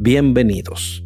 Bienvenidos. 0.00 1.02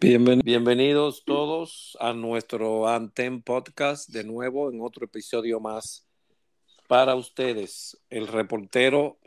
bienvenidos 0.00 1.24
todos 1.26 1.94
a 2.00 2.14
nuestro 2.14 2.88
Antem 2.88 3.42
Podcast 3.42 4.08
de 4.08 4.24
nuevo 4.24 4.70
en 4.70 4.80
otro 4.80 5.04
episodio 5.04 5.60
más 5.60 6.08
para 6.86 7.16
ustedes. 7.16 8.00
El 8.08 8.28
reportero 8.28 9.18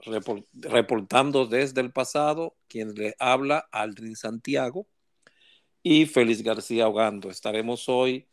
reportando 0.53 1.45
desde 1.45 1.81
el 1.81 1.91
pasado, 1.91 2.55
quien 2.67 2.95
le 2.95 3.13
habla, 3.19 3.69
Aldrin 3.71 4.15
Santiago 4.15 4.87
y 5.83 6.07
Félix 6.07 6.41
García 6.41 6.87
Hogando. 6.87 7.29
Estaremos 7.29 7.87
hoy 7.87 8.27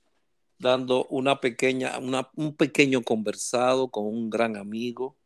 dando 0.59 1.05
una 1.11 1.41
pequeña, 1.41 1.99
un 2.37 2.57
pequeño 2.57 3.03
conversado 3.03 3.91
con 3.91 4.07
un 4.07 4.31
gran 4.31 4.57
amigo 4.57 5.18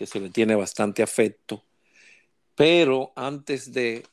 que 0.00 0.06
se 0.06 0.18
le 0.18 0.30
tiene 0.30 0.54
bastante 0.54 1.02
afecto. 1.02 1.62
Pero 2.54 3.12
antes 3.16 3.70
de, 3.70 4.06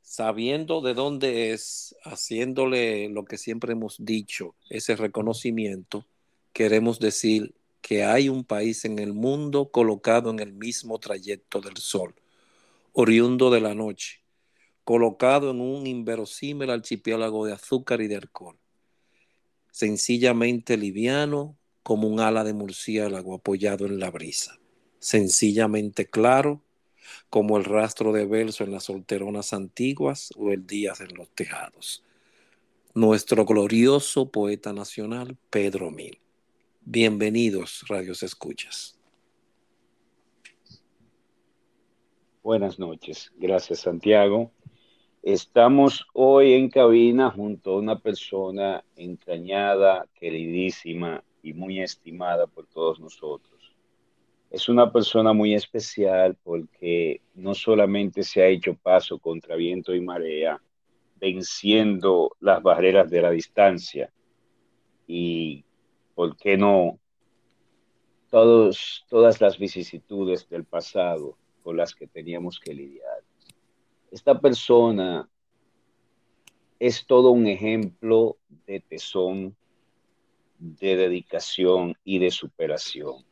sabiendo 0.00 0.80
de 0.80 0.94
dónde 0.94 1.50
es, 1.50 1.96
haciéndole 2.04 3.08
lo 3.08 3.24
que 3.24 3.36
siempre 3.36 3.72
hemos 3.72 3.96
dicho, 3.98 4.54
ese 4.70 4.94
reconocimiento, 4.94 6.06
queremos 6.52 7.00
decir 7.00 7.52
que 7.80 8.04
hay 8.04 8.28
un 8.28 8.44
país 8.44 8.84
en 8.84 9.00
el 9.00 9.12
mundo 9.12 9.72
colocado 9.72 10.30
en 10.30 10.38
el 10.38 10.52
mismo 10.52 11.00
trayecto 11.00 11.60
del 11.60 11.78
sol, 11.78 12.14
oriundo 12.92 13.50
de 13.50 13.60
la 13.60 13.74
noche, 13.74 14.20
colocado 14.84 15.50
en 15.50 15.60
un 15.60 15.84
inverosímil 15.88 16.70
archipiélago 16.70 17.44
de 17.44 17.54
azúcar 17.54 18.02
y 18.02 18.06
de 18.06 18.18
alcohol, 18.18 18.56
sencillamente 19.72 20.76
liviano 20.76 21.56
como 21.82 22.06
un 22.06 22.20
ala 22.20 22.44
de 22.44 22.54
murciélago 22.54 23.34
apoyado 23.34 23.86
en 23.86 23.98
la 23.98 24.08
brisa 24.08 24.61
sencillamente 25.02 26.06
claro, 26.06 26.62
como 27.28 27.58
el 27.58 27.64
rastro 27.64 28.12
de 28.12 28.24
verso 28.24 28.62
en 28.62 28.70
las 28.70 28.84
solteronas 28.84 29.52
antiguas 29.52 30.32
o 30.36 30.52
el 30.52 30.64
día 30.64 30.92
en 31.00 31.16
los 31.16 31.28
tejados. 31.30 32.04
Nuestro 32.94 33.44
glorioso 33.44 34.30
poeta 34.30 34.72
nacional, 34.72 35.36
Pedro 35.50 35.90
Mil. 35.90 36.20
Bienvenidos, 36.82 37.84
Radios 37.88 38.22
Escuchas. 38.22 38.96
Buenas 42.44 42.78
noches, 42.78 43.32
gracias 43.36 43.80
Santiago. 43.80 44.52
Estamos 45.22 46.06
hoy 46.12 46.52
en 46.52 46.70
cabina 46.70 47.30
junto 47.30 47.72
a 47.72 47.78
una 47.78 47.98
persona 47.98 48.84
entrañada, 48.94 50.06
queridísima 50.14 51.24
y 51.42 51.54
muy 51.54 51.80
estimada 51.80 52.46
por 52.46 52.66
todos 52.66 53.00
nosotros 53.00 53.51
es 54.52 54.68
una 54.68 54.92
persona 54.92 55.32
muy 55.32 55.54
especial 55.54 56.36
porque 56.44 57.22
no 57.34 57.54
solamente 57.54 58.22
se 58.22 58.42
ha 58.42 58.48
hecho 58.48 58.74
paso 58.74 59.18
contra 59.18 59.56
viento 59.56 59.94
y 59.94 60.02
marea, 60.02 60.60
venciendo 61.16 62.36
las 62.38 62.62
barreras 62.62 63.08
de 63.08 63.22
la 63.22 63.30
distancia 63.30 64.12
y, 65.06 65.64
¿por 66.14 66.36
qué 66.36 66.58
no?, 66.58 66.98
todos, 68.28 69.06
todas 69.08 69.40
las 69.40 69.58
vicisitudes 69.58 70.46
del 70.50 70.64
pasado 70.64 71.38
con 71.62 71.78
las 71.78 71.94
que 71.94 72.06
teníamos 72.06 72.60
que 72.60 72.74
lidiar. 72.74 73.24
Esta 74.10 74.38
persona 74.38 75.26
es 76.78 77.06
todo 77.06 77.30
un 77.30 77.46
ejemplo 77.46 78.36
de 78.66 78.80
tesón, 78.80 79.56
de 80.58 80.96
dedicación 80.96 81.96
y 82.04 82.18
de 82.18 82.30
superación 82.30 83.24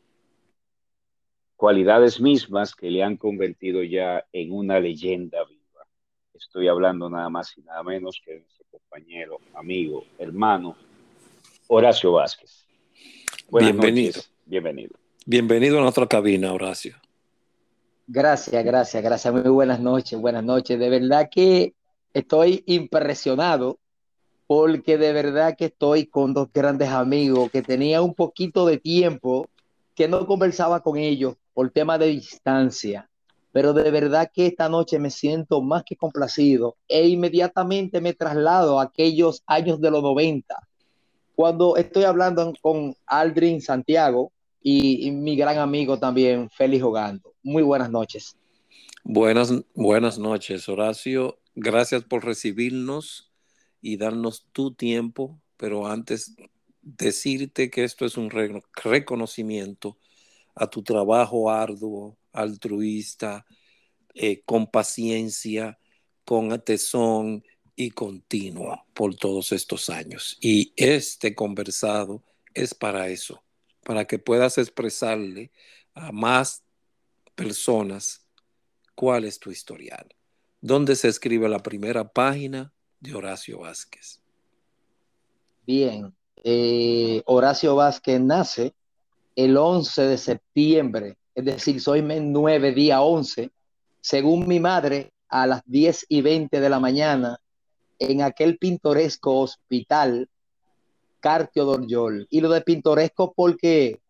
cualidades 1.60 2.19
mismas 2.22 2.75
que 2.75 2.91
le 2.91 3.03
han 3.03 3.19
convertido 3.19 3.82
ya 3.82 4.25
en 4.32 4.50
una 4.50 4.81
leyenda 4.81 5.44
viva. 5.44 5.87
Estoy 6.32 6.69
hablando 6.69 7.10
nada 7.10 7.28
más 7.28 7.53
y 7.59 7.60
nada 7.60 7.82
menos 7.82 8.19
que 8.25 8.32
de 8.32 8.41
nuestro 8.41 8.65
compañero, 8.71 9.37
amigo, 9.53 10.04
hermano, 10.19 10.75
Horacio 11.69 12.12
Vázquez. 12.12 12.65
Bienvenido. 13.53 14.22
Bienvenido. 14.47 14.94
Bienvenido 15.26 15.78
a 15.78 15.82
nuestra 15.82 16.06
cabina, 16.06 16.50
Horacio. 16.50 16.97
Gracias, 18.06 18.65
gracias, 18.65 19.03
gracias. 19.03 19.34
Muy 19.34 19.42
buenas 19.42 19.81
noches, 19.81 20.19
buenas 20.19 20.42
noches. 20.42 20.78
De 20.78 20.88
verdad 20.88 21.28
que 21.31 21.75
estoy 22.15 22.65
impresionado 22.65 23.78
porque 24.47 24.97
de 24.97 25.12
verdad 25.12 25.56
que 25.59 25.66
estoy 25.66 26.06
con 26.06 26.32
dos 26.32 26.48
grandes 26.54 26.88
amigos 26.88 27.50
que 27.50 27.60
tenía 27.60 28.00
un 28.00 28.15
poquito 28.15 28.65
de 28.65 28.78
tiempo 28.78 29.47
que 29.94 30.09
no 30.09 30.27
conversaba 30.27 30.81
con 30.81 30.97
ellos 30.97 31.37
por 31.60 31.71
tema 31.72 31.98
de 31.98 32.06
distancia. 32.06 33.10
Pero 33.53 33.75
de 33.75 33.91
verdad 33.91 34.31
que 34.32 34.47
esta 34.47 34.71
noche 34.71 34.98
me 34.98 35.10
siento 35.10 35.60
más 35.60 35.84
que 35.84 35.94
complacido 35.94 36.78
e 36.88 37.06
inmediatamente 37.06 38.00
me 38.00 38.15
traslado 38.15 38.81
a 38.81 38.84
aquellos 38.84 39.43
años 39.47 39.78
de 39.78 39.91
los 39.91 40.03
90, 40.03 40.56
cuando 41.34 41.76
estoy 41.76 42.04
hablando 42.04 42.50
con 42.62 42.97
Aldrin 43.04 43.60
Santiago 43.60 44.32
y, 44.62 45.10
mi 45.10 45.37
gran 45.37 45.59
amigo 45.59 45.98
también, 45.98 46.48
Félix 46.48 46.82
Jogando. 46.82 47.34
Muy 47.43 47.62
buenas 47.62 47.91
noches. 47.91 48.38
Buenas, 49.04 49.53
buenas 49.75 50.19
noches, 50.19 50.66
Horacio. 50.66 51.41
Gracias 51.54 52.04
por 52.04 52.25
recibirnos 52.25 53.31
y 53.82 53.98
darnos 53.98 54.47
tu 54.53 54.72
tiempo, 54.72 55.38
pero 55.59 55.87
antes 55.87 56.34
decirte 56.81 57.69
que 57.69 57.84
esto 57.84 58.06
es 58.06 58.16
un 58.16 58.31
reconocimiento 58.31 59.98
a 60.60 60.69
tu 60.69 60.82
trabajo 60.82 61.50
arduo, 61.50 62.19
altruista, 62.32 63.47
eh, 64.15 64.43
con 64.44 64.71
paciencia, 64.71 65.78
con 66.26 66.60
tesón 66.60 67.43
y 67.75 67.91
continuo 67.93 68.84
por 68.93 69.15
todos 69.15 69.53
estos 69.53 69.88
años. 69.88 70.37
Y 70.38 70.75
este 70.76 71.34
conversado 71.34 72.22
es 72.53 72.75
para 72.75 73.09
eso, 73.09 73.43
para 73.84 74.04
que 74.04 74.19
puedas 74.19 74.59
expresarle 74.59 75.50
a 75.94 76.12
más 76.12 76.62
personas 77.34 78.27
cuál 78.94 79.25
es 79.25 79.38
tu 79.38 79.50
historial. 79.50 80.15
¿Dónde 80.60 80.94
se 80.94 81.09
escribe 81.09 81.48
la 81.48 81.62
primera 81.62 82.12
página 82.12 82.71
de 83.00 83.15
Horacio 83.15 83.60
Vázquez? 83.60 84.21
Bien, 85.66 86.15
eh, 86.44 87.22
Horacio 87.25 87.77
Vázquez 87.77 88.21
nace 88.21 88.75
el 89.44 89.56
11 89.56 90.02
de 90.02 90.18
septiembre, 90.18 91.16
es 91.34 91.44
decir, 91.46 91.80
soy 91.80 92.02
mes 92.02 92.20
9, 92.22 92.72
día 92.72 93.00
11, 93.00 93.50
según 94.02 94.46
mi 94.46 94.60
madre, 94.60 95.12
a 95.30 95.46
las 95.46 95.62
10 95.64 96.06
y 96.10 96.20
20 96.20 96.60
de 96.60 96.68
la 96.68 96.78
mañana, 96.78 97.38
en 97.98 98.20
aquel 98.20 98.58
pintoresco 98.58 99.40
hospital 99.40 100.28
Cartio 101.20 101.64
Dorjol. 101.64 102.26
Y 102.30 102.42
lo 102.42 102.50
de 102.50 102.60
pintoresco 102.60 103.32
porque 103.34 104.00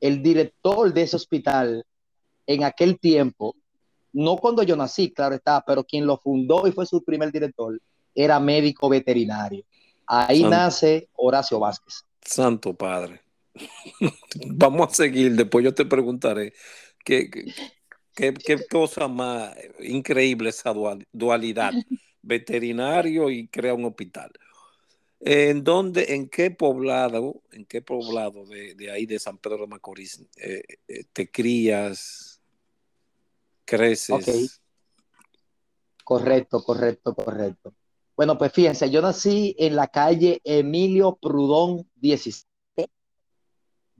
el 0.00 0.22
director 0.22 0.92
de 0.92 1.02
ese 1.02 1.16
hospital 1.16 1.86
en 2.46 2.64
aquel 2.64 2.98
tiempo, 2.98 3.56
no 4.12 4.36
cuando 4.36 4.62
yo 4.62 4.76
nací, 4.76 5.10
claro 5.10 5.36
está, 5.36 5.64
pero 5.66 5.84
quien 5.84 6.06
lo 6.06 6.18
fundó 6.18 6.66
y 6.66 6.72
fue 6.72 6.84
su 6.84 7.02
primer 7.02 7.32
director, 7.32 7.80
era 8.14 8.38
médico 8.40 8.90
veterinario. 8.90 9.64
Ahí 10.06 10.42
nace 10.42 11.08
Horacio 11.14 11.58
Vázquez. 11.58 12.04
Santo 12.20 12.74
Padre. 12.74 13.25
Vamos 14.46 14.88
a 14.90 14.94
seguir, 14.94 15.32
después 15.32 15.64
yo 15.64 15.74
te 15.74 15.84
preguntaré 15.84 16.52
qué, 17.04 17.30
qué, 18.14 18.34
qué 18.34 18.66
cosa 18.68 19.08
más 19.08 19.56
increíble 19.80 20.50
esa 20.50 20.74
dualidad, 21.12 21.72
veterinario 22.22 23.30
y 23.30 23.48
crea 23.48 23.74
un 23.74 23.84
hospital. 23.84 24.32
¿En 25.20 25.64
dónde, 25.64 26.14
en 26.14 26.28
qué 26.28 26.50
poblado, 26.50 27.42
en 27.50 27.64
qué 27.64 27.80
poblado 27.80 28.44
de, 28.46 28.90
ahí 28.90 29.06
de 29.06 29.18
San 29.18 29.38
Pedro 29.38 29.62
de 29.62 29.66
Macorís 29.68 30.22
eh, 30.36 30.62
eh, 30.86 31.04
te 31.12 31.30
crías, 31.30 32.40
creces? 33.64 34.60
Correcto, 36.04 36.62
correcto, 36.62 37.14
correcto. 37.14 37.74
Bueno, 38.16 38.38
pues 38.38 38.52
fíjense, 38.52 38.90
yo 38.90 39.02
nací 39.02 39.56
en 39.58 39.74
la 39.74 39.88
calle 39.88 40.40
Emilio 40.44 41.18
Prudón 41.20 41.90
16, 41.96 42.45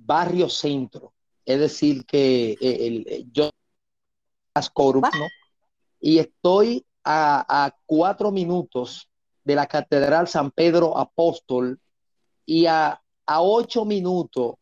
barrio 0.07 0.49
centro. 0.49 1.13
Es 1.45 1.59
decir, 1.61 2.05
que 2.07 2.53
eh, 2.53 2.87
el, 2.87 3.07
eh, 3.09 3.25
yo 3.31 3.51
¿no? 4.55 5.11
y 6.01 6.19
estoy 6.19 6.85
a, 7.05 7.73
cuatro 7.85 8.31
minutos 8.31 9.09
de 9.45 9.55
la 9.55 9.67
Catedral 9.67 10.27
San 10.29 10.51
Pedro 10.51 10.97
Apóstol 10.97 11.79
y 12.45 12.67
a, 12.67 13.01
ocho 13.27 13.85
minutos 13.85 14.55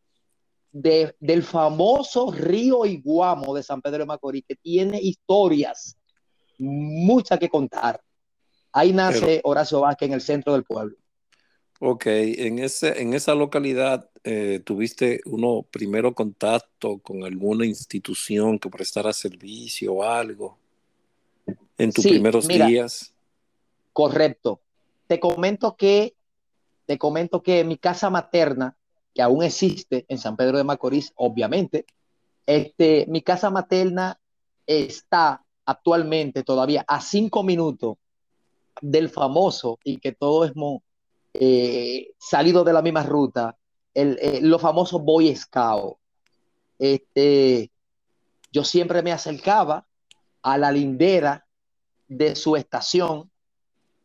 del 0.73 1.43
famoso 1.43 2.33
río 2.33 2.85
Iguamo 2.85 3.55
de 3.55 3.63
San 3.63 3.81
Pedro 3.81 3.99
de 3.99 4.07
Macorís, 4.07 4.45
que 4.49 4.57
tiene 4.57 4.99
historias, 5.01 5.97
muchas 6.59 7.39
que 7.39 7.49
contar. 7.49 8.01
Ahí 8.73 8.93
nace 8.93 9.41
Horacio 9.45 9.81
Vázquez 9.81 10.09
en 10.09 10.15
el 10.15 10.21
centro 10.21 10.55
del 10.55 10.65
pueblo. 10.65 10.97
Ok, 11.81 12.07
en, 12.07 12.61
ese, 12.61 13.01
en 13.03 13.15
esa 13.15 13.35
localidad 13.35 14.09
eh, 14.23 14.61
tuviste 14.65 15.21
uno 15.27 15.67
primero 15.71 16.15
contacto 16.15 16.99
con 16.99 17.25
alguna 17.25 17.67
institución 17.67 18.59
que 18.59 18.71
prestara 18.71 19.13
servicio 19.13 19.95
o 19.95 20.03
algo 20.03 20.57
en 21.77 21.93
tus 21.93 22.05
primeros 22.05 22.47
días. 22.47 23.13
Correcto. 23.93 24.61
Te 25.07 25.21
comento 25.21 25.77
que 25.77 26.15
te 26.87 26.99
comento 26.99 27.43
que 27.43 27.65
mi 27.65 27.79
casa 27.79 28.11
materna, 28.11 28.77
que 29.15 29.23
aún 29.23 29.43
existe 29.43 30.05
en 30.09 30.19
San 30.19 30.37
Pedro 30.37 30.59
de 30.59 30.65
Macorís, 30.65 31.13
obviamente, 31.17 31.87
este, 32.47 33.07
mi 33.09 33.23
casa 33.23 33.51
materna 33.51 34.21
está 34.67 35.45
actualmente 35.65 36.43
todavía 36.43 36.85
a 36.87 37.01
cinco 37.01 37.43
minutos 37.43 37.97
del 38.83 39.09
famoso 39.09 39.79
y 39.83 39.97
que 39.97 40.13
todos 40.13 40.51
hemos 40.51 40.83
eh, 41.37 42.13
salido 42.17 42.63
de 42.63 42.73
la 42.73 42.81
misma 42.81 43.03
ruta, 43.03 43.57
el, 43.93 44.17
eh, 44.23 44.41
los 44.41 44.63
famosos 44.63 45.03
Boy 45.03 45.35
Scout. 45.35 45.97
Este, 46.79 47.73
yo 48.53 48.63
siempre 48.63 49.03
me 49.03 49.11
acercaba 49.11 49.85
a 50.43 50.59
la 50.59 50.71
lindera 50.71 51.45
de 52.07 52.37
su 52.37 52.55
estación, 52.55 53.31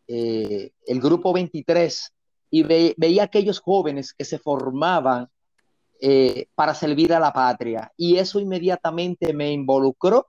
eh, 0.08 0.72
el 0.88 1.00
grupo 1.00 1.32
23, 1.32 2.14
y 2.50 2.64
veía 2.64 3.24
aquellos 3.24 3.60
jóvenes 3.60 4.12
que 4.14 4.26
se 4.26 4.40
formaban 4.40 5.30
para 6.56 6.74
servir 6.74 7.14
a 7.14 7.20
la 7.20 7.32
patria. 7.32 7.92
Y 7.98 8.16
eso 8.16 8.40
inmediatamente 8.40 9.34
me 9.34 9.52
involucró. 9.52 10.28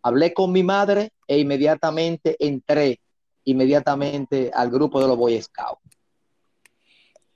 Hablé 0.00 0.32
con 0.32 0.52
mi 0.52 0.62
madre 0.62 1.12
e 1.26 1.40
inmediatamente 1.40 2.36
entré 2.38 3.00
inmediatamente 3.44 4.50
al 4.54 4.70
grupo 4.70 5.00
de 5.00 5.08
los 5.08 5.16
Boy 5.16 5.42
Scouts. 5.42 5.91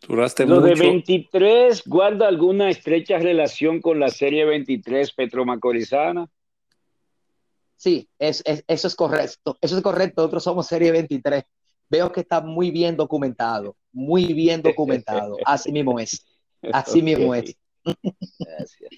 Lo 0.09 0.61
de 0.61 0.75
23 0.75 1.83
guarda 1.85 2.29
alguna 2.29 2.71
estrecha 2.71 3.19
relación 3.19 3.81
con 3.81 3.99
la 3.99 4.09
serie 4.09 4.45
23 4.45 5.13
petromacorizana. 5.13 6.29
Sí, 7.77 8.09
es, 8.19 8.43
eso 8.45 8.89
es 8.89 8.95
correcto. 8.95 9.59
Eso 9.61 9.77
es 9.77 9.83
correcto. 9.83 10.23
Nosotros 10.23 10.45
somos 10.45 10.67
serie 10.67 10.93
23. 10.93 11.45
Veo 11.89 12.13
que 12.13 12.21
está 12.21 12.41
muy 12.41 12.71
bien 12.71 12.97
documentado. 12.97 13.77
Muy 13.93 14.33
bien 14.33 14.63
documentado. 14.63 15.37
Así 15.45 15.73
mismo 15.73 15.99
es. 15.99 16.25
Así 16.73 17.03
mismo 17.03 17.35
es. 17.35 17.57
Gracias. 18.39 18.91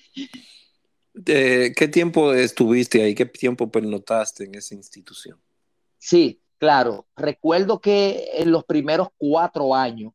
¿Qué 1.25 1.89
tiempo 1.91 2.33
estuviste 2.33 3.03
ahí? 3.03 3.15
¿Qué 3.15 3.27
tiempo 3.27 3.71
pernotaste 3.71 4.45
en 4.45 4.55
esa 4.55 4.75
institución? 4.75 5.39
Sí, 5.99 6.41
claro. 6.59 7.07
Recuerdo 7.17 7.81
que 7.81 8.29
en 8.35 8.53
los 8.53 8.65
primeros 8.65 9.09
cuatro 9.17 9.75
años 9.75 10.13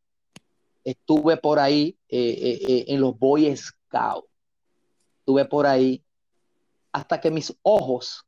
estuve 0.83 1.37
por 1.37 1.59
ahí 1.59 1.97
eh, 2.09 2.19
eh, 2.19 2.59
eh, 2.67 2.85
en 2.89 3.01
los 3.01 3.17
Boy 3.17 3.55
Scouts. 3.55 4.27
Estuve 5.19 5.45
por 5.45 5.65
ahí 5.65 6.03
hasta 6.91 7.19
que 7.19 7.31
mis 7.31 7.55
ojos 7.61 8.25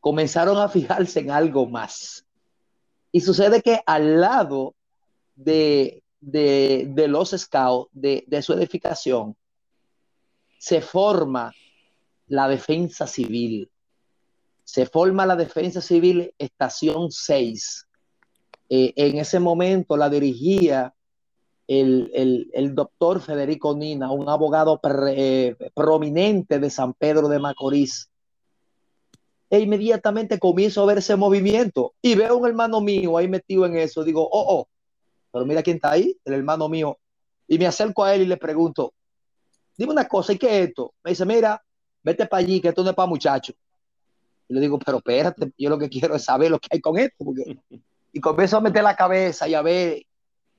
comenzaron 0.00 0.58
a 0.58 0.68
fijarse 0.68 1.20
en 1.20 1.30
algo 1.30 1.66
más. 1.66 2.26
Y 3.10 3.20
sucede 3.20 3.62
que 3.62 3.80
al 3.86 4.20
lado 4.20 4.74
de, 5.34 6.02
los 6.20 7.30
Scouts, 7.30 7.90
de, 7.92 8.24
de 8.26 8.42
su 8.42 8.52
edificación, 8.52 9.36
se 10.58 10.80
forma 10.80 11.52
la 12.28 12.48
defensa 12.48 13.06
civil. 13.06 13.70
Se 14.64 14.86
forma 14.86 15.26
la 15.26 15.36
defensa 15.36 15.80
civil 15.80 16.34
estación 16.38 17.10
6. 17.10 17.86
en 18.68 19.18
ese 19.18 19.38
momento 19.38 19.96
la 19.96 20.08
dirigía 20.08 20.94
el, 21.80 22.74
doctor 22.74 23.20
Federico 23.20 23.74
Nina, 23.74 24.10
un 24.10 24.28
abogado 24.28 24.80
eh, 25.08 25.56
prominente 25.74 26.58
de 26.58 26.70
San 26.70 26.92
Pedro 26.94 27.28
de 27.28 27.38
Macorís. 27.38 28.10
E 29.48 29.60
inmediatamente 29.60 30.38
comienzo 30.38 30.82
a 30.82 30.86
ver 30.86 30.98
ese 30.98 31.14
movimiento 31.14 31.92
y 32.00 32.14
veo 32.14 32.38
un 32.38 32.48
hermano 32.48 32.80
mío 32.80 33.18
ahí 33.18 33.28
metido 33.28 33.66
en 33.66 33.76
eso. 33.76 34.02
Digo, 34.02 34.22
oh, 34.22 34.60
oh, 34.60 34.68
pero 35.30 35.44
mira 35.44 35.62
quién 35.62 35.76
está 35.76 35.92
ahí, 35.92 36.16
el 36.24 36.34
hermano 36.34 36.68
mío. 36.68 36.98
Y 37.46 37.58
me 37.58 37.66
acerco 37.66 38.04
a 38.04 38.14
él 38.14 38.22
y 38.22 38.26
le 38.26 38.38
pregunto, 38.38 38.94
dime 39.76 39.92
una 39.92 40.08
cosa, 40.08 40.32
¿y 40.32 40.38
qué 40.38 40.46
es 40.46 40.68
esto? 40.68 40.94
Me 41.04 41.10
dice, 41.10 41.26
mira, 41.26 41.62
vete 42.02 42.26
para 42.26 42.42
allí, 42.42 42.60
que 42.60 42.68
esto 42.68 42.82
no 42.82 42.90
es 42.90 42.96
para 42.96 43.08
muchachos. 43.08 43.54
Y 44.48 44.54
le 44.54 44.60
digo, 44.60 44.78
pero 44.78 44.98
espérate, 44.98 45.52
yo 45.58 45.68
lo 45.68 45.78
que 45.78 45.88
quiero 45.88 46.14
es 46.14 46.24
saber 46.24 46.50
lo 46.50 46.58
que 46.58 46.68
hay 46.70 46.80
con 46.80 46.98
esto. 46.98 47.24
Y 48.14 48.20
comienzo 48.20 48.58
a 48.58 48.60
meter 48.60 48.84
la 48.84 48.94
cabeza 48.94 49.48
y 49.48 49.54
a 49.54 49.62
ver 49.62 50.02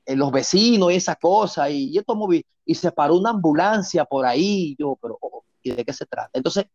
los 0.06 0.32
vecinos 0.32 0.92
y 0.92 0.96
esa 0.96 1.16
cosa, 1.16 1.70
y 1.70 1.94
yo 1.94 2.04
tomo, 2.04 2.30
y 2.34 2.76
se 2.76 2.92
paró 2.92 3.16
una 3.18 3.32
ambulancia 3.32 4.06
por 4.06 4.26
ahí, 4.26 4.76
yo, 4.78 4.98
pero, 5.02 5.18
oh, 5.22 5.44
¿y 5.62 5.72
de 5.72 5.86
qué 5.86 5.94
se 5.94 6.06
trata? 6.06 6.32
Entonces, 6.34 6.66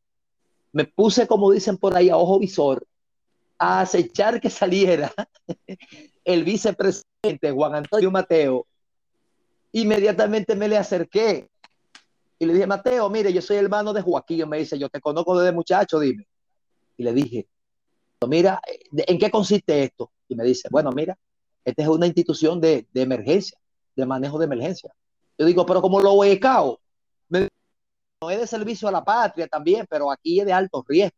me 0.73 0.85
puse, 0.85 1.27
como 1.27 1.51
dicen 1.51 1.77
por 1.77 1.97
ahí, 1.97 2.11
a 2.11 2.17
ojo 2.17 2.39
visor, 2.39 2.87
a 3.59 3.81
acechar 3.81 4.41
que 4.41 4.51
saliera 4.51 5.13
el 6.25 6.45
vicepresidente 6.45 7.51
Juan 7.51 7.75
Antonio 7.75 8.11
Mateo. 8.11 8.67
Inmediatamente 9.73 10.55
me 10.55 10.69
le 10.69 10.77
acerqué 10.77 11.49
y 12.39 12.47
le 12.47 12.55
dije, 12.55 12.67
Mateo, 12.67 13.11
mire, 13.11 13.33
yo 13.33 13.43
soy 13.43 13.57
hermano 13.57 13.93
de 13.93 14.03
Joaquín. 14.03 14.49
me 14.49 14.59
dice, 14.59 14.79
yo 14.79 14.89
te 14.89 15.01
conozco 15.01 15.39
desde 15.39 15.53
muchacho, 15.53 15.99
dime. 15.99 16.27
Y 16.97 17.03
le 17.03 17.13
dije, 17.13 17.49
mira, 18.29 18.61
¿en 18.93 19.19
qué 19.19 19.31
consiste 19.31 19.83
esto? 19.83 20.13
Y 20.29 20.37
me 20.37 20.45
dice, 20.45 20.69
bueno, 20.71 20.91
mira, 20.93 21.19
esta 21.65 21.83
es 21.83 21.89
una 21.89 22.07
institución 22.07 22.61
de, 22.61 22.87
emergencia, 22.95 23.59
de 23.95 24.07
manejo 24.07 24.39
de 24.39 24.47
emergencia. 24.47 24.93
Yo 25.37 25.47
digo, 25.47 25.67
pero 25.67 25.81
como 25.83 26.01
lo 26.01 26.25
he 26.25 26.41
no 28.21 28.31
es 28.31 28.41
de 28.41 28.47
servicio 28.47 28.89
a 28.89 28.93
la 28.93 29.05
patria 29.05 29.47
también, 29.47 29.87
pero 29.89 30.11
aquí 30.11 30.41
es 30.41 30.47
de 30.47 30.53
alto 30.53 30.85
riesgo. 30.87 31.17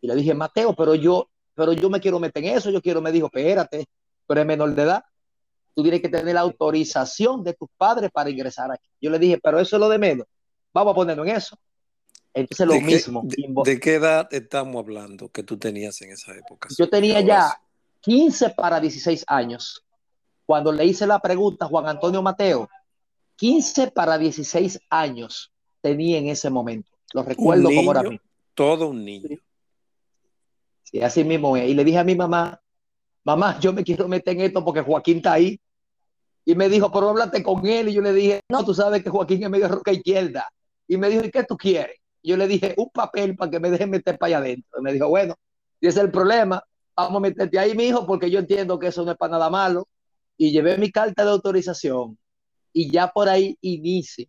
Y 0.00 0.06
le 0.06 0.14
dije, 0.14 0.34
Mateo, 0.34 0.74
pero 0.74 0.94
yo, 0.94 1.30
pero 1.54 1.72
yo 1.72 1.88
me 1.88 2.00
quiero 2.00 2.20
meter 2.20 2.44
en 2.44 2.56
eso, 2.56 2.70
yo 2.70 2.82
quiero, 2.82 3.00
me 3.00 3.12
dijo, 3.12 3.26
espérate, 3.26 3.86
pero 4.26 4.40
es 4.40 4.46
menor 4.46 4.74
de 4.74 4.82
edad. 4.82 5.04
Tú 5.74 5.82
tienes 5.82 6.00
que 6.00 6.08
tener 6.08 6.34
la 6.34 6.40
autorización 6.40 7.42
de 7.42 7.54
tus 7.54 7.68
padres 7.76 8.10
para 8.10 8.30
ingresar 8.30 8.70
aquí. 8.70 8.88
Yo 9.00 9.10
le 9.10 9.18
dije, 9.18 9.38
pero 9.42 9.58
eso 9.58 9.76
es 9.76 9.80
lo 9.80 9.88
de 9.88 9.98
menos. 9.98 10.26
Vamos 10.72 10.92
a 10.92 10.94
ponerlo 10.94 11.24
en 11.24 11.36
eso. 11.36 11.56
Entonces 12.34 12.66
lo 12.66 12.80
mismo. 12.80 13.22
de, 13.64 13.80
qué 13.80 13.94
edad 13.94 14.28
estamos 14.30 14.76
hablando 14.76 15.30
que 15.30 15.42
tú 15.42 15.56
tenías 15.58 16.00
en 16.02 16.10
esa 16.10 16.34
época? 16.36 16.68
Yo 16.76 16.88
tenía 16.88 17.20
ya 17.22 17.58
15 18.06 18.50
para 18.50 18.78
16 18.78 19.24
años. 19.26 19.84
Cuando 20.46 20.70
le 20.70 20.84
hice 20.84 21.08
la 21.08 21.18
pregunta 21.18 21.64
a 21.64 21.68
Juan 21.68 21.88
Antonio 21.88 22.22
Mateo, 22.22 22.68
15 23.34 23.90
para 23.90 24.16
16 24.16 24.78
años 24.90 25.52
tenía 25.80 26.18
en 26.18 26.28
ese 26.28 26.48
momento. 26.48 26.88
Lo 27.12 27.24
recuerdo 27.24 27.64
como 27.64 27.92
mismo. 27.92 28.18
Todo 28.54 28.88
un 28.90 29.04
niño. 29.04 29.36
Sí, 30.84 31.00
así 31.00 31.24
mismo 31.24 31.56
es. 31.56 31.68
Y 31.68 31.74
le 31.74 31.82
dije 31.82 31.98
a 31.98 32.04
mi 32.04 32.14
mamá, 32.14 32.60
mamá, 33.24 33.58
yo 33.58 33.72
me 33.72 33.82
quiero 33.82 34.06
meter 34.06 34.34
en 34.34 34.42
esto 34.42 34.64
porque 34.64 34.82
Joaquín 34.82 35.16
está 35.16 35.32
ahí. 35.32 35.58
Y 36.44 36.54
me 36.54 36.68
dijo, 36.68 36.92
pero 36.92 37.08
háblate 37.08 37.42
con 37.42 37.66
él. 37.66 37.88
Y 37.88 37.94
yo 37.94 38.02
le 38.02 38.12
dije, 38.12 38.40
no, 38.48 38.64
tú 38.64 38.72
sabes 38.72 39.02
que 39.02 39.10
Joaquín 39.10 39.42
es 39.42 39.50
medio 39.50 39.66
roca 39.66 39.90
izquierda. 39.90 40.48
Y 40.86 40.96
me 40.96 41.08
dijo, 41.08 41.24
¿y 41.24 41.30
qué 41.32 41.42
tú 41.42 41.56
quieres? 41.56 41.96
yo 42.22 42.36
le 42.36 42.46
dije, 42.46 42.74
un 42.76 42.90
papel 42.90 43.36
para 43.36 43.50
que 43.50 43.60
me 43.60 43.70
deje 43.70 43.86
meter 43.86 44.16
para 44.16 44.28
allá 44.28 44.38
adentro. 44.38 44.78
Y 44.78 44.82
me 44.82 44.92
dijo, 44.92 45.08
bueno, 45.08 45.34
y 45.80 45.88
ese 45.88 45.98
es 45.98 46.04
el 46.04 46.12
problema 46.12 46.62
vamos 46.96 47.16
a 47.18 47.20
meterte 47.20 47.58
ahí, 47.58 47.74
mi 47.74 47.88
hijo, 47.88 48.06
porque 48.06 48.30
yo 48.30 48.38
entiendo 48.38 48.78
que 48.78 48.88
eso 48.88 49.04
no 49.04 49.12
es 49.12 49.18
para 49.18 49.32
nada 49.32 49.50
malo. 49.50 49.86
Y 50.38 50.50
llevé 50.50 50.76
mi 50.78 50.90
carta 50.90 51.24
de 51.24 51.30
autorización 51.30 52.18
y 52.72 52.90
ya 52.90 53.08
por 53.08 53.28
ahí 53.28 53.56
inicia 53.60 54.28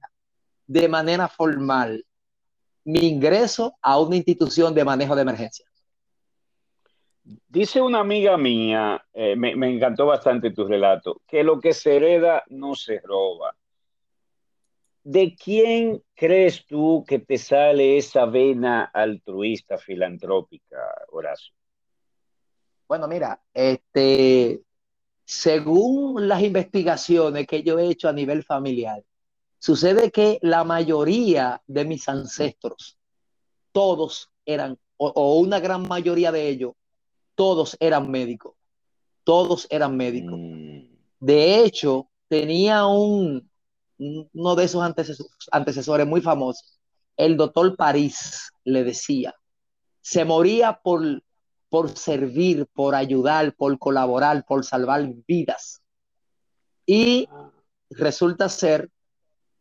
de 0.65 0.87
manera 0.87 1.27
formal 1.27 2.05
mi 2.85 2.99
ingreso 2.99 3.75
a 3.81 3.99
una 3.99 4.15
institución 4.15 4.73
de 4.73 4.85
manejo 4.85 5.15
de 5.15 5.21
emergencia. 5.21 5.65
Dice 7.49 7.81
una 7.81 7.99
amiga 7.99 8.37
mía, 8.37 9.03
eh, 9.13 9.35
me, 9.35 9.53
me, 9.57 9.69
encantó 9.69 10.05
bastante 10.05 10.51
tu 10.51 10.65
relato, 10.65 11.21
que 11.27 11.43
lo 11.43 11.59
que 11.59 11.73
se 11.73 11.97
hereda 11.97 12.43
no 12.47 12.73
se 12.73 13.01
roba. 13.01 13.53
¿De 15.03 15.35
quién 15.35 16.01
crees 16.15 16.65
tú 16.65 17.03
que 17.05 17.19
te 17.19 17.37
sale 17.37 17.97
esa 17.97 18.25
vena 18.25 18.85
altruista 18.93 19.77
filantrópica, 19.77 20.77
Horacio? 21.09 21.53
Bueno, 22.87 23.07
mira, 23.07 23.41
este, 23.53 24.61
según 25.25 26.27
las 26.27 26.41
investigaciones 26.41 27.45
que 27.47 27.63
yo 27.63 27.77
he 27.79 27.87
hecho 27.89 28.07
a 28.09 28.13
nivel 28.13 28.43
familiar, 28.43 29.03
sucede 29.59 30.11
que 30.11 30.39
la 30.41 30.63
mayoría 30.63 31.61
de 31.67 31.85
mis 31.85 32.07
ancestros, 32.07 32.97
todos 33.71 34.31
eran 34.45 34.77
o, 34.97 35.37
una 35.37 35.59
gran 35.59 35.87
mayoría 35.87 36.31
de 36.31 36.49
ellos, 36.49 36.73
todos 37.35 37.77
eran 37.79 38.09
médicos. 38.09 38.55
Todos 39.23 39.67
eran 39.69 39.95
médicos. 39.95 40.39
Mm. 40.39 40.87
De 41.19 41.63
hecho, 41.63 42.09
tenía 42.27 42.85
un, 42.85 43.49
uno 43.97 44.55
de 44.55 44.63
esos 44.63 44.81
antecesores, 45.51 46.07
muy 46.07 46.21
famosos, 46.21 46.79
el 47.15 47.35
doctor 47.35 47.75
París, 47.75 48.49
le 48.63 48.83
decía, 48.83 49.35
se 50.01 50.23
moría 50.23 50.79
por, 50.83 51.01
por 51.69 51.89
servir, 51.97 52.67
por 52.73 52.95
ayudar, 52.95 53.53
por 53.55 53.77
colaborar, 53.77 54.45
por 54.45 54.65
salvar 54.65 55.07
vidas. 55.27 55.81
Y 56.85 57.27
resulta 57.89 58.49
ser 58.49 58.89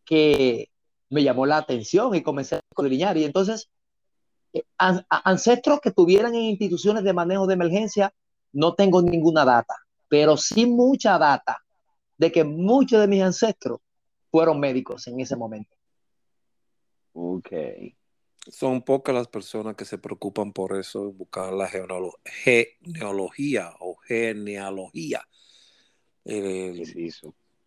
que 0.04 0.70
me 1.10 1.22
llamó 1.22 1.46
la 1.46 1.58
atención 1.58 2.14
y 2.14 2.22
comencé 2.22 2.56
a 2.56 2.60
escudriñar. 2.70 3.16
Y 3.16 3.24
entonces, 3.24 3.68
eh, 4.52 4.64
ancestros 4.78 5.80
que 5.80 5.90
tuvieran 5.90 6.34
en 6.34 6.42
instituciones 6.42 7.04
de 7.04 7.12
manejo 7.12 7.46
de 7.46 7.54
emergencia, 7.54 8.14
no 8.52 8.74
tengo 8.74 9.02
ninguna 9.02 9.44
data, 9.44 9.74
pero 10.08 10.36
sí 10.36 10.66
mucha 10.66 11.18
data 11.18 11.58
de 12.16 12.32
que 12.32 12.44
muchos 12.44 13.00
de 13.00 13.08
mis 13.08 13.22
ancestros 13.22 13.80
fueron 14.30 14.58
médicos 14.60 15.06
en 15.08 15.20
ese 15.20 15.36
momento. 15.36 15.74
Ok. 17.12 17.52
Son 18.50 18.82
pocas 18.82 19.14
las 19.14 19.28
personas 19.28 19.76
que 19.76 19.84
se 19.84 19.98
preocupan 19.98 20.52
por 20.52 20.78
eso, 20.78 21.12
buscar 21.12 21.52
la 21.52 21.68
genealogía 21.68 23.74
o 23.80 23.96
genealogía. 23.96 25.26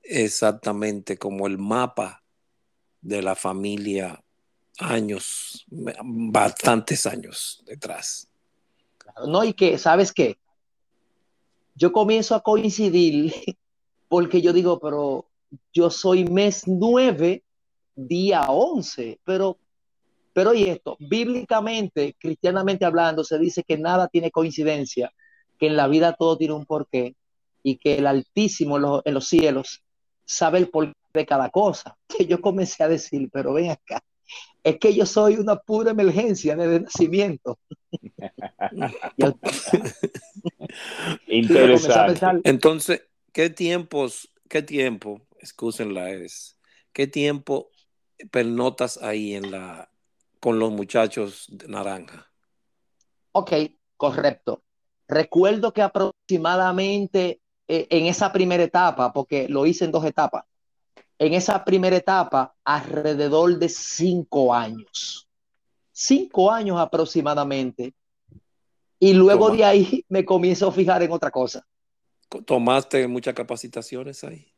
Exactamente 0.04 1.18
como 1.18 1.48
el 1.48 1.58
mapa 1.58 2.24
de 3.02 3.22
la 3.22 3.36
familia 3.36 4.22
años, 4.80 5.66
bastantes 5.70 7.06
años 7.06 7.62
detrás. 7.66 8.28
No, 9.28 9.44
y 9.44 9.54
que, 9.54 9.78
¿sabes 9.78 10.14
qué? 10.14 10.38
Yo 11.76 11.92
comienzo 11.92 12.36
a 12.36 12.42
coincidir 12.42 13.34
porque 14.08 14.42
yo 14.42 14.54
digo, 14.54 14.80
pero 14.80 15.26
yo 15.74 15.90
soy 15.90 16.26
mes 16.26 16.64
9, 16.68 17.44
día 17.96 18.46
11, 18.50 19.20
pero, 19.24 19.58
pero 20.40 20.54
y 20.54 20.70
esto, 20.70 20.96
bíblicamente, 21.02 22.16
cristianamente 22.18 22.86
hablando, 22.86 23.26
se 23.26 23.38
dice 23.38 23.64
que 23.64 23.78
nada 23.78 24.08
tiene 24.08 24.32
coincidencia, 24.32 25.12
que 25.58 25.68
en 25.68 25.76
la 25.76 25.90
vida 25.90 26.16
todo 26.18 26.38
tiene 26.38 26.54
un 26.54 26.66
porqué 26.66 27.18
y 27.62 27.76
que 27.76 27.98
el 27.98 28.08
Altísimo 28.08 28.78
en 28.78 28.84
los, 28.84 29.02
en 29.04 29.16
los 29.16 29.28
cielos 29.28 29.84
sabe 30.24 30.60
el 30.60 30.70
porqué 30.70 30.94
de 31.14 31.26
cada 31.26 31.50
cosa. 31.50 31.98
Que 32.18 32.26
yo 32.26 32.40
comencé 32.40 32.86
a 32.86 32.88
decir, 32.88 33.30
pero 33.34 33.52
ven 33.52 33.72
acá, 33.72 34.02
es 34.64 34.78
que 34.78 34.96
yo 34.96 35.06
soy 35.06 35.36
una 35.36 35.58
pura 35.58 35.92
emergencia 35.92 36.56
de 36.56 36.80
nacimiento. 36.80 37.60
Interesante. 41.28 42.26
Entonces, 42.46 43.02
¿qué 43.34 43.50
tiempos, 43.50 44.32
qué 44.48 44.62
tiempo 44.62 45.20
excúsenla, 45.42 46.12
es, 46.12 46.58
¿qué 46.94 47.08
tiempo 47.08 47.72
pernotas 48.32 48.98
ahí 49.02 49.36
en 49.36 49.52
la, 49.52 49.89
con 50.40 50.60
los 50.60 50.72
muchachos 50.72 51.46
de 51.50 51.68
naranja? 51.68 52.32
Ok, 53.32 53.54
correcto. 53.98 54.64
Recuerdo 55.08 55.74
que 55.74 55.82
aproximadamente 55.82 57.42
eh, 57.68 57.88
en 57.90 58.06
esa 58.06 58.32
primera 58.32 58.64
etapa, 58.64 59.12
porque 59.14 59.48
lo 59.50 59.66
hice 59.66 59.86
en 59.86 59.92
dos 59.92 60.06
etapas, 60.06 60.46
en 61.18 61.34
esa 61.34 61.64
primera 61.66 61.96
etapa, 61.96 62.56
alrededor 62.64 63.60
de 63.60 63.70
cinco 63.70 64.54
años. 64.54 65.28
Cinco 65.92 66.52
años 66.52 66.80
aproximadamente. 66.80 67.94
Y 69.00 69.14
luego 69.14 69.52
de 69.52 69.64
ahí 69.66 70.06
me 70.10 70.24
comienzo 70.24 70.70
a 70.70 70.72
fijar 70.72 71.04
en 71.04 71.12
otra 71.12 71.32
cosa. 71.32 71.66
¿Tomaste 72.46 73.08
muchas 73.08 73.34
capacitaciones 73.34 74.24
ahí? 74.24 74.54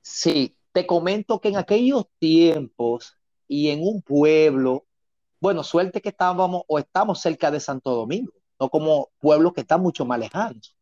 Sí, 0.00 0.56
te 0.72 0.86
comento 0.86 1.40
que 1.40 1.48
en 1.48 1.56
aquellos 1.56 2.06
tiempos 2.18 3.16
y 3.46 3.68
en 3.68 3.80
un 3.82 4.02
pueblo, 4.02 4.86
bueno, 5.42 5.64
suerte 5.64 6.00
que 6.00 6.10
estábamos 6.10 6.62
o 6.68 6.78
estamos 6.78 7.20
cerca 7.20 7.50
de 7.50 7.58
Santo 7.58 7.90
Domingo, 7.90 8.32
no 8.60 8.68
como 8.68 9.08
pueblos 9.18 9.52
que 9.52 9.62
están 9.62 9.80
mucho 9.80 10.04
más 10.04 10.20
lejanos. 10.20 10.76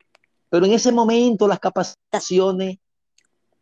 Pero 0.50 0.66
en 0.66 0.72
ese 0.72 0.92
momento 0.92 1.48
las 1.48 1.58
capacitaciones 1.58 2.76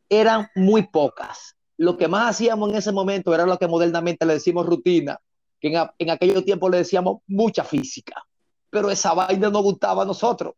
eran 0.09 0.49
muy 0.57 0.89
pocas. 0.89 1.55
Lo 1.77 1.97
que 1.97 2.09
más 2.09 2.31
hacíamos 2.31 2.71
en 2.71 2.77
ese 2.79 2.91
momento 2.91 3.33
era 3.33 3.47
lo 3.47 3.57
que 3.59 3.69
modernamente 3.69 4.27
le 4.27 4.33
decimos 4.35 4.67
rutina, 4.67 5.21
que 5.61 5.69
en, 5.69 5.89
en 6.01 6.11
aquellos 6.11 6.45
tiempos 6.45 6.69
le 6.69 6.79
decíamos 6.79 7.19
mucha 7.29 7.63
física. 7.63 8.27
Pero 8.69 8.91
esa 8.91 9.15
vaina 9.15 9.51
no 9.51 9.63
gustaba 9.63 10.03
a 10.03 10.07
nosotros. 10.07 10.55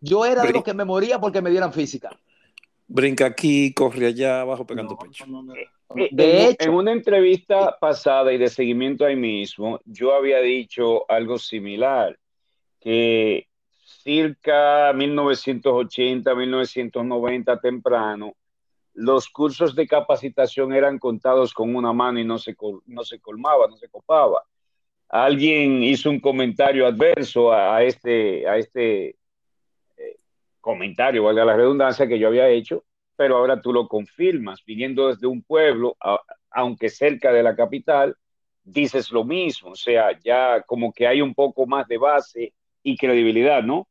Yo 0.00 0.24
era 0.24 0.42
de 0.42 0.54
los 0.54 0.64
que 0.64 0.74
me 0.74 0.84
moría 0.84 1.20
porque 1.20 1.40
me 1.40 1.50
dieran 1.50 1.72
física 1.72 2.10
brinca 2.86 3.26
aquí, 3.26 3.72
corre 3.72 4.06
allá, 4.06 4.40
abajo 4.40 4.66
pegando 4.66 4.96
pecho. 4.98 5.24
Eh, 5.96 6.08
de 6.10 6.48
hecho, 6.48 6.68
en 6.68 6.74
una 6.74 6.92
entrevista 6.92 7.76
pasada 7.78 8.32
y 8.32 8.38
de 8.38 8.48
seguimiento 8.48 9.04
ahí 9.04 9.16
mismo, 9.16 9.80
yo 9.84 10.14
había 10.14 10.40
dicho 10.40 11.10
algo 11.10 11.38
similar, 11.38 12.18
que 12.80 13.46
circa 14.02 14.92
1980, 14.94 16.34
1990 16.34 17.60
temprano, 17.60 18.34
los 18.94 19.28
cursos 19.28 19.74
de 19.74 19.86
capacitación 19.86 20.72
eran 20.72 20.98
contados 20.98 21.54
con 21.54 21.74
una 21.74 21.92
mano 21.92 22.18
y 22.18 22.24
no 22.24 22.38
se, 22.38 22.54
no 22.86 23.04
se 23.04 23.20
colmaba, 23.20 23.66
no 23.68 23.76
se 23.76 23.88
copaba. 23.88 24.44
Alguien 25.08 25.82
hizo 25.82 26.10
un 26.10 26.20
comentario 26.20 26.86
adverso 26.86 27.52
a, 27.52 27.82
este, 27.82 28.46
a 28.48 28.56
este 28.56 29.16
comentario, 30.62 31.24
valga 31.24 31.44
la 31.44 31.56
redundancia, 31.56 32.08
que 32.08 32.18
yo 32.18 32.28
había 32.28 32.48
hecho, 32.48 32.84
pero 33.16 33.36
ahora 33.36 33.60
tú 33.60 33.74
lo 33.74 33.86
confirmas, 33.86 34.64
viniendo 34.64 35.08
desde 35.08 35.26
un 35.26 35.42
pueblo, 35.42 35.96
aunque 36.50 36.88
cerca 36.88 37.30
de 37.32 37.42
la 37.42 37.54
capital, 37.54 38.16
dices 38.64 39.10
lo 39.10 39.24
mismo, 39.24 39.72
o 39.72 39.74
sea, 39.74 40.18
ya 40.24 40.62
como 40.62 40.92
que 40.92 41.06
hay 41.06 41.20
un 41.20 41.34
poco 41.34 41.66
más 41.66 41.86
de 41.88 41.98
base 41.98 42.54
y 42.82 42.96
credibilidad, 42.96 43.62
¿no? 43.62 43.88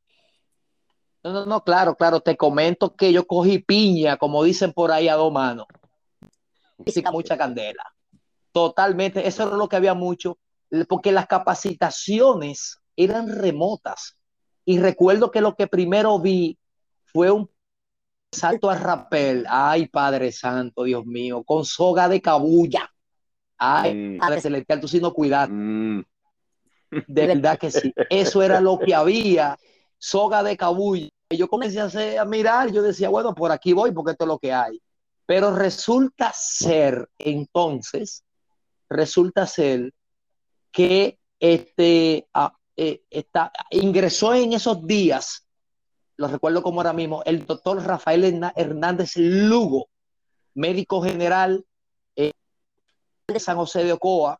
No, 1.23 1.33
no, 1.33 1.45
no, 1.45 1.63
claro, 1.63 1.93
claro, 1.95 2.21
te 2.21 2.35
comento 2.35 2.95
que 2.95 3.13
yo 3.13 3.27
cogí 3.27 3.59
piña, 3.59 4.17
como 4.17 4.43
dicen 4.43 4.73
por 4.73 4.91
ahí 4.91 5.07
a 5.07 5.15
dos 5.15 5.31
manos. 5.31 5.67
Mucha 7.11 7.37
candela. 7.37 7.83
Totalmente, 8.51 9.27
eso 9.27 9.47
era 9.47 9.55
lo 9.55 9.69
que 9.69 9.75
había 9.75 9.93
mucho, 9.93 10.39
porque 10.87 11.11
las 11.11 11.27
capacitaciones 11.27 12.79
eran 12.95 13.27
remotas. 13.27 14.17
Y 14.65 14.79
recuerdo 14.79 15.31
que 15.31 15.41
lo 15.41 15.55
que 15.55 15.67
primero 15.67 16.17
vi 16.19 16.57
fue 17.11 17.31
un 17.31 17.49
salto 18.31 18.69
a 18.69 18.75
rapel, 18.75 19.45
ay 19.49 19.87
Padre 19.87 20.31
Santo, 20.31 20.83
Dios 20.83 21.05
mío, 21.05 21.43
con 21.43 21.65
soga 21.65 22.07
de 22.07 22.21
cabulla. 22.21 22.89
Ay, 23.57 23.93
mm. 23.93 24.17
Padre 24.17 24.41
Celestial, 24.41 24.79
tú 24.79 24.87
sí 24.87 24.99
no 24.99 25.13
cuidas. 25.13 25.49
Mm. 25.51 26.01
De 27.07 27.27
verdad 27.27 27.57
que 27.59 27.71
sí. 27.71 27.93
Eso 28.09 28.41
era 28.41 28.59
lo 28.59 28.79
que 28.79 28.95
había, 28.95 29.57
soga 29.97 30.43
de 30.43 30.57
cabulla. 30.57 31.09
Y 31.29 31.37
yo 31.37 31.47
comencé 31.47 31.79
a, 31.79 31.85
hacer, 31.85 32.19
a 32.19 32.25
mirar, 32.25 32.71
yo 32.71 32.81
decía, 32.81 33.09
bueno, 33.09 33.33
por 33.33 33.51
aquí 33.51 33.73
voy 33.73 33.91
porque 33.91 34.11
esto 34.11 34.25
es 34.25 34.27
lo 34.29 34.39
que 34.39 34.51
hay. 34.51 34.81
Pero 35.25 35.55
resulta 35.55 36.31
ser, 36.33 37.09
entonces, 37.17 38.23
resulta 38.89 39.47
ser 39.47 39.93
que 40.71 41.17
este, 41.39 42.27
ah, 42.33 42.53
eh, 42.75 43.03
está, 43.09 43.51
ingresó 43.69 44.33
en 44.33 44.53
esos 44.53 44.85
días 44.85 45.45
lo 46.17 46.27
recuerdo 46.27 46.61
como 46.61 46.81
ahora 46.81 46.93
mismo, 46.93 47.23
el 47.25 47.45
doctor 47.45 47.83
Rafael 47.83 48.41
Hernández 48.55 49.13
Lugo, 49.15 49.87
médico 50.53 51.01
general 51.01 51.65
eh, 52.15 52.31
de 53.27 53.39
San 53.39 53.57
José 53.57 53.83
de 53.83 53.93
Ocoa, 53.93 54.39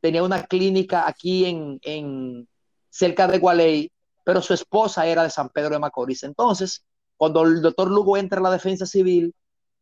tenía 0.00 0.22
una 0.22 0.44
clínica 0.44 1.08
aquí 1.08 1.44
en, 1.82 2.48
cerca 2.90 3.26
de 3.26 3.38
Gualey, 3.38 3.92
pero 4.24 4.40
su 4.40 4.54
esposa 4.54 5.06
era 5.06 5.22
de 5.22 5.30
San 5.30 5.48
Pedro 5.50 5.70
de 5.70 5.78
Macorís. 5.78 6.22
Entonces, 6.22 6.84
cuando 7.16 7.42
el 7.42 7.62
doctor 7.62 7.90
Lugo 7.90 8.16
entra 8.16 8.40
a 8.40 8.42
la 8.42 8.50
defensa 8.50 8.86
civil, 8.86 9.34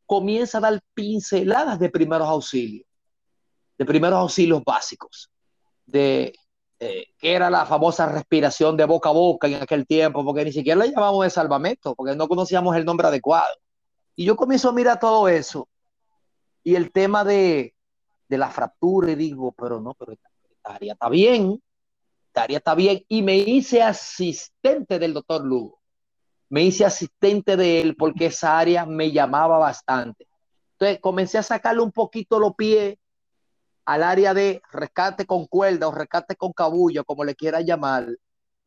comienza 0.07 0.59
a 0.59 0.61
dar 0.62 0.81
pinceladas 0.95 1.78
de 1.78 1.88
primeros 1.88 2.28
auxilios, 2.28 2.87
de 3.78 3.85
primeros 3.85 4.19
auxilios 4.19 4.62
básicos, 4.64 5.31
de 5.87 6.35
eh, 6.81 7.07
que 7.19 7.33
era 7.33 7.50
la 7.50 7.66
famosa 7.66 8.07
respiración 8.07 8.76
de 8.76 8.85
boca 8.85 9.09
a 9.11 9.12
boca 9.12 9.47
en 9.47 9.54
aquel 9.54 9.87
tiempo, 9.87 10.25
porque 10.25 10.45
ni 10.45 10.52
siquiera 10.52 10.85
le 10.85 10.90
llamamos 10.90 11.25
de 11.25 11.31
salvamento, 11.31 11.95
porque 11.95 12.16
no 12.16 12.28
conocíamos 12.28 12.76
el 12.76 12.85
nombre 12.85 13.09
adecuado. 13.09 13.54
Y 14.16 14.25
yo 14.25 14.37
comienzo 14.37 14.69
a 14.69 14.73
mirar 14.73 14.99
todo 14.99 15.28
eso 15.28 15.69
y 16.64 16.75
el 16.75 16.90
tema 16.90 17.25
de, 17.25 17.75
de 18.28 18.38
la 18.38 18.50
fractura 18.50 19.12
y 19.12 19.14
digo, 19.14 19.52
pero 19.52 19.81
no, 19.81 19.95
pero 19.95 20.12
esta, 20.12 20.28
área 20.64 20.95
está 20.95 21.09
bien, 21.09 21.62
esta 22.26 22.43
área 22.43 22.59
está 22.59 22.75
bien. 22.75 23.04
Y 23.09 23.23
me 23.23 23.37
hice 23.37 23.83
asistente 23.83 24.99
del 24.99 25.12
doctor 25.12 25.45
Lugo. 25.45 25.81
Me 26.49 26.62
hice 26.62 26.85
asistente 26.85 27.57
de 27.57 27.81
él 27.81 27.97
porque 27.97 28.26
esa 28.26 28.59
área 28.59 28.87
me 28.87 29.12
llamaba 29.12 29.59
bastante. 29.59 30.26
Entonces 30.73 31.00
comencé 31.00 31.38
a 31.38 31.43
sacarle 31.43 31.83
un 31.83 31.93
poquito 31.93 32.38
los 32.38 32.54
pies 32.54 32.97
al 33.85 34.03
área 34.03 34.35
de 34.35 34.62
rescate 34.73 35.26
con 35.26 35.47
cuerda 35.47 35.88
o 35.88 35.93
rescate 35.93 36.37
con 36.37 36.53
cabullo, 36.53 37.05
como 37.05 37.25
le 37.25 37.35
quiera 37.35 37.61
llamar, 37.61 38.09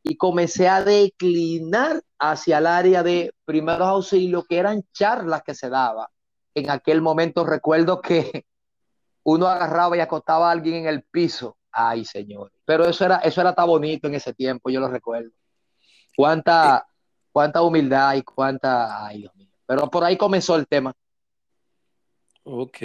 y 0.04 0.16
comencé 0.16 0.70
a 0.70 0.84
declinar 0.84 2.02
hacia 2.20 2.60
el 2.60 2.68
área 2.68 3.04
de 3.04 3.34
primeros 3.46 3.88
auxilios, 3.88 4.46
que 4.48 4.58
eran 4.58 4.84
charlas 4.94 5.44
que 5.44 5.56
se 5.56 5.70
daba. 5.70 6.10
En 6.54 6.70
aquel 6.70 7.02
momento 7.02 7.44
recuerdo 7.44 8.02
que 8.02 8.46
uno 9.24 9.48
agarraba 9.48 9.98
y 9.98 10.00
acostaba 10.00 10.50
a 10.50 10.52
alguien 10.52 10.76
en 10.76 10.88
el 10.88 11.04
piso. 11.04 11.58
Ay, 11.72 12.06
señor. 12.06 12.52
Pero 12.66 12.86
eso 12.86 13.06
era, 13.06 13.18
eso 13.18 13.42
era 13.42 13.54
tan 13.54 13.68
bonito 13.68 14.08
en 14.08 14.16
ese 14.16 14.34
tiempo, 14.34 14.70
yo 14.70 14.80
lo 14.80 14.88
recuerdo. 14.88 15.32
Cuánta, 16.16 16.88
cuánta 17.32 17.62
humildad 17.62 18.16
y 18.16 18.24
cuánta. 18.24 19.06
Ay, 19.06 19.20
Dios 19.20 19.36
mío. 19.36 19.52
Pero 19.66 19.90
por 19.90 20.04
ahí 20.04 20.18
comenzó 20.18 20.56
el 20.56 20.68
tema. 20.68 20.94
Ok. 22.44 22.78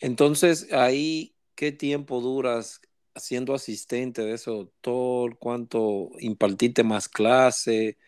Entonces, 0.00 0.72
ahí, 0.72 1.34
¿qué 1.54 1.72
tiempo 1.72 2.20
duras 2.20 2.80
siendo 3.16 3.54
asistente 3.54 4.22
de 4.22 4.34
ese 4.34 4.50
doctor? 4.50 5.38
¿Cuánto 5.38 6.10
impartiste 6.20 6.84
más 6.84 7.08
clase? 7.08 7.98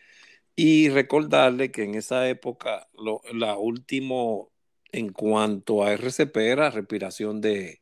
Y 0.55 0.89
recordarle 0.89 1.71
que 1.71 1.83
en 1.83 1.95
esa 1.95 2.27
época, 2.27 2.89
lo, 2.93 3.21
la 3.33 3.57
último 3.57 4.51
en 4.91 5.11
cuanto 5.11 5.83
a 5.83 5.93
RCP 5.93 6.37
era 6.37 6.69
respiración 6.69 7.41
de, 7.41 7.81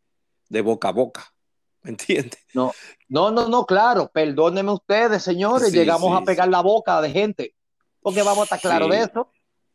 de 0.49 0.61
boca 0.61 0.89
a 0.89 0.91
boca. 0.91 1.33
¿Me 1.81 1.91
entiendes? 1.91 2.39
No, 2.53 2.73
no, 3.07 3.31
no, 3.31 3.47
no, 3.47 3.65
claro. 3.65 4.09
Perdónenme 4.13 4.71
ustedes, 4.71 5.23
señores. 5.23 5.69
Sí, 5.69 5.77
llegamos 5.77 6.11
sí, 6.11 6.21
a 6.21 6.25
pegar 6.25 6.45
sí. 6.45 6.51
la 6.51 6.61
boca 6.61 7.01
de 7.01 7.09
gente. 7.09 7.55
Porque 8.01 8.21
vamos 8.21 8.39
a 8.39 8.43
estar 8.43 8.59
claros 8.59 8.89
de 8.89 9.01
eso. 9.01 9.31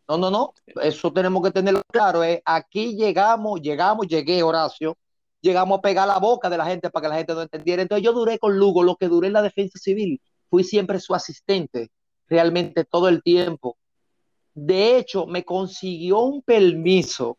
No, 0.08 0.18
no, 0.18 0.30
no. 0.30 0.52
Eso 0.82 1.12
tenemos 1.12 1.42
que 1.42 1.50
tenerlo 1.50 1.82
claro. 1.90 2.22
eh. 2.24 2.42
Aquí 2.44 2.94
llegamos, 2.96 3.60
llegamos, 3.60 4.06
llegué, 4.06 4.42
Horacio. 4.42 4.96
Llegamos 5.40 5.78
a 5.78 5.82
pegar 5.82 6.08
la 6.08 6.18
boca 6.18 6.48
de 6.50 6.56
la 6.58 6.66
gente 6.66 6.90
para 6.90 7.02
que 7.04 7.08
la 7.08 7.16
gente 7.16 7.34
no 7.34 7.42
entendiera. 7.42 7.82
Entonces 7.82 8.04
yo 8.04 8.12
duré 8.12 8.38
con 8.38 8.58
Lugo, 8.58 8.82
lo 8.82 8.96
que 8.96 9.08
duré 9.08 9.28
en 9.28 9.34
la 9.34 9.42
defensa 9.42 9.78
civil. 9.78 10.20
Fui 10.48 10.64
siempre 10.64 11.00
su 11.00 11.14
asistente, 11.14 11.90
realmente 12.28 12.84
todo 12.84 13.08
el 13.08 13.22
tiempo. 13.22 13.76
De 14.54 14.96
hecho, 14.96 15.26
me 15.26 15.44
consiguió 15.44 16.20
un 16.20 16.40
permiso, 16.42 17.38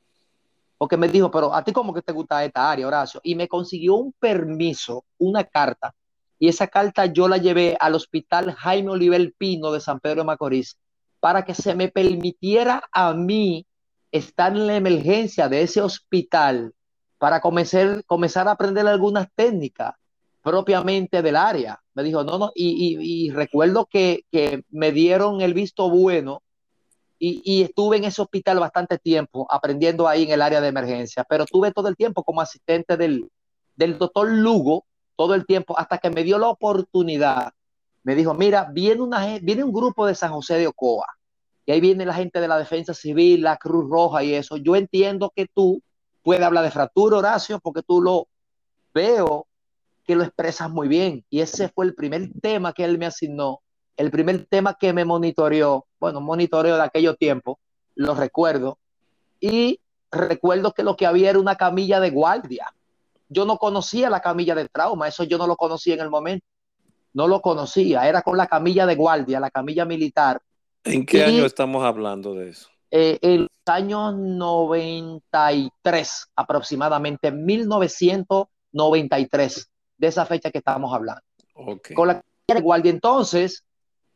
porque 0.77 0.97
me 0.97 1.07
dijo, 1.07 1.31
pero 1.31 1.53
a 1.53 1.63
ti 1.63 1.71
como 1.71 1.93
que 1.93 2.01
te 2.01 2.11
gusta 2.11 2.43
esta 2.43 2.69
área, 2.69 2.87
Horacio, 2.87 3.21
y 3.23 3.35
me 3.35 3.47
consiguió 3.47 3.95
un 3.95 4.11
permiso, 4.19 5.05
una 5.17 5.45
carta, 5.45 5.95
y 6.37 6.49
esa 6.49 6.67
carta 6.67 7.05
yo 7.05 7.29
la 7.29 7.37
llevé 7.37 7.77
al 7.79 7.95
hospital 7.95 8.51
Jaime 8.51 8.91
Oliver 8.91 9.33
Pino 9.37 9.71
de 9.71 9.79
San 9.79 10.01
Pedro 10.01 10.21
de 10.21 10.25
Macorís 10.25 10.77
para 11.25 11.43
que 11.43 11.55
se 11.55 11.73
me 11.73 11.87
permitiera 11.87 12.83
a 12.91 13.15
mí 13.15 13.65
estar 14.11 14.51
en 14.55 14.67
la 14.67 14.75
emergencia 14.75 15.49
de 15.49 15.63
ese 15.63 15.81
hospital 15.81 16.75
para 17.17 17.41
comenzar, 17.41 18.05
comenzar 18.05 18.47
a 18.47 18.51
aprender 18.51 18.85
algunas 18.85 19.27
técnicas 19.33 19.95
propiamente 20.43 21.23
del 21.23 21.35
área. 21.35 21.81
Me 21.95 22.03
dijo, 22.03 22.23
no, 22.23 22.37
no, 22.37 22.51
y, 22.53 23.31
recuerdo 23.31 23.87
que, 23.87 24.21
que 24.31 24.65
me 24.69 24.91
dieron 24.91 25.41
el 25.41 25.55
visto 25.55 25.89
bueno 25.89 26.43
y, 27.17 27.41
y 27.43 27.63
estuve 27.63 27.97
en 27.97 28.03
ese 28.03 28.21
hospital 28.21 28.59
bastante 28.59 28.99
tiempo 28.99 29.47
aprendiendo 29.49 30.07
ahí 30.07 30.25
en 30.25 30.29
el 30.29 30.43
área 30.43 30.61
de 30.61 30.67
emergencia, 30.67 31.25
pero 31.27 31.47
tuve 31.47 31.71
todo 31.71 31.87
el 31.87 31.95
tiempo 31.95 32.23
como 32.23 32.41
asistente 32.41 32.97
del, 32.97 33.31
del 33.75 33.97
doctor 33.97 34.29
Lugo, 34.29 34.85
todo 35.15 35.33
el 35.33 35.47
tiempo, 35.47 35.75
hasta 35.75 35.97
que 35.97 36.11
me 36.11 36.23
dio 36.23 36.37
la 36.37 36.49
oportunidad. 36.49 37.51
Me 38.05 38.13
dijo, 38.13 38.35
mira, 38.35 38.69
viene, 38.71 39.01
una, 39.01 39.39
viene 39.41 39.63
un 39.63 39.73
grupo 39.73 40.05
de 40.05 40.13
San 40.13 40.31
José 40.31 40.59
de 40.59 40.67
Ocoa, 40.67 41.07
y 41.65 41.71
ahí 41.71 41.81
viene 41.81 42.05
la 42.05 42.13
gente 42.13 42.39
de 42.39 42.47
la 42.47 42.59
Defensa 42.59 42.93
Civil, 42.93 43.41
la 43.41 43.57
Cruz 43.57 43.89
Roja 43.89 44.23
y 44.23 44.35
eso. 44.35 44.57
Yo 44.57 44.75
entiendo 44.75 45.33
que 45.35 45.47
tú 45.47 45.81
puedes 46.21 46.43
hablar 46.43 46.63
de 46.63 46.69
fractura, 46.69 47.17
Horacio, 47.17 47.59
porque 47.59 47.81
tú 47.81 48.03
lo 48.03 48.27
veo 48.93 49.47
que 50.05 50.15
lo 50.15 50.23
expresas 50.23 50.69
muy 50.69 50.87
bien. 50.87 51.25
Y 51.31 51.39
ese 51.41 51.67
fue 51.69 51.85
el 51.85 51.95
primer 51.95 52.29
tema 52.43 52.73
que 52.73 52.83
él 52.83 52.99
me 52.99 53.07
asignó, 53.07 53.61
el 53.97 54.11
primer 54.11 54.45
tema 54.45 54.75
que 54.79 54.93
me 54.93 55.03
monitoreó, 55.03 55.87
bueno, 55.99 56.21
monitoreo 56.21 56.75
de 56.75 56.83
aquellos 56.83 57.17
tiempos, 57.17 57.57
lo 57.95 58.13
recuerdo. 58.13 58.77
Y 59.39 59.79
recuerdo 60.11 60.73
que 60.73 60.83
lo 60.83 60.95
que 60.95 61.07
había 61.07 61.31
era 61.31 61.39
una 61.39 61.55
camilla 61.55 61.99
de 61.99 62.11
guardia. 62.11 62.71
Yo 63.29 63.45
no 63.45 63.57
conocía 63.57 64.11
la 64.11 64.21
camilla 64.21 64.53
de 64.53 64.69
trauma, 64.69 65.07
eso 65.07 65.23
yo 65.23 65.39
no 65.39 65.47
lo 65.47 65.55
conocía 65.55 65.95
en 65.95 66.01
el 66.01 66.11
momento. 66.11 66.45
No 67.15 67.27
lo 67.29 67.41
conocía, 67.41 68.05
era 68.07 68.21
con 68.21 68.35
la 68.37 68.45
camilla 68.45 68.85
de 68.85 68.95
guardia, 68.95 69.39
la 69.39 69.49
camilla 69.49 69.85
militar. 69.85 70.41
¿En 70.83 71.05
qué 71.05 71.19
Y- 71.19 71.21
año 71.21 71.45
estamos 71.45 71.81
hablando 71.85 72.33
de 72.33 72.49
eso? 72.49 72.67
Eh, 72.91 73.17
en 73.21 73.43
los 73.43 73.49
años 73.65 74.13
93, 74.15 76.27
aproximadamente, 76.35 77.31
1993, 77.31 79.69
de 79.97 80.07
esa 80.07 80.25
fecha 80.25 80.51
que 80.51 80.57
estamos 80.57 80.93
hablando. 80.93 81.21
Con 81.95 82.07
la 82.09 82.15
camilla 82.15 82.25
de 82.47 82.59
guardia, 82.61 82.91
entonces, 82.91 83.63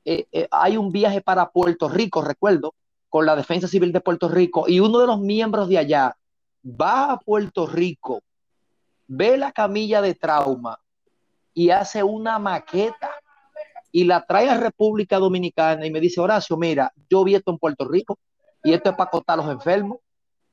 eh, 0.03 0.25
eh, 0.33 0.49
hay 0.51 0.75
un 0.75 0.91
viaje 0.91 1.21
para 1.21 1.47
Puerto 1.49 1.87
Rico, 1.87 2.21
recuerdo, 2.21 2.73
con 3.07 3.25
la 3.25 3.37
Defensa 3.37 3.69
Civil 3.69 3.93
de 3.93 4.01
Puerto 4.01 4.27
Rico, 4.27 4.65
y 4.67 4.81
uno 4.81 4.99
de 4.99 5.07
los 5.07 5.21
miembros 5.21 5.69
de 5.69 5.77
allá 5.77 6.17
va 6.65 7.13
a 7.13 7.17
Puerto 7.19 7.65
Rico, 7.65 8.19
ve 9.07 9.37
la 9.37 9.53
camilla 9.53 10.01
de 10.01 10.15
trauma 10.15 10.77
y 11.59 11.71
hace 11.71 12.01
una 12.01 12.39
maqueta 12.39 13.11
y 13.91 14.05
la 14.05 14.25
trae 14.25 14.49
a 14.49 14.55
República 14.55 15.19
Dominicana 15.19 15.85
y 15.85 15.91
me 15.91 15.99
dice, 15.99 16.21
Horacio, 16.21 16.55
mira, 16.55 16.93
yo 17.09 17.25
vi 17.25 17.35
esto 17.35 17.51
en 17.51 17.57
Puerto 17.57 17.85
Rico 17.85 18.17
y 18.63 18.71
esto 18.71 18.91
es 18.91 18.95
para 18.95 19.09
acotar 19.09 19.37
a 19.37 19.43
los 19.43 19.51
enfermos 19.51 19.97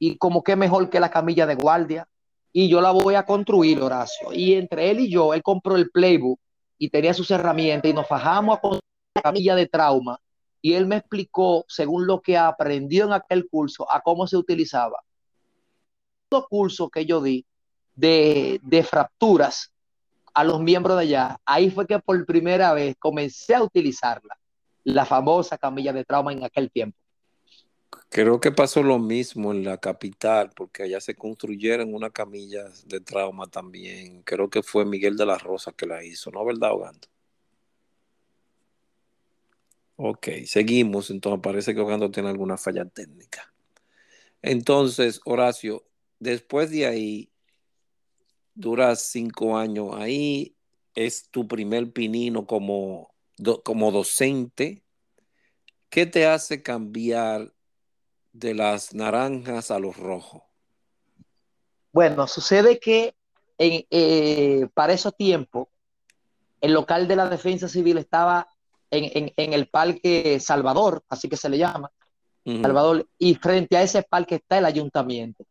y 0.01 0.19
como 0.19 0.43
que 0.43 0.57
mejor 0.57 0.91
que 0.91 0.99
la 0.99 1.09
camilla 1.09 1.47
de 1.47 1.55
guardia 1.55 2.09
y 2.53 2.69
yo 2.69 2.81
la 2.81 2.91
voy 2.91 3.15
a 3.15 3.25
construir, 3.25 3.81
Horacio. 3.81 4.33
Y 4.33 4.55
entre 4.55 4.91
él 4.91 4.99
y 4.99 5.09
yo, 5.09 5.33
él 5.33 5.45
compró 5.45 5.77
el 5.77 5.93
playbook 5.93 6.41
y 6.77 6.91
tenía 6.91 7.15
sus 7.15 7.31
herramientas 7.31 7.89
y 7.89 7.95
nos 7.95 8.09
fajamos 8.09 8.59
a 8.59 8.61
construir 8.61 8.83
la 9.15 9.23
camilla 9.23 9.55
de 9.55 9.69
trauma 9.69 10.19
y 10.61 10.75
él 10.75 10.87
me 10.87 10.97
explicó, 10.97 11.65
según 11.69 12.09
lo 12.09 12.21
que 12.21 12.37
aprendió 12.37 13.05
en 13.05 13.13
aquel 13.13 13.49
curso, 13.49 13.87
a 13.93 14.01
cómo 14.01 14.27
se 14.27 14.39
utilizaba. 14.39 14.99
Los 16.33 16.49
cursos 16.49 16.91
que 16.91 17.07
yo 17.07 17.23
di 17.23 17.47
de, 17.95 18.59
de 18.65 18.83
fracturas 18.83 19.73
a 20.37 20.45
los 20.45 20.61
miembros 20.61 20.99
de 20.99 21.05
allá, 21.05 21.41
ahí 21.47 21.71
fue 21.71 21.87
que 21.87 21.99
por 21.99 22.27
primera 22.27 22.75
vez 22.75 22.95
comencé 22.99 23.55
a 23.55 23.63
utilizarla, 23.63 24.37
la 24.85 25.07
famosa 25.07 25.57
camilla 25.57 25.95
de 25.95 26.05
trauma 26.05 26.31
en 26.31 26.45
aquel 26.45 26.71
tiempo. 26.71 26.99
Creo 28.11 28.39
que 28.39 28.53
pasó 28.53 28.83
lo 28.83 28.99
mismo 28.99 29.51
en 29.51 29.65
la 29.65 29.79
capital, 29.79 30.51
porque 30.55 30.83
allá 30.83 31.01
se 31.01 31.15
construyeron 31.15 31.95
unas 31.95 32.13
camillas 32.13 32.87
de 32.87 33.01
trauma 33.01 33.47
también. 33.47 34.23
Creo 34.25 34.51
que 34.51 34.63
fue 34.63 34.85
Miguel 34.85 35.17
de 35.17 35.25
la 35.25 35.39
Rosa 35.39 35.73
que 35.73 35.87
la 35.87 36.05
hizo, 36.05 36.31
¿no? 36.31 36.45
¿Verdad, 36.45 36.73
Ogando? 36.73 37.09
Ok, 39.97 40.29
seguimos. 40.45 41.09
Entonces 41.09 41.41
parece 41.43 41.75
que 41.75 41.81
Ogando 41.81 42.11
tiene 42.11 42.29
alguna 42.29 42.59
falla 42.59 42.85
técnica. 42.85 43.55
Entonces, 44.43 45.19
Horacio, 45.25 45.87
después 46.19 46.71
de 46.71 46.85
ahí, 46.85 47.31
duras 48.57 49.03
cinco 49.03 49.57
años 49.57 49.91
ahí, 49.95 50.57
es 50.95 51.31
tu 51.31 51.47
primer 51.47 51.93
pinino 51.93 52.47
como, 52.47 53.15
do- 53.37 53.63
como 53.63 53.93
docente. 53.93 54.83
¿Qué 55.89 56.07
te 56.07 56.27
hace 56.27 56.63
cambiar 56.63 57.53
de 58.33 58.55
las 58.55 58.95
naranjas 58.95 59.71
a 59.71 59.79
los 59.79 59.97
rojos? 59.97 60.43
Bueno, 61.93 62.27
sucede 62.27 62.79
que 62.79 63.15
en, 63.59 63.87
eh, 63.91 64.69
para 64.75 64.93
esos 64.93 65.17
tiempos, 65.17 65.69
el 66.61 66.73
local 66.73 67.09
de 67.09 67.17
la 67.17 67.29
Defensa 67.29 67.69
Civil 67.69 67.99
estaba 67.99 68.49
en, 68.91 69.05
en- 69.25 69.33
en 69.37 69.53
el 69.53 69.69
Parque 69.69 70.39
Salvador, 70.41 71.05
así 71.09 71.29
que 71.29 71.37
se 71.37 71.49
le 71.49 71.59
llama. 71.59 71.91
Salvador, 72.63 73.09
y 73.19 73.35
frente 73.35 73.77
a 73.77 73.83
ese 73.83 74.03
parque 74.03 74.37
está 74.37 74.59
el 74.59 74.65
ayuntamiento. 74.67 75.45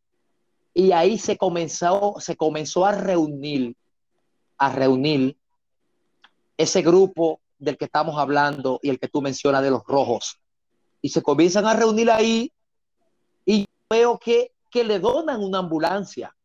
Y 0.78 0.92
ahí 0.92 1.18
se 1.18 1.38
comenzó, 1.38 2.16
se 2.20 2.36
comenzó 2.36 2.86
a 2.86 2.92
reunir, 2.92 3.78
a 4.58 4.74
reunir 4.74 5.38
ese 6.58 6.82
grupo 6.82 7.40
del 7.58 7.78
que 7.78 7.86
estamos 7.86 8.20
hablando 8.20 8.82
y 8.84 8.90
el 8.90 9.00
que 9.00 9.08
tú 9.08 9.22
mencionas 9.22 9.64
de 9.64 9.72
los 9.72 9.86
rojos. 9.86 10.38
Y 11.02 11.10
se 11.10 11.24
comienzan 11.24 11.66
a 11.66 11.74
reunir 11.74 12.12
ahí 12.12 12.52
y 13.46 13.66
veo 13.90 14.20
que, 14.20 14.52
que 14.70 14.84
le 14.84 15.00
donan 15.00 15.42
una 15.42 15.60
ambulancia. 15.60 16.36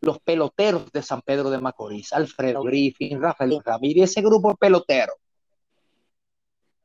Los 0.00 0.18
peloteros 0.20 0.90
de 0.90 1.02
San 1.02 1.20
Pedro 1.20 1.50
de 1.50 1.58
Macorís, 1.58 2.14
Alfredo 2.14 2.62
Griffin, 2.62 3.20
Rafael 3.20 3.60
Ramírez, 3.62 4.10
ese 4.10 4.22
grupo 4.22 4.52
de 4.52 4.56
peloteros. 4.56 5.16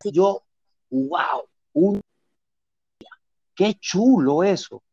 Yo, 0.04 0.44
wow, 0.90 1.48
un, 1.72 2.02
qué 3.56 3.76
chulo 3.76 4.44
eso. 4.44 4.84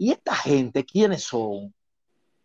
¿Y 0.00 0.12
esta 0.12 0.34
gente 0.34 0.82
quiénes 0.82 1.24
son? 1.24 1.74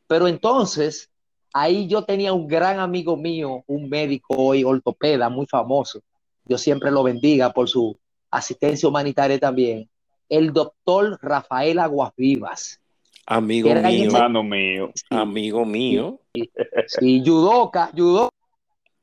Pero 0.08 0.28
entonces, 0.28 1.10
ahí 1.54 1.88
yo 1.88 2.04
tenía 2.04 2.34
un 2.34 2.48
gran 2.50 2.82
amigo 2.82 3.16
mío, 3.16 3.64
un 3.68 3.88
médico 3.88 4.54
y 4.54 4.66
ortopeda 4.66 5.30
muy 5.30 5.46
famoso. 5.46 6.02
Dios 6.44 6.60
siempre 6.60 6.92
lo 6.92 7.02
bendiga 7.02 7.54
por 7.54 7.70
su 7.70 7.98
asistencia 8.30 8.90
humanitaria 8.90 9.40
también. 9.40 9.90
El 10.28 10.52
doctor 10.52 11.18
Rafael 11.22 11.80
Aguas 11.80 12.12
Vivas. 12.18 12.82
Amigo 13.26 13.70
mío, 13.70 13.78
ese- 13.88 14.04
Hermano 14.04 14.44
mío. 14.44 14.92
amigo 15.10 15.66
mío. 15.66 16.20
Sí, 16.88 17.24
judoka, 17.26 17.90
judo, 17.96 18.30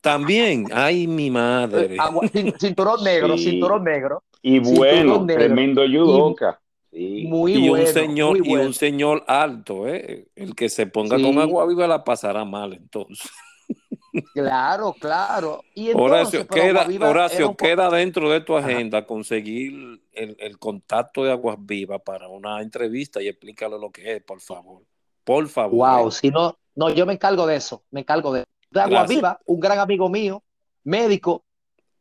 También, 0.03 0.67
ay, 0.75 1.07
mi 1.07 1.31
madre. 1.31 1.97
agua- 1.99 2.29
cinturón 2.59 3.03
negro, 3.03 3.39
Sí. 3.39 3.45
cinturón 3.51 3.85
negro. 3.85 4.23
Y 4.43 4.59
bueno, 4.59 5.25
negro. 5.25 5.43
tremendo 5.47 5.83
judoka. 5.87 6.61
Sí. 6.93 7.25
Muy 7.27 7.55
y 7.55 7.69
bueno. 7.71 7.87
un 7.87 7.91
señor, 7.91 8.39
muy 8.39 8.49
y 8.51 8.57
un 8.57 8.75
señor 8.75 9.25
alto, 9.27 9.89
¿eh? 9.89 10.29
El 10.37 10.55
que 10.55 10.69
se 10.69 10.87
ponga 10.87 11.17
Sí. 11.17 11.23
con 11.23 11.39
agua 11.39 11.67
viva 11.67 11.87
la 11.87 12.05
pasará 12.05 12.45
mal, 12.45 12.75
entonces. 12.75 13.31
Claro, 14.35 14.95
claro. 15.01 15.65
Y 15.75 15.89
entonces, 15.89 16.45
Horacio, 16.45 16.47
queda, 16.47 17.09
Horacio, 17.09 17.49
un 17.49 17.57
queda 17.57 17.89
dentro 17.89 18.29
de 18.31 18.43
tu 18.43 18.55
Ajá. 18.55 18.67
agenda 18.67 19.07
conseguir 19.07 20.03
el, 20.13 20.37
el 20.39 20.59
contacto 20.59 21.25
de 21.25 21.33
Aguas 21.33 21.57
Vivas 21.59 22.03
para 22.05 22.29
una 22.29 22.61
entrevista 22.61 23.23
y 23.23 23.29
explícalo 23.29 23.79
lo 23.79 23.91
que 23.91 24.17
es, 24.17 24.23
por 24.23 24.41
favor. 24.41 24.83
Por 25.25 25.49
favor. 25.49 25.77
Wow, 25.77 26.09
¿eh? 26.09 26.13
si 26.13 26.31
no, 26.31 26.59
no, 26.75 26.91
yo 26.91 27.07
me 27.07 27.15
encargo 27.15 27.47
de 27.47 27.57
eso, 27.57 27.85
me 27.91 28.01
encargo 28.01 28.35
de 28.35 28.41
eso. 28.41 28.49
De 28.71 28.81
Agua 28.81 28.99
Gracias. 28.99 29.17
Viva, 29.17 29.41
un 29.47 29.61
gran 29.61 29.79
amigo 29.79 30.11
mío, 30.11 30.43
médico, 30.85 31.45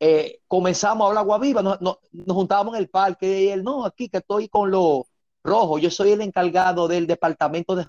eh, 0.04 0.40
comenzamos 0.48 1.04
a 1.04 1.08
hablar 1.08 1.22
Agua 1.22 1.38
Viva, 1.38 1.62
nos, 1.62 1.80
nos- 1.80 1.98
nos 2.10 2.34
juntábamos 2.34 2.74
en 2.74 2.80
el 2.80 2.88
parque 2.88 3.42
y 3.42 3.48
él, 3.50 3.62
no, 3.62 3.84
aquí 3.84 4.08
que 4.08 4.18
estoy 4.18 4.48
con 4.48 4.68
los 4.68 5.02
rojos, 5.44 5.80
yo 5.80 5.90
soy 5.90 6.10
el 6.10 6.20
encargado 6.22 6.88
del 6.88 7.06
departamento 7.06 7.76
de... 7.76 7.86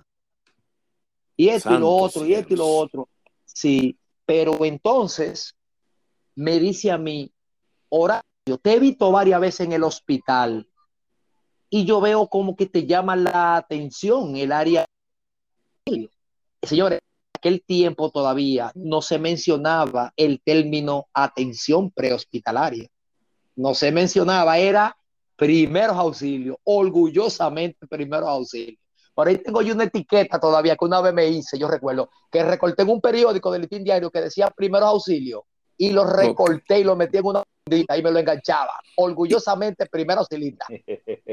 Y 1.35 1.49
esto 1.49 1.73
y 1.73 1.79
lo 1.79 1.89
otro, 1.89 2.23
y 2.25 2.33
esto 2.35 2.53
y 2.53 2.57
lo 2.57 2.67
otro. 2.67 3.09
Sí, 3.45 3.97
pero 4.27 4.63
entonces 4.63 5.55
me 6.35 6.59
dice 6.59 6.91
a 6.91 6.99
mí, 6.99 7.31
Horacio, 7.89 8.57
te 8.61 8.73
he 8.73 8.79
visto 8.79 9.11
varias 9.11 9.41
veces 9.41 9.61
en 9.61 9.71
el 9.73 9.83
hospital 9.83 10.67
y 11.71 11.85
yo 11.85 11.99
veo 11.99 12.27
como 12.27 12.55
que 12.55 12.67
te 12.67 12.85
llama 12.85 13.15
la 13.15 13.55
atención 13.55 14.37
el 14.37 14.51
área 14.51 14.85
señores, 16.61 16.99
aquel 17.43 17.61
tiempo 17.61 18.09
todavía 18.09 18.71
no 18.73 19.01
se 19.01 19.19
mencionaba 19.19 20.13
el 20.15 20.41
término 20.41 21.07
atención 21.13 21.91
prehospitalaria. 21.91 22.87
No 23.57 23.75
se 23.75 23.91
mencionaba, 23.91 24.57
era 24.57 24.95
primeros 25.35 25.97
auxilios, 25.97 26.55
orgullosamente 26.63 27.85
primeros 27.85 28.29
auxilios. 28.29 28.79
Por 29.13 29.27
ahí 29.27 29.37
tengo 29.39 29.61
yo 29.61 29.73
una 29.73 29.83
etiqueta 29.83 30.39
todavía 30.39 30.77
que 30.77 30.85
una 30.85 31.01
vez 31.01 31.13
me 31.13 31.27
hice, 31.27 31.59
yo 31.59 31.67
recuerdo, 31.67 32.09
que 32.31 32.43
recorté 32.43 32.83
en 32.83 32.89
un 32.89 33.01
periódico 33.01 33.51
del 33.51 33.63
Listín 33.63 33.83
Diario 33.83 34.09
que 34.09 34.21
decía 34.21 34.49
primeros 34.49 34.87
auxilios 34.87 35.41
y 35.77 35.91
lo 35.91 36.05
recorté 36.05 36.79
y 36.79 36.83
lo 36.85 36.95
metí 36.95 37.17
en 37.17 37.25
una 37.25 37.43
y 37.69 38.01
me 38.01 38.11
lo 38.11 38.19
enganchaba. 38.19 38.79
Orgullosamente 38.95 39.85
primero 39.87 40.21
auxilista. 40.21 40.65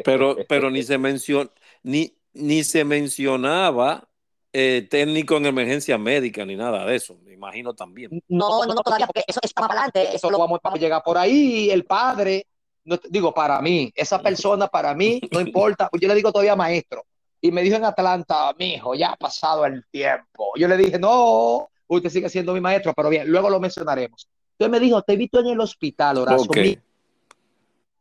Pero, 0.04 0.36
pero 0.48 0.70
ni 0.70 0.82
se 0.82 0.98
mencionó, 0.98 1.50
ni, 1.84 2.12
ni 2.32 2.64
se 2.64 2.84
mencionaba 2.84 4.09
eh, 4.52 4.86
técnico 4.90 5.36
en 5.36 5.46
emergencia 5.46 5.96
médica 5.96 6.44
ni 6.44 6.56
nada 6.56 6.84
de 6.84 6.96
eso, 6.96 7.16
me 7.24 7.32
imagino 7.32 7.74
también. 7.74 8.22
No, 8.28 8.64
no, 8.64 8.74
no, 8.74 8.82
todavía, 8.82 9.06
porque 9.06 9.24
eso 9.26 9.40
está 9.42 9.60
más 9.60 9.68
para 9.68 9.82
adelante. 9.82 10.16
Eso 10.16 10.30
lo 10.30 10.38
vamos, 10.38 10.58
vamos 10.62 10.78
a 10.78 10.82
llegar 10.82 11.02
por 11.02 11.16
ahí. 11.16 11.70
El 11.70 11.84
padre, 11.84 12.46
no, 12.84 12.98
digo, 13.08 13.32
para 13.32 13.60
mí, 13.60 13.92
esa 13.94 14.20
persona 14.20 14.66
para 14.66 14.94
mí, 14.94 15.20
no 15.30 15.40
importa. 15.40 15.88
Yo 16.00 16.08
le 16.08 16.14
digo 16.14 16.32
todavía 16.32 16.56
maestro. 16.56 17.04
Y 17.40 17.52
me 17.52 17.62
dijo 17.62 17.76
en 17.76 17.84
Atlanta, 17.84 18.52
mi 18.58 18.74
hijo, 18.74 18.94
ya 18.94 19.12
ha 19.12 19.16
pasado 19.16 19.64
el 19.64 19.84
tiempo. 19.90 20.52
Yo 20.56 20.68
le 20.68 20.76
dije, 20.76 20.98
no, 20.98 21.68
usted 21.86 22.10
sigue 22.10 22.28
siendo 22.28 22.52
mi 22.52 22.60
maestro, 22.60 22.92
pero 22.94 23.08
bien, 23.08 23.28
luego 23.30 23.48
lo 23.48 23.60
mencionaremos. 23.60 24.28
Entonces 24.52 24.70
me 24.70 24.84
dijo, 24.84 25.00
te 25.02 25.14
he 25.14 25.16
visto 25.16 25.40
en 25.40 25.46
el 25.46 25.60
hospital, 25.60 26.18
Horacio. 26.18 26.50
Ok. 26.50 26.56
mira, 26.56 26.82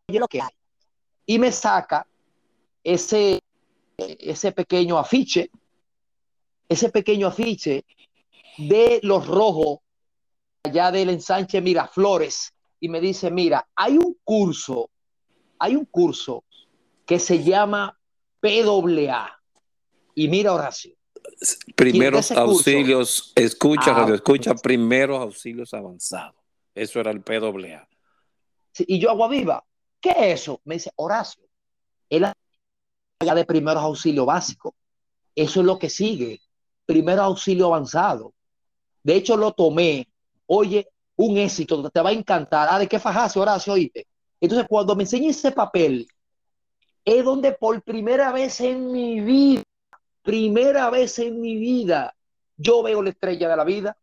oye 0.10 0.20
lo 0.20 0.28
que 0.28 0.42
hay. 0.42 0.50
Y 1.26 1.40
me 1.40 1.52
saca 1.52 2.06
ese, 2.84 3.40
ese 3.98 4.52
pequeño 4.52 4.98
afiche, 4.98 5.50
ese 6.70 6.90
pequeño 6.90 7.28
afiche 7.28 7.84
de 8.58 9.00
los 9.04 9.28
rojos 9.28 9.80
allá 10.64 10.92
del 10.92 11.10
ensanche 11.10 11.62
Miraflores 11.62 12.54
y 12.80 12.88
me 12.90 13.02
dice, 13.02 13.32
mira, 13.32 13.68
hay 13.76 13.98
un 13.98 14.16
curso, 14.24 14.90
hay 15.58 15.76
un 15.76 15.86
curso 15.86 16.44
que 17.06 17.20
se 17.20 17.44
llama 17.44 18.00
PAA. 18.40 19.36
Y 20.16 20.28
mira, 20.28 20.54
Horacio, 20.54 20.96
Primeros 21.76 22.28
curso? 22.28 22.42
auxilios, 22.42 23.34
escucha, 23.36 23.92
Ah, 23.92 24.02
radio, 24.02 24.16
escucha, 24.16 24.54
primeros 24.56 25.20
auxilios 25.20 25.74
avanzados. 25.74 26.36
Eso 26.76 27.00
era 27.00 27.12
el 27.12 27.22
PWA. 27.22 27.88
Sí, 28.72 28.86
Y 28.88 29.00
yo, 29.00 29.10
Agua 29.10 29.28
Viva, 29.28 29.66
¿qué 30.00 30.12
es 30.12 30.42
eso? 30.42 30.62
Me 30.66 30.76
dice, 30.76 30.92
Horacio, 30.96 31.44
área 32.12 33.36
de 33.36 33.46
primeros 33.46 33.84
auxilios 33.84 34.26
básicos. 34.26 34.74
Eso 35.36 35.60
es 35.62 35.66
lo 35.66 35.78
que 35.80 35.90
sigue. 35.90 36.42
Primer 36.90 37.20
auxilio 37.20 37.68
avanzado. 37.68 38.34
De 39.04 39.14
hecho, 39.14 39.38
lo 39.38 39.52
tomé. 39.52 40.08
Oye, 40.48 40.88
un 41.18 41.38
éxito, 41.38 41.88
te 41.92 42.02
va 42.02 42.10
a 42.10 42.14
encantar. 42.14 42.68
Ah, 42.72 42.80
¿de 42.80 42.88
qué 42.88 42.98
fajaste, 42.98 43.40
Horacio? 43.40 43.74
Oíste. 43.74 44.08
Entonces, 44.42 44.66
cuando 44.68 44.96
me 44.96 45.04
enseñé 45.04 45.30
ese 45.30 45.52
papel, 45.52 46.08
es 47.06 47.24
donde 47.24 47.52
por 47.52 47.80
primera 47.84 48.32
vez 48.32 48.60
en 48.62 48.92
mi 48.92 49.22
vida, 49.22 49.62
primera 50.24 50.90
vez 50.90 51.20
en 51.20 51.40
mi 51.40 51.58
vida, 51.58 52.16
yo 52.58 52.82
veo 52.82 53.04
la 53.04 53.12
estrella 53.12 53.48
de 53.50 53.56
la 53.56 53.64
vida. 53.64 53.96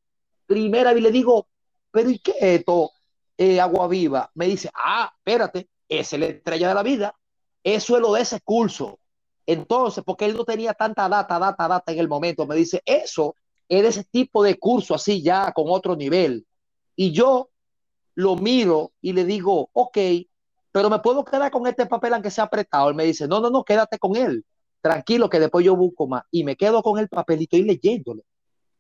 Primera 0.47 0.93
vez 0.93 1.03
le 1.03 1.11
digo, 1.11 1.49
pero 1.91 2.09
¿y 2.09 2.21
qué 2.21 2.35
es 2.39 2.61
esto? 2.61 2.93
eh, 3.37 3.61
Agua 3.61 3.89
Viva, 3.89 4.31
me 4.35 4.47
dice, 4.47 4.71
ah, 4.73 5.13
espérate, 5.17 5.69
es 5.89 6.13
la 6.13 6.27
estrella 6.27 6.69
de 6.69 6.75
la 6.75 6.85
vida. 6.85 7.15
Eso 7.65 7.97
es 7.97 8.01
lo 8.01 8.13
de 8.13 8.23
ese 8.23 8.41
curso. 8.43 9.01
Entonces, 9.47 10.03
porque 10.05 10.25
él 10.25 10.37
no 10.37 10.45
tenía 10.45 10.75
tanta 10.75 11.09
data, 11.09 11.39
data, 11.39 11.69
data 11.69 11.93
en 11.93 11.99
el 12.01 12.09
momento, 12.09 12.47
me 12.47 12.57
dice, 12.57 12.83
eso 12.85 13.37
es 13.69 13.85
ese 13.85 14.05
tipo 14.05 14.43
de 14.43 14.59
curso 14.59 14.95
así 14.95 15.23
ya, 15.23 15.53
con 15.53 15.67
otro 15.69 15.97
nivel. 15.97 16.47
Y 16.97 17.13
yo 17.13 17.51
lo 18.15 18.37
miro 18.37 18.93
y 19.01 19.13
le 19.13 19.25
digo, 19.25 19.71
ok, 19.73 19.99
pero 20.73 20.91
me 20.91 20.99
puedo 20.99 21.25
quedar 21.25 21.51
con 21.51 21.67
este 21.67 21.87
papel 21.87 22.15
aunque 22.15 22.31
sea 22.31 22.45
apretado. 22.45 22.89
Él 22.89 22.97
me 22.97 23.05
dice, 23.05 23.29
no, 23.29 23.41
no, 23.41 23.51
no, 23.51 23.65
quédate 23.65 23.99
con 23.99 24.17
él. 24.17 24.45
Tranquilo, 24.81 25.31
que 25.31 25.41
después 25.41 25.65
yo 25.65 25.77
busco 25.77 26.07
más. 26.07 26.25
Y 26.31 26.45
me 26.45 26.57
quedo 26.57 26.83
con 26.83 26.99
el 26.99 27.09
papel 27.09 27.41
y 27.41 27.45
estoy 27.45 27.63
leyéndolo. 27.63 28.23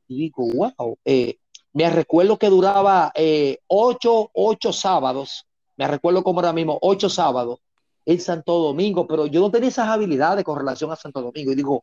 Y 0.08 0.18
digo, 0.18 0.46
wow, 0.46 0.98
eh, 1.04 1.38
me 1.72 1.90
recuerdo 1.90 2.38
que 2.38 2.48
duraba 2.48 3.12
eh, 3.14 3.58
ocho, 3.66 4.30
ocho 4.32 4.72
sábados, 4.72 5.46
me 5.76 5.86
recuerdo 5.86 6.22
como 6.22 6.40
ahora 6.40 6.52
mismo, 6.52 6.78
ocho 6.80 7.08
sábados 7.08 7.58
en 8.06 8.20
Santo 8.20 8.58
Domingo, 8.58 9.06
pero 9.06 9.26
yo 9.26 9.40
no 9.40 9.50
tenía 9.50 9.68
esas 9.68 9.88
habilidades 9.88 10.44
con 10.44 10.58
relación 10.58 10.90
a 10.92 10.96
Santo 10.96 11.20
Domingo. 11.20 11.52
Y 11.52 11.56
digo, 11.56 11.80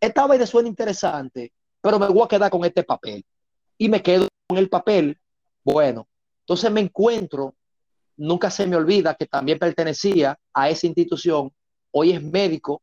esta 0.00 0.26
vez 0.26 0.48
suena 0.48 0.68
interesante, 0.68 1.52
pero 1.80 1.98
me 1.98 2.08
voy 2.08 2.22
a 2.22 2.28
quedar 2.28 2.50
con 2.50 2.64
este 2.64 2.84
papel. 2.84 3.24
Y 3.76 3.88
me 3.88 4.00
quedo 4.00 4.28
con 4.46 4.58
el 4.58 4.68
papel. 4.70 5.18
Bueno, 5.64 6.06
entonces 6.40 6.70
me 6.70 6.80
encuentro, 6.80 7.54
nunca 8.16 8.50
se 8.50 8.66
me 8.66 8.76
olvida 8.76 9.14
que 9.14 9.26
también 9.26 9.58
pertenecía 9.58 10.38
a 10.52 10.70
esa 10.70 10.86
institución, 10.86 11.52
hoy 11.90 12.12
es 12.12 12.22
médico, 12.22 12.80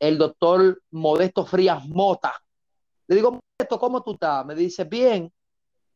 el 0.00 0.18
doctor 0.18 0.82
Modesto 0.90 1.46
Frías 1.46 1.86
Mota. 1.86 2.34
Le 3.06 3.16
digo, 3.16 3.30
Modesto, 3.30 3.78
¿cómo 3.78 4.02
tú 4.02 4.14
estás? 4.14 4.44
Me 4.44 4.56
dice, 4.56 4.84
bien 4.84 5.32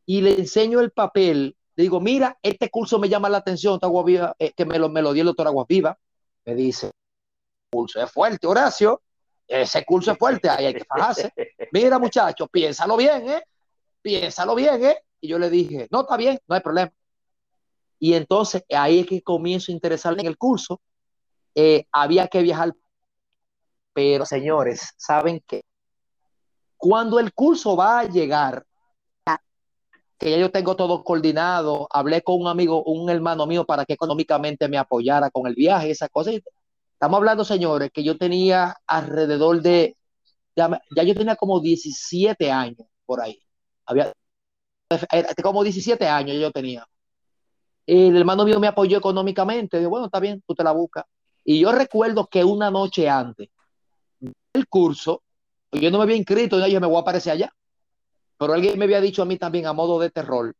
y 0.07 0.21
le 0.21 0.39
enseño 0.39 0.79
el 0.79 0.91
papel. 0.91 1.55
Le 1.75 1.83
digo, 1.83 1.99
mira, 1.99 2.39
este 2.41 2.71
curso 2.71 2.97
me 2.97 3.09
llama 3.09 3.29
la 3.29 3.37
atención, 3.37 3.77
Agua 3.81 4.03
Viva, 4.03 4.35
eh, 4.39 4.53
que 4.55 4.65
me 4.65 4.79
lo, 4.79 4.89
me 4.89 5.03
lo 5.03 5.13
dio 5.13 5.21
el 5.21 5.27
doctor 5.27 5.45
Agua 5.45 5.65
Viva. 5.69 5.99
Me 6.47 6.55
dice, 6.55 6.91
curso 7.69 8.01
es 8.01 8.09
fuerte, 8.09 8.47
Horacio. 8.47 9.01
Ese 9.45 9.83
curso 9.83 10.13
es 10.13 10.17
fuerte, 10.17 10.49
ahí 10.49 10.67
hay 10.67 10.73
que 10.73 10.85
fajarse. 10.85 11.33
Mira, 11.73 11.99
muchacho, 11.99 12.47
piénsalo 12.47 12.95
bien, 12.95 13.29
¿eh? 13.29 13.43
Piénsalo 14.01 14.55
bien, 14.55 14.85
¿eh? 14.85 14.97
Y 15.19 15.27
yo 15.27 15.39
le 15.39 15.49
dije, 15.49 15.89
no, 15.91 16.01
está 16.01 16.15
bien, 16.15 16.39
no 16.47 16.55
hay 16.55 16.61
problema. 16.61 16.91
Y 17.99 18.13
entonces 18.13 18.63
ahí 18.69 18.99
es 18.99 19.07
que 19.07 19.21
comienzo 19.21 19.71
a 19.71 19.75
interesarme 19.75 20.21
en 20.21 20.27
el 20.27 20.37
curso. 20.37 20.79
Eh, 21.53 21.85
había 21.91 22.29
que 22.29 22.41
viajar. 22.41 22.73
Pero, 23.91 24.25
señores, 24.25 24.93
¿saben 24.95 25.43
qué? 25.45 25.63
Cuando 26.77 27.19
el 27.19 27.33
curso 27.33 27.75
va 27.75 27.99
a 27.99 28.03
llegar, 28.05 28.65
que 30.17 30.31
ya 30.31 30.37
yo 30.37 30.51
tengo 30.51 30.75
todo 30.75 31.03
coordinado, 31.03 31.87
hablé 31.91 32.21
con 32.21 32.41
un 32.41 32.47
amigo, 32.47 32.83
un 32.83 33.09
hermano 33.09 33.45
mío 33.45 33.65
para 33.65 33.85
que 33.85 33.93
económicamente 33.93 34.67
me 34.67 34.77
apoyara 34.77 35.29
con 35.29 35.47
el 35.47 35.55
viaje, 35.55 35.91
esas 35.91 36.09
cosas. 36.09 36.35
Estamos 36.93 37.17
hablando, 37.17 37.45
señores, 37.45 37.91
que 37.93 38.03
yo 38.03 38.17
tenía 38.17 38.75
alrededor 38.87 39.61
de, 39.61 39.95
ya, 40.55 40.81
yo 41.03 41.13
tenía 41.13 41.35
como 41.35 41.59
17 41.59 42.51
años 42.51 42.87
por 43.05 43.21
ahí. 43.21 43.39
Había 43.85 44.11
como 45.43 45.63
17 45.63 46.07
años 46.07 46.37
yo 46.39 46.51
tenía. 46.51 46.87
El 47.85 48.17
hermano 48.17 48.43
mío 48.43 48.59
me 48.59 48.67
apoyó 48.67 48.97
económicamente, 48.97 49.77
dijo, 49.77 49.91
bueno, 49.91 50.07
está 50.07 50.19
bien, 50.19 50.43
tú 50.47 50.55
te 50.55 50.63
la 50.63 50.71
buscas. 50.71 51.05
Y 51.43 51.59
yo 51.59 51.71
recuerdo 51.71 52.27
que 52.27 52.43
una 52.43 52.71
noche 52.71 53.07
antes 53.07 53.49
del 54.19 54.67
curso, 54.67 55.21
yo 55.71 55.91
no 55.91 55.99
me 55.99 56.03
había 56.03 56.15
inscrito, 56.15 56.65
yo 56.67 56.81
me 56.81 56.87
voy 56.87 56.97
a 56.97 57.01
aparecer 57.01 57.33
allá 57.33 57.53
pero 58.37 58.53
alguien 58.53 58.77
me 58.77 58.85
había 58.85 59.01
dicho 59.01 59.21
a 59.21 59.25
mí 59.25 59.37
también 59.37 59.65
a 59.65 59.73
modo 59.73 59.99
de 59.99 60.09
terror. 60.09 60.53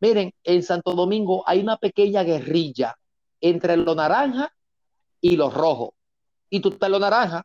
Miren, 0.00 0.32
en 0.42 0.62
Santo 0.62 0.92
Domingo 0.92 1.44
hay 1.46 1.60
una 1.60 1.76
pequeña 1.76 2.22
guerrilla 2.22 2.96
entre 3.40 3.76
los 3.76 3.94
naranjas 3.94 4.48
y 5.20 5.36
los 5.36 5.54
rojos. 5.54 5.90
Y 6.50 6.60
tú 6.60 6.70
estás 6.70 6.88
en 6.88 6.92
los 6.92 7.00
naranjas, 7.00 7.42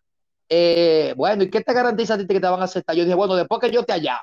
eh, 0.50 1.14
bueno, 1.16 1.44
¿y 1.44 1.50
qué 1.50 1.62
te 1.62 1.74
garantiza 1.74 2.16
a 2.16 2.18
ti 2.18 2.28
que 2.28 2.40
te 2.40 2.48
van 2.48 2.62
a 2.62 2.66
aceptar? 2.66 2.96
Yo 2.96 3.04
dije, 3.04 3.16
bueno, 3.16 3.36
después 3.36 3.62
que 3.62 3.72
yo 3.72 3.84
te 3.84 3.94
allá, 3.94 4.22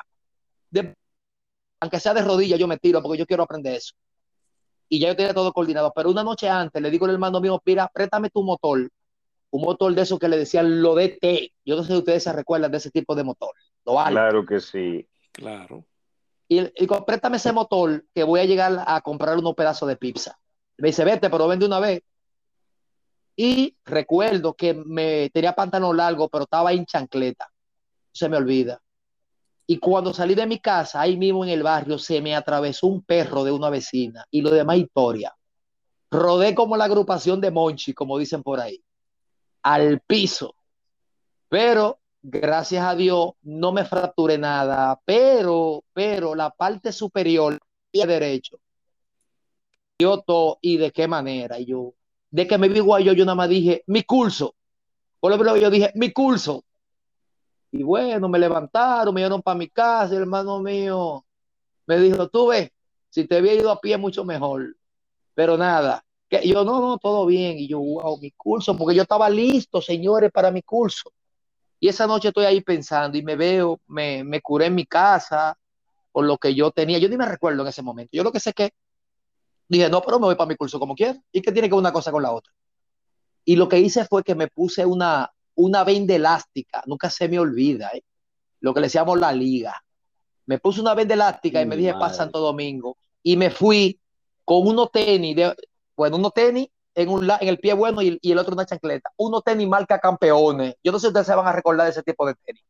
aunque 1.80 2.00
sea 2.00 2.14
de 2.14 2.22
rodillas, 2.22 2.58
yo 2.58 2.66
me 2.66 2.78
tiro 2.78 3.02
porque 3.02 3.18
yo 3.18 3.26
quiero 3.26 3.42
aprender 3.42 3.74
eso. 3.74 3.94
Y 4.88 4.98
ya 5.00 5.08
yo 5.08 5.16
tenía 5.16 5.34
todo 5.34 5.52
coordinado. 5.52 5.92
Pero 5.94 6.10
una 6.10 6.22
noche 6.22 6.48
antes 6.48 6.80
le 6.80 6.90
digo 6.90 7.06
al 7.06 7.12
hermano 7.12 7.40
mío, 7.40 7.60
mira, 7.64 7.90
préstame 7.92 8.30
tu 8.30 8.42
motor. 8.42 8.88
Un 9.50 9.62
motor 9.62 9.94
de 9.94 10.02
esos 10.02 10.18
que 10.18 10.28
le 10.28 10.36
decían 10.36 10.82
lo 10.82 10.94
de 10.94 11.10
T. 11.10 11.52
Yo 11.64 11.76
no 11.76 11.82
sé 11.82 11.92
si 11.92 11.98
ustedes 11.98 12.22
se 12.22 12.32
recuerdan 12.32 12.70
de 12.70 12.78
ese 12.78 12.90
tipo 12.90 13.14
de 13.14 13.24
motor. 13.24 13.50
claro 13.84 14.44
que 14.44 14.60
sí. 14.60 15.06
Claro. 15.34 15.84
Y, 16.48 16.60
y 16.60 16.86
préstame 17.06 17.36
ese 17.36 17.52
motor 17.52 18.04
que 18.14 18.22
voy 18.22 18.40
a 18.40 18.44
llegar 18.44 18.84
a 18.86 19.00
comprar 19.00 19.36
unos 19.36 19.54
pedazos 19.54 19.88
de 19.88 19.96
pizza. 19.96 20.38
Me 20.78 20.88
dice, 20.88 21.04
vete, 21.04 21.28
pero 21.28 21.48
vende 21.48 21.66
una 21.66 21.80
vez. 21.80 22.02
Y 23.36 23.76
recuerdo 23.84 24.54
que 24.54 24.74
me 24.74 25.28
tenía 25.30 25.54
pantalón 25.54 25.96
largo, 25.96 26.28
pero 26.28 26.44
estaba 26.44 26.72
en 26.72 26.86
chancleta. 26.86 27.50
Se 28.12 28.28
me 28.28 28.36
olvida. 28.36 28.80
Y 29.66 29.78
cuando 29.78 30.12
salí 30.12 30.34
de 30.34 30.46
mi 30.46 30.60
casa, 30.60 31.00
ahí 31.00 31.16
mismo 31.16 31.44
en 31.44 31.50
el 31.50 31.62
barrio, 31.62 31.98
se 31.98 32.20
me 32.20 32.36
atravesó 32.36 32.86
un 32.86 33.02
perro 33.02 33.42
de 33.42 33.50
una 33.50 33.70
vecina 33.70 34.24
y 34.30 34.40
lo 34.40 34.50
demás 34.50 34.76
historia. 34.76 35.34
Rodé 36.10 36.54
como 36.54 36.76
la 36.76 36.84
agrupación 36.84 37.40
de 37.40 37.50
Monchi, 37.50 37.92
como 37.92 38.18
dicen 38.18 38.42
por 38.42 38.60
ahí, 38.60 38.84
al 39.62 40.00
piso. 40.00 40.54
Pero 41.48 41.98
gracias 42.24 42.84
a 42.84 42.96
Dios 42.96 43.34
no 43.42 43.70
me 43.72 43.84
fracturé 43.84 44.38
nada, 44.38 45.00
pero, 45.04 45.84
pero 45.92 46.34
la 46.34 46.50
parte 46.50 46.90
superior, 46.90 47.58
pie 47.90 48.06
derecho, 48.06 48.58
yo 49.98 50.24
y 50.60 50.76
de 50.78 50.90
qué 50.90 51.06
manera. 51.06 51.58
Y 51.58 51.66
yo, 51.66 51.94
de 52.30 52.46
que 52.46 52.58
me 52.58 52.68
vi 52.68 52.80
yo, 52.80 53.14
nada 53.14 53.34
más 53.34 53.48
dije, 53.48 53.84
mi 53.86 54.02
curso. 54.02 54.54
Por 55.20 55.30
lo 55.30 55.38
menos 55.38 55.60
yo 55.60 55.70
dije, 55.70 55.92
mi 55.94 56.12
curso. 56.12 56.64
Y 57.70 57.82
bueno, 57.82 58.28
me 58.28 58.38
levantaron, 58.38 59.14
me 59.14 59.20
llevaron 59.20 59.42
para 59.42 59.58
mi 59.58 59.68
casa, 59.68 60.16
hermano 60.16 60.60
mío 60.60 61.24
me 61.86 61.98
dijo, 61.98 62.28
tú 62.28 62.48
ves, 62.48 62.70
si 63.10 63.26
te 63.26 63.36
había 63.36 63.54
ido 63.54 63.70
a 63.70 63.80
pie 63.80 63.96
mucho 63.96 64.24
mejor. 64.24 64.76
Pero 65.34 65.56
nada, 65.56 66.04
que 66.28 66.46
yo 66.46 66.64
no, 66.64 66.80
no, 66.80 66.98
todo 66.98 67.26
bien. 67.26 67.58
Y 67.58 67.68
yo, 67.68 67.80
wow, 67.80 68.18
mi 68.18 68.30
curso, 68.32 68.76
porque 68.76 68.94
yo 68.94 69.02
estaba 69.02 69.28
listo, 69.28 69.80
señores, 69.80 70.30
para 70.32 70.50
mi 70.50 70.62
curso. 70.62 71.10
Y 71.84 71.88
esa 71.88 72.06
noche 72.06 72.28
estoy 72.28 72.46
ahí 72.46 72.62
pensando 72.62 73.18
y 73.18 73.22
me 73.22 73.36
veo, 73.36 73.78
me, 73.88 74.24
me 74.24 74.40
curé 74.40 74.64
en 74.68 74.74
mi 74.74 74.86
casa 74.86 75.54
por 76.12 76.24
lo 76.24 76.38
que 76.38 76.54
yo 76.54 76.70
tenía. 76.70 76.96
Yo 76.96 77.10
ni 77.10 77.18
me 77.18 77.26
recuerdo 77.26 77.60
en 77.60 77.68
ese 77.68 77.82
momento. 77.82 78.08
Yo 78.14 78.24
lo 78.24 78.32
que 78.32 78.40
sé 78.40 78.54
que 78.54 78.72
dije, 79.68 79.90
no, 79.90 80.00
pero 80.00 80.18
me 80.18 80.24
voy 80.24 80.34
para 80.34 80.48
mi 80.48 80.56
curso 80.56 80.78
como 80.78 80.94
quiera. 80.94 81.20
¿Y 81.30 81.42
qué 81.42 81.52
tiene 81.52 81.68
que 81.68 81.74
ver 81.74 81.80
una 81.80 81.92
cosa 81.92 82.10
con 82.10 82.22
la 82.22 82.32
otra? 82.32 82.54
Y 83.44 83.56
lo 83.56 83.68
que 83.68 83.80
hice 83.80 84.06
fue 84.06 84.24
que 84.24 84.34
me 84.34 84.48
puse 84.48 84.86
una, 84.86 85.30
una 85.56 85.84
venda 85.84 86.14
elástica, 86.14 86.82
nunca 86.86 87.10
se 87.10 87.28
me 87.28 87.38
olvida, 87.38 87.90
¿eh? 87.92 88.02
lo 88.60 88.72
que 88.72 88.80
le 88.80 88.86
decíamos 88.86 89.20
la 89.20 89.32
liga. 89.32 89.84
Me 90.46 90.58
puse 90.58 90.80
una 90.80 90.94
venda 90.94 91.12
elástica 91.12 91.60
y 91.60 91.66
me 91.66 91.76
dije 91.76 91.92
para 91.92 92.14
Santo 92.14 92.38
Domingo 92.38 92.96
y 93.22 93.36
me 93.36 93.50
fui 93.50 94.00
con 94.42 94.66
unos 94.66 94.90
tenis, 94.90 95.36
de, 95.36 95.54
bueno, 95.94 96.16
unos 96.16 96.32
tenis 96.32 96.66
en, 96.94 97.08
un, 97.08 97.30
en 97.30 97.48
el 97.48 97.58
pie 97.58 97.74
bueno 97.74 98.02
y, 98.02 98.18
el 98.22 98.38
otro 98.38 98.54
una 98.54 98.66
chancleta. 98.66 99.10
Unos 99.16 99.42
tenis 99.42 99.68
marca 99.68 99.98
campeones. 99.98 100.76
Yo 100.82 100.92
no 100.92 100.98
sé 100.98 101.02
si 101.02 101.08
ustedes 101.08 101.26
se 101.26 101.34
van 101.34 101.46
a 101.46 101.52
recordar 101.52 101.86
de 101.86 101.92
ese 101.92 102.02
tipo 102.02 102.26
de 102.26 102.34
tenis. 102.44 102.62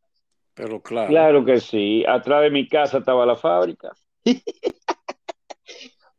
Pero 0.54 0.80
claro. 0.80 1.08
Claro 1.08 1.44
que 1.44 1.60
sí. 1.60 2.04
Atrás 2.06 2.42
de 2.42 2.50
mi 2.50 2.68
casa 2.68 2.98
estaba 2.98 3.26
la 3.26 3.37
fábrica. 3.37 3.92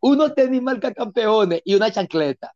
unos 0.01 0.35
tenis 0.35 0.61
marca 0.61 0.93
campeones 0.93 1.61
y 1.65 1.75
una 1.75 1.91
chancleta. 1.91 2.53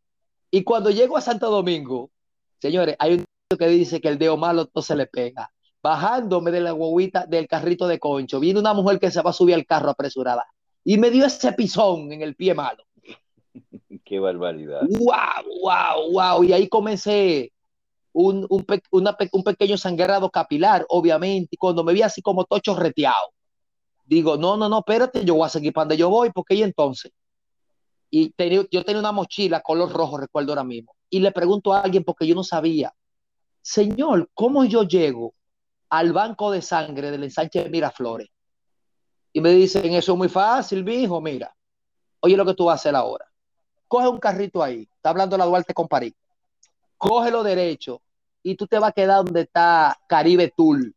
Y 0.51 0.63
cuando 0.63 0.89
llego 0.89 1.17
a 1.17 1.21
Santo 1.21 1.49
Domingo, 1.49 2.11
señores, 2.59 2.95
hay 2.99 3.13
un 3.13 3.25
que 3.57 3.67
dice 3.67 3.99
que 3.99 4.09
el 4.09 4.19
dedo 4.19 4.37
malo 4.37 4.69
no 4.73 4.81
se 4.81 4.95
le 4.95 5.07
pega. 5.07 5.51
Bajándome 5.81 6.51
de 6.51 6.59
la 6.59 6.71
guaguita 6.71 7.25
del 7.25 7.47
carrito 7.47 7.87
de 7.87 7.99
concho, 7.99 8.39
viene 8.39 8.59
una 8.59 8.73
mujer 8.73 8.99
que 8.99 9.11
se 9.11 9.21
va 9.21 9.29
a 9.29 9.33
subir 9.33 9.55
al 9.55 9.65
carro 9.65 9.89
apresurada 9.89 10.45
y 10.83 10.97
me 10.97 11.09
dio 11.09 11.25
ese 11.25 11.53
pisón 11.53 12.11
en 12.11 12.21
el 12.21 12.35
pie 12.35 12.53
malo. 12.53 12.83
Qué 14.09 14.19
barbaridad. 14.19 14.81
¡Wow, 14.89 15.61
wow, 15.61 16.11
wow! 16.11 16.43
Y 16.43 16.51
ahí 16.51 16.67
comencé 16.67 17.53
un, 18.11 18.47
un, 18.49 18.65
un 19.31 19.43
pequeño 19.43 19.77
sangrado 19.77 20.31
capilar, 20.31 20.83
obviamente. 20.89 21.49
Y 21.51 21.57
cuando 21.57 21.83
me 21.83 21.93
vi 21.93 22.01
así 22.01 22.19
como 22.19 22.43
tocho 22.45 22.75
reteado, 22.75 23.35
digo, 24.03 24.35
no, 24.35 24.57
no, 24.57 24.67
no, 24.67 24.79
espérate, 24.79 25.23
yo 25.23 25.35
voy 25.35 25.45
a 25.45 25.49
seguir 25.49 25.73
para 25.73 25.83
donde 25.83 25.97
yo 25.97 26.09
voy, 26.09 26.31
porque 26.31 26.55
y 26.55 26.63
entonces. 26.63 27.11
Y 28.09 28.33
yo 28.71 28.83
tenía 28.83 28.99
una 28.99 29.11
mochila 29.11 29.61
color 29.61 29.91
rojo, 29.91 30.17
recuerdo 30.17 30.53
ahora 30.53 30.63
mismo. 30.63 30.95
Y 31.11 31.19
le 31.19 31.31
pregunto 31.31 31.71
a 31.71 31.81
alguien, 31.81 32.03
porque 32.03 32.25
yo 32.25 32.33
no 32.33 32.43
sabía, 32.43 32.91
Señor, 33.61 34.27
¿cómo 34.33 34.65
yo 34.65 34.81
llego 34.81 35.35
al 35.91 36.13
banco 36.13 36.49
de 36.49 36.63
sangre 36.63 37.11
del 37.11 37.25
ensanche 37.25 37.69
Miraflores? 37.69 38.29
Y 39.33 39.39
me 39.39 39.51
dicen, 39.51 39.93
eso 39.93 40.13
es 40.13 40.17
muy 40.17 40.29
fácil, 40.29 40.83
mi 40.83 40.95
hijo, 40.95 41.21
mira. 41.21 41.55
Oye 42.21 42.35
lo 42.35 42.43
que 42.43 42.55
tú 42.55 42.65
vas 42.65 42.73
a 42.73 42.81
hacer 42.81 42.95
ahora. 42.95 43.28
Coge 43.89 44.07
un 44.07 44.19
carrito 44.19 44.63
ahí, 44.63 44.87
está 44.95 45.09
hablando 45.09 45.35
la 45.35 45.45
Duarte 45.45 45.73
con 45.73 45.87
París. 45.87 46.13
Cógelo 46.97 47.43
derecho 47.43 48.01
y 48.43 48.55
tú 48.55 48.67
te 48.67 48.77
vas 48.77 48.91
a 48.91 48.93
quedar 48.93 49.25
donde 49.25 49.41
está 49.41 49.97
Caribe 50.07 50.53
Tour. 50.55 50.93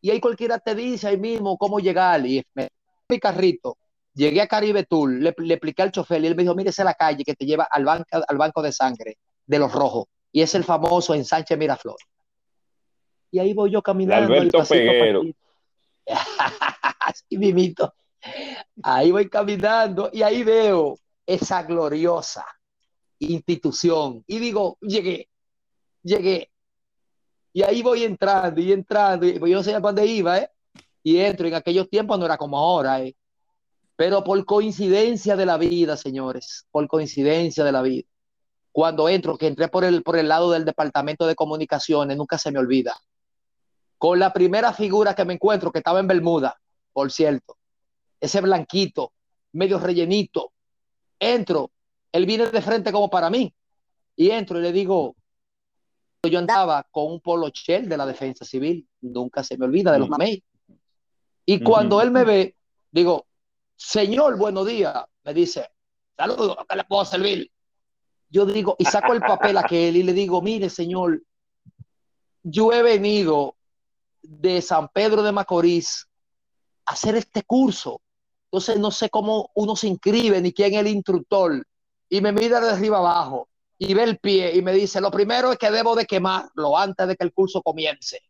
Y 0.00 0.10
ahí 0.10 0.20
cualquiera 0.20 0.58
te 0.58 0.74
dice 0.74 1.08
ahí 1.08 1.16
mismo 1.16 1.56
cómo 1.56 1.78
llegar. 1.78 2.26
Y 2.26 2.44
me 2.54 2.68
mi 3.08 3.20
carrito, 3.20 3.78
llegué 4.14 4.40
a 4.40 4.48
Caribe 4.48 4.84
Tour, 4.84 5.12
le, 5.12 5.32
le 5.38 5.54
expliqué 5.54 5.82
al 5.82 5.92
chofer 5.92 6.24
y 6.24 6.26
él 6.26 6.34
me 6.34 6.42
dijo, 6.42 6.56
mire, 6.56 6.70
esa 6.70 6.82
es 6.82 6.86
la 6.86 6.94
calle 6.94 7.22
que 7.24 7.34
te 7.34 7.46
lleva 7.46 7.68
al, 7.70 7.84
banco, 7.84 8.04
al 8.26 8.36
banco 8.36 8.62
de 8.62 8.72
sangre 8.72 9.18
de 9.46 9.58
los 9.58 9.72
rojos 9.72 10.06
y 10.32 10.42
es 10.42 10.54
el 10.56 10.64
famoso 10.64 11.14
ensanche 11.14 11.56
Miraflor. 11.56 11.96
Y 13.30 13.38
ahí 13.38 13.54
voy 13.54 13.70
yo 13.70 13.80
caminando. 13.80 14.34
Alberto 14.34 14.64
Peguero. 14.64 15.22
Así 17.00 17.38
mimito. 17.38 17.94
Ahí 18.82 19.12
voy 19.12 19.28
caminando 19.28 20.10
y 20.12 20.22
ahí 20.22 20.42
veo 20.42 20.98
esa 21.26 21.62
gloriosa 21.62 22.44
institución. 23.18 24.24
Y 24.26 24.38
digo, 24.38 24.78
llegué, 24.80 25.28
llegué. 26.02 26.50
Y 27.52 27.62
ahí 27.62 27.82
voy 27.82 28.04
entrando 28.04 28.60
y 28.60 28.72
entrando. 28.72 29.26
Y 29.26 29.38
yo 29.38 29.46
no 29.56 29.62
sé 29.62 29.74
a 29.74 29.80
dónde 29.80 30.06
iba, 30.06 30.38
¿eh? 30.38 30.50
Y 31.02 31.18
entro. 31.18 31.46
En 31.46 31.54
aquellos 31.54 31.88
tiempos 31.88 32.18
no 32.18 32.26
era 32.26 32.36
como 32.36 32.58
ahora, 32.58 33.00
¿eh? 33.02 33.14
Pero 33.96 34.24
por 34.24 34.44
coincidencia 34.44 35.36
de 35.36 35.46
la 35.46 35.56
vida, 35.56 35.96
señores, 35.96 36.66
por 36.72 36.86
coincidencia 36.88 37.62
de 37.62 37.70
la 37.70 37.80
vida, 37.82 38.08
cuando 38.72 39.08
entro, 39.08 39.38
que 39.38 39.46
entré 39.46 39.68
por 39.68 39.84
el, 39.84 40.02
por 40.02 40.16
el 40.16 40.26
lado 40.26 40.50
del 40.50 40.64
departamento 40.64 41.28
de 41.28 41.36
comunicaciones, 41.36 42.16
nunca 42.16 42.38
se 42.38 42.50
me 42.50 42.58
olvida. 42.58 42.96
Con 43.98 44.18
la 44.18 44.32
primera 44.32 44.72
figura 44.72 45.14
que 45.14 45.24
me 45.24 45.34
encuentro, 45.34 45.70
que 45.70 45.78
estaba 45.78 46.00
en 46.00 46.08
Bermuda, 46.08 46.58
por 46.92 47.12
cierto, 47.12 47.56
ese 48.20 48.40
blanquito, 48.40 49.12
medio 49.52 49.78
rellenito, 49.78 50.53
entro, 51.32 51.70
él 52.12 52.26
viene 52.26 52.46
de 52.46 52.62
frente 52.62 52.92
como 52.92 53.10
para 53.10 53.30
mí, 53.30 53.52
y 54.16 54.30
entro 54.30 54.58
y 54.58 54.62
le 54.62 54.72
digo, 54.72 55.16
yo 56.22 56.38
andaba 56.38 56.86
con 56.90 57.12
un 57.12 57.20
polo 57.20 57.48
shell 57.48 57.88
de 57.88 57.96
la 57.96 58.06
defensa 58.06 58.44
civil, 58.44 58.86
nunca 59.00 59.42
se 59.42 59.58
me 59.58 59.66
olvida 59.66 59.92
de 59.92 59.98
los 59.98 60.08
mamey. 60.08 60.42
Y 61.46 61.60
cuando 61.60 62.00
él 62.00 62.10
me 62.10 62.24
ve, 62.24 62.56
digo, 62.90 63.26
señor, 63.76 64.38
buenos 64.38 64.66
días, 64.66 65.04
me 65.24 65.34
dice, 65.34 65.68
saludos, 66.16 66.56
¿qué 66.68 66.76
le 66.76 66.84
puedo 66.84 67.04
servir? 67.04 67.50
yo 68.34 68.44
digo, 68.44 68.74
y 68.80 68.84
saco 68.84 69.12
el 69.12 69.20
papel 69.20 69.56
a 69.56 69.60
aquel 69.60 69.96
y 69.96 70.02
le 70.02 70.12
digo, 70.12 70.42
mire, 70.42 70.68
señor, 70.68 71.22
yo 72.42 72.72
he 72.72 72.82
venido 72.82 73.56
de 74.22 74.60
San 74.60 74.88
Pedro 74.88 75.22
de 75.22 75.30
Macorís 75.30 76.08
a 76.84 76.94
hacer 76.94 77.14
este 77.14 77.44
curso. 77.44 78.00
Entonces 78.54 78.78
no 78.78 78.90
sé 78.90 79.10
cómo 79.10 79.50
uno 79.54 79.74
se 79.74 79.88
inscribe 79.88 80.40
ni 80.40 80.52
quién 80.52 80.74
es 80.74 80.80
el 80.80 80.88
instructor. 80.88 81.66
Y 82.08 82.20
me 82.20 82.32
mira 82.32 82.60
de 82.60 82.70
arriba 82.70 82.98
abajo 82.98 83.48
y 83.78 83.92
ve 83.94 84.04
el 84.04 84.18
pie 84.18 84.56
y 84.56 84.62
me 84.62 84.72
dice, 84.72 85.00
lo 85.00 85.10
primero 85.10 85.50
es 85.50 85.58
que 85.58 85.70
debo 85.70 85.96
de 85.96 86.06
quemarlo 86.06 86.78
antes 86.78 87.08
de 87.08 87.16
que 87.16 87.24
el 87.24 87.32
curso 87.32 87.62
comience. 87.62 88.20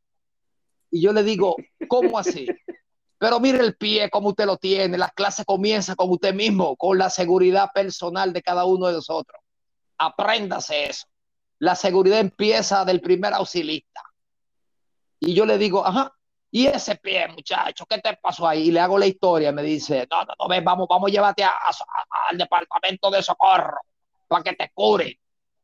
Y 0.91 1.03
yo 1.03 1.13
le 1.13 1.23
digo, 1.23 1.57
¿cómo 1.89 2.19
así? 2.19 2.47
Pero 3.19 3.39
mire 3.39 3.61
el 3.61 3.77
pie 3.77 4.09
como 4.11 4.31
usted 4.31 4.47
lo 4.47 4.57
tiene, 4.57 4.97
la 4.97 5.11
clase 5.11 5.45
comienza 5.45 5.95
con 5.95 6.11
usted 6.11 6.35
mismo, 6.35 6.77
con 6.77 6.99
la 6.99 7.11
seguridad 7.11 7.69
personal 7.75 8.33
de 8.33 8.43
cada 8.43 8.65
uno 8.65 8.87
de 8.87 8.95
nosotros 8.95 9.39
apréndase 9.99 10.87
eso. 10.87 11.07
La 11.59 11.75
seguridad 11.75 12.21
empieza 12.21 12.85
del 12.85 13.01
primer 13.01 13.33
auxilista. 13.35 14.03
Y 15.21 15.35
yo 15.35 15.47
le 15.47 15.57
digo, 15.59 15.87
ajá, 15.87 16.15
y 16.55 16.69
ese 16.69 16.95
pie, 16.95 17.27
muchacho, 17.27 17.85
¿qué 17.85 17.99
te 17.99 18.17
pasó 18.23 18.47
ahí? 18.47 18.69
Y 18.69 18.71
le 18.71 18.79
hago 18.79 18.97
la 18.97 19.07
historia. 19.07 19.51
Me 19.51 19.65
dice, 19.65 20.07
no, 20.09 20.23
no, 20.23 20.35
no, 20.39 20.49
ven, 20.49 20.63
vamos, 20.63 20.87
vamos, 20.89 21.11
llévate 21.11 21.43
al 21.43 22.39
departamento 22.39 23.11
de 23.11 23.25
socorro 23.25 23.79
para 24.29 24.45
que 24.45 24.53
te 24.53 24.71
cure. 24.73 25.19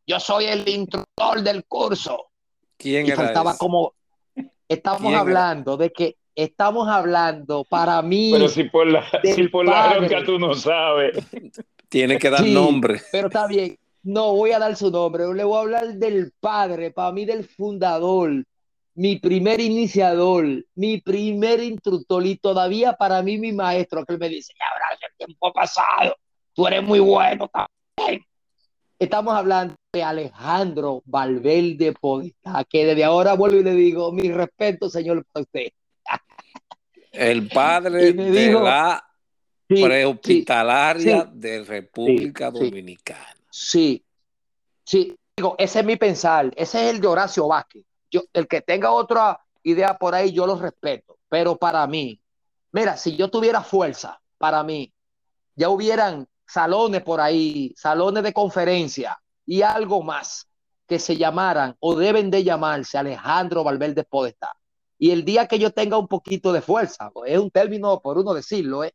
Yo 0.04 0.18
soy 0.18 0.46
el 0.46 0.68
instructor 0.68 1.42
del 1.42 1.64
curso. 1.66 2.32
¿Quién 2.76 3.06
y 3.06 3.12
faltaba 3.12 3.56
como, 3.56 3.94
estamos 4.66 5.14
hablando 5.14 5.76
de 5.76 5.92
que 5.92 6.16
estamos 6.34 6.88
hablando 6.88 7.62
para 7.62 8.02
mí. 8.02 8.30
Pero 8.32 8.48
si 8.48 8.64
por 8.64 8.88
la, 8.88 9.08
si 9.22 9.46
por 9.46 9.66
la 9.66 10.24
tú 10.26 10.40
no 10.40 10.54
sabes. 10.54 11.24
Tiene 11.88 12.18
que 12.18 12.30
dar 12.30 12.44
nombre. 12.44 13.00
Pero 13.12 13.28
está 13.28 13.46
bien. 13.46 13.78
No 14.02 14.34
voy 14.34 14.50
a 14.50 14.58
dar 14.58 14.74
su 14.74 14.90
nombre, 14.90 15.32
le 15.34 15.44
voy 15.44 15.56
a 15.56 15.60
hablar 15.60 15.94
del 15.94 16.32
padre, 16.40 16.90
para 16.90 17.12
mí 17.12 17.26
del 17.26 17.44
fundador, 17.44 18.44
mi 19.00 19.16
primer 19.16 19.62
iniciador, 19.62 20.44
mi 20.74 21.00
primer 21.00 21.62
instructor 21.62 22.26
y 22.26 22.36
todavía 22.36 22.92
para 22.92 23.22
mí 23.22 23.38
mi 23.38 23.50
maestro, 23.50 24.04
que 24.04 24.12
él 24.12 24.18
me 24.18 24.28
dice, 24.28 24.52
ya 24.58 24.66
verás 24.74 25.00
el 25.00 25.26
tiempo 25.26 25.50
pasado, 25.54 26.16
tú 26.52 26.66
eres 26.66 26.82
muy 26.82 26.98
bueno 26.98 27.48
también. 27.48 28.22
Estamos 28.98 29.34
hablando 29.34 29.74
de 29.90 30.02
Alejandro 30.02 31.02
Valverde 31.06 31.94
Podestá, 31.98 32.62
que 32.68 32.84
desde 32.84 33.02
ahora 33.02 33.32
vuelvo 33.32 33.60
y 33.60 33.64
le 33.64 33.72
digo, 33.72 34.12
mi 34.12 34.30
respeto, 34.30 34.90
señor, 34.90 35.24
para 35.32 35.44
usted. 35.44 35.68
El 37.12 37.48
padre 37.48 38.12
de 38.12 38.52
la 38.52 39.02
prehospitalaria 39.66 41.24
de 41.24 41.64
República 41.64 42.50
Dominicana. 42.50 43.34
Sí, 43.50 44.04
sí, 44.84 45.16
digo, 45.34 45.54
ese 45.56 45.80
es 45.80 45.86
mi 45.86 45.96
pensar, 45.96 46.52
ese 46.54 46.84
es 46.84 46.94
el 46.94 47.00
de 47.00 47.06
Horacio 47.06 47.48
Vázquez. 47.48 47.82
Yo, 48.10 48.22
el 48.32 48.48
que 48.48 48.60
tenga 48.60 48.92
otra 48.92 49.40
idea 49.62 49.96
por 49.96 50.14
ahí, 50.14 50.32
yo 50.32 50.46
lo 50.46 50.56
respeto, 50.56 51.18
pero 51.28 51.56
para 51.56 51.86
mí, 51.86 52.20
mira, 52.72 52.96
si 52.96 53.16
yo 53.16 53.28
tuviera 53.28 53.62
fuerza, 53.62 54.20
para 54.38 54.62
mí, 54.62 54.92
ya 55.54 55.68
hubieran 55.68 56.26
salones 56.46 57.02
por 57.02 57.20
ahí, 57.20 57.74
salones 57.76 58.22
de 58.22 58.32
conferencia 58.32 59.20
y 59.46 59.62
algo 59.62 60.02
más 60.02 60.48
que 60.86 60.98
se 60.98 61.16
llamaran 61.16 61.76
o 61.78 61.94
deben 61.94 62.30
de 62.30 62.42
llamarse 62.42 62.98
Alejandro 62.98 63.62
Valverde 63.62 64.02
Podestá. 64.04 64.52
Y 64.98 65.12
el 65.12 65.24
día 65.24 65.46
que 65.46 65.58
yo 65.58 65.70
tenga 65.70 65.96
un 65.96 66.08
poquito 66.08 66.52
de 66.52 66.60
fuerza, 66.60 67.10
es 67.26 67.38
un 67.38 67.50
término 67.50 68.00
por 68.00 68.18
uno 68.18 68.34
decirlo, 68.34 68.84
¿eh? 68.84 68.92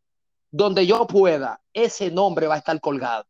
donde 0.51 0.85
yo 0.85 1.07
pueda, 1.07 1.61
ese 1.73 2.11
nombre 2.11 2.47
va 2.47 2.55
a 2.55 2.57
estar 2.57 2.79
colgado, 2.79 3.25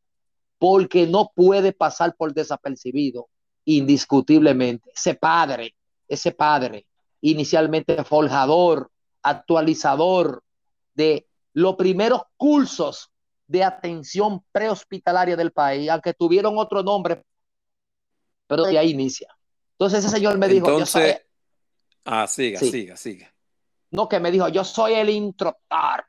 porque 0.57 1.07
no 1.07 1.31
puede 1.35 1.73
pasar 1.73 2.15
por 2.15 2.33
desapercibido, 2.33 3.29
indiscutiblemente. 3.65 4.91
Ese 4.95 5.15
padre, 5.15 5.74
ese 6.07 6.31
padre, 6.31 6.85
inicialmente 7.21 8.03
forjador, 8.03 8.91
actualizador 9.21 10.43
de 10.93 11.27
los 11.53 11.75
primeros 11.75 12.21
cursos 12.37 13.09
de 13.47 13.63
atención 13.63 14.43
prehospitalaria 14.51 15.35
del 15.35 15.51
país, 15.51 15.89
aunque 15.89 16.13
tuvieron 16.13 16.57
otro 16.57 16.83
nombre, 16.83 17.23
pero 18.47 18.63
de 18.63 18.77
ahí 18.77 18.91
inicia. 18.91 19.35
Entonces 19.71 19.99
ese 19.99 20.15
señor 20.15 20.37
me 20.37 20.47
dijo, 20.47 20.67
Entonces, 20.69 21.21
ah, 22.05 22.27
siga, 22.27 22.59
siga, 22.59 22.97
siga. 22.97 23.33
No, 23.91 24.09
que 24.09 24.19
me 24.19 24.31
dijo, 24.31 24.47
yo 24.49 24.63
soy 24.63 24.93
el 24.93 25.09
instructor 25.09 26.05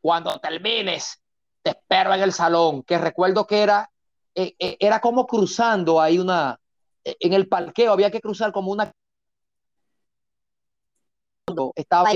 cuando 0.00 0.38
termines, 0.40 1.20
te 1.62 1.70
espero 1.70 2.14
en 2.14 2.22
el 2.22 2.32
salón, 2.32 2.82
que 2.82 2.98
recuerdo 2.98 3.46
que 3.46 3.62
era, 3.62 3.90
eh, 4.34 4.54
eh, 4.58 4.76
era 4.80 5.00
como 5.00 5.26
cruzando 5.26 6.00
ahí 6.00 6.18
una, 6.18 6.58
eh, 7.04 7.16
en 7.20 7.32
el 7.32 7.48
parqueo 7.48 7.92
había 7.92 8.10
que 8.10 8.20
cruzar 8.20 8.52
como 8.52 8.72
una... 8.72 8.92
Estaba 11.74 12.10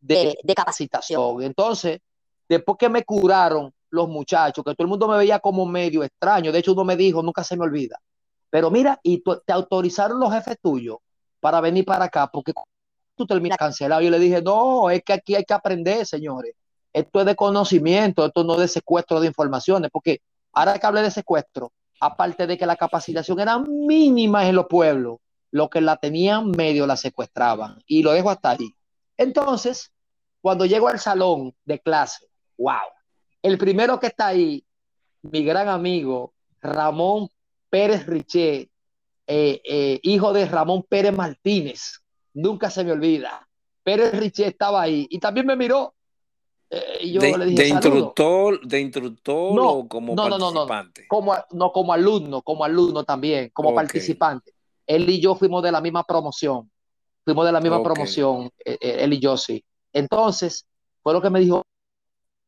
de, 0.00 0.38
de 0.42 0.54
capacitación. 0.54 1.42
Entonces, 1.42 2.00
después 2.48 2.76
que 2.78 2.88
me 2.88 3.04
curaron 3.04 3.72
los 3.90 4.08
muchachos, 4.08 4.64
que 4.64 4.74
todo 4.74 4.84
el 4.84 4.88
mundo 4.88 5.08
me 5.08 5.16
veía 5.16 5.38
como 5.38 5.64
medio 5.64 6.02
extraño, 6.02 6.52
de 6.52 6.58
hecho 6.58 6.72
uno 6.72 6.84
me 6.84 6.96
dijo, 6.96 7.22
nunca 7.22 7.44
se 7.44 7.56
me 7.56 7.64
olvida, 7.64 8.00
pero 8.50 8.70
mira, 8.70 8.98
y 9.02 9.22
te 9.22 9.52
autorizaron 9.52 10.20
los 10.20 10.32
jefes 10.32 10.58
tuyos 10.60 10.98
para 11.40 11.60
venir 11.60 11.84
para 11.84 12.06
acá, 12.06 12.26
porque 12.26 12.52
tú 13.14 13.26
terminas 13.26 13.58
cancelado. 13.58 14.00
Yo 14.02 14.10
le 14.10 14.18
dije, 14.18 14.42
no, 14.42 14.90
es 14.90 15.02
que 15.02 15.12
aquí 15.12 15.34
hay 15.34 15.44
que 15.44 15.54
aprender, 15.54 16.06
señores. 16.06 16.54
Esto 16.92 17.20
es 17.20 17.26
de 17.26 17.36
conocimiento, 17.36 18.24
esto 18.24 18.44
no 18.44 18.54
es 18.54 18.60
de 18.60 18.68
secuestro 18.68 19.20
de 19.20 19.26
informaciones, 19.26 19.90
porque 19.92 20.20
ahora 20.52 20.78
que 20.78 20.86
hablé 20.86 21.02
de 21.02 21.10
secuestro, 21.10 21.72
aparte 22.00 22.46
de 22.46 22.56
que 22.56 22.66
la 22.66 22.76
capacitación 22.76 23.40
era 23.40 23.58
mínima 23.58 24.48
en 24.48 24.56
los 24.56 24.66
pueblos, 24.66 25.18
lo 25.54 25.70
que 25.70 25.80
la 25.80 25.96
tenían 25.98 26.50
medio 26.50 26.84
la 26.84 26.96
secuestraban. 26.96 27.80
Y 27.86 28.02
lo 28.02 28.10
dejo 28.10 28.28
hasta 28.28 28.50
ahí. 28.50 28.74
Entonces, 29.16 29.92
cuando 30.40 30.66
llego 30.66 30.88
al 30.88 30.98
salón 30.98 31.54
de 31.64 31.78
clase, 31.78 32.26
wow, 32.58 32.90
el 33.40 33.56
primero 33.56 34.00
que 34.00 34.08
está 34.08 34.26
ahí, 34.26 34.64
mi 35.22 35.44
gran 35.44 35.68
amigo 35.68 36.34
Ramón 36.60 37.28
Pérez 37.70 38.04
Riché, 38.04 38.68
eh, 39.28 39.62
eh, 39.64 40.00
hijo 40.02 40.32
de 40.32 40.46
Ramón 40.46 40.82
Pérez 40.88 41.12
Martínez, 41.16 42.00
nunca 42.32 42.68
se 42.68 42.82
me 42.82 42.90
olvida. 42.90 43.48
Pérez 43.84 44.12
Richie 44.18 44.48
estaba 44.48 44.82
ahí 44.82 45.06
y 45.08 45.20
también 45.20 45.46
me 45.46 45.54
miró. 45.54 45.94
Eh, 46.68 46.98
y 47.02 47.12
yo 47.12 47.20
de, 47.20 47.38
le 47.38 47.44
dije, 47.44 47.62
de 47.62 47.68
instructor, 47.68 48.60
de 48.66 48.80
instructor 48.80 49.54
no, 49.54 49.70
o 49.70 49.88
como 49.88 50.16
no, 50.16 50.28
participante. 50.28 51.02
No, 51.02 51.08
como, 51.08 51.34
no, 51.52 51.70
como 51.70 51.92
alumno, 51.92 52.42
como 52.42 52.64
alumno 52.64 53.04
también, 53.04 53.50
como 53.52 53.68
okay. 53.68 53.76
participante. 53.76 54.53
Él 54.86 55.08
y 55.08 55.20
yo 55.20 55.34
fuimos 55.34 55.62
de 55.62 55.72
la 55.72 55.80
misma 55.80 56.04
promoción. 56.04 56.70
Fuimos 57.24 57.46
de 57.46 57.52
la 57.52 57.60
misma 57.60 57.78
okay. 57.78 57.92
promoción, 57.92 58.50
eh, 58.64 58.76
eh, 58.80 58.96
él 59.00 59.14
y 59.14 59.20
yo 59.20 59.36
sí. 59.36 59.64
Entonces, 59.92 60.66
fue 61.02 61.12
lo 61.12 61.22
que 61.22 61.30
me 61.30 61.40
dijo, 61.40 61.62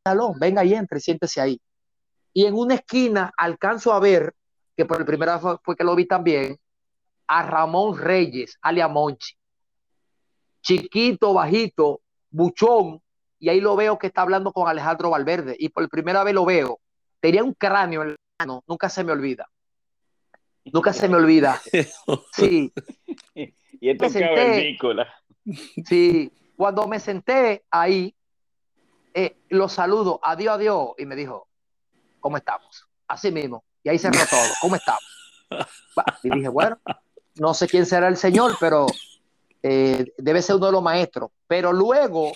salón, 0.05 0.35
venga 0.39 0.65
y 0.65 0.75
entre, 0.75 1.01
siéntese 1.01 1.41
ahí. 1.41 1.61
Y 2.35 2.45
en 2.45 2.55
una 2.55 2.75
esquina 2.75 3.33
alcanzo 3.37 3.93
a 3.93 4.01
ver, 4.01 4.35
que 4.77 4.85
por 4.85 4.99
el 4.99 5.07
primera 5.07 5.39
vez 5.39 5.59
fue 5.63 5.77
que 5.77 5.85
lo 5.85 5.97
vi 5.97 6.07
también, 6.07 6.59
a 7.27 7.43
Ramón 7.43 7.97
Reyes, 7.97 8.59
alia 8.61 8.87
Monchi 8.87 9.37
chiquito, 10.67 11.33
bajito, 11.33 12.01
buchón, 12.29 13.01
y 13.39 13.51
ahí 13.51 13.61
lo 13.61 13.77
veo 13.77 13.99
que 13.99 14.09
está 14.09 14.23
hablando 14.23 14.53
con 14.53 14.69
Alejandro 14.69 15.11
Valverde, 15.11 15.55
y 15.57 15.69
por 15.69 15.89
primera 15.89 16.25
vez 16.25 16.35
lo 16.35 16.45
veo. 16.45 16.81
Tenía 17.21 17.45
un 17.45 17.55
cráneo 17.55 18.03
en 18.03 18.09
el 18.11 18.17
mano, 18.41 18.65
nunca 18.67 18.89
se 18.89 19.05
me 19.05 19.13
olvida. 19.13 19.49
Nunca 20.73 20.93
se 20.93 21.09
me 21.09 21.17
olvida. 21.17 21.61
Sí. 22.33 22.73
y 23.35 23.91
esto 23.91 24.07
cavernícola. 24.13 25.13
Sí, 25.87 26.33
cuando 26.57 26.87
me 26.87 26.99
senté 26.99 27.65
ahí, 27.71 28.15
eh, 29.15 29.37
lo 29.49 29.69
saludo, 29.69 30.21
adiós, 30.23 30.55
adiós, 30.55 30.91
y 30.99 31.07
me 31.07 31.17
dijo, 31.17 31.49
¿cómo 32.21 32.37
estamos? 32.37 32.87
Así 33.07 33.31
mismo. 33.31 33.65
Y 33.83 33.89
ahí 33.89 33.99
cerró 33.99 34.19
todo, 34.29 34.49
¿cómo 34.61 34.77
estamos? 34.77 35.05
Y 36.23 36.31
dije, 36.31 36.49
bueno, 36.49 36.79
no 37.37 37.55
sé 37.55 37.69
quién 37.69 37.87
será 37.87 38.09
el 38.09 38.17
señor, 38.17 38.57
pero 38.59 38.87
eh, 39.63 40.13
debe 40.19 40.43
ser 40.43 40.57
uno 40.57 40.67
de 40.67 40.73
los 40.73 40.83
maestros. 40.83 41.31
Pero 41.47 41.73
luego, 41.73 42.33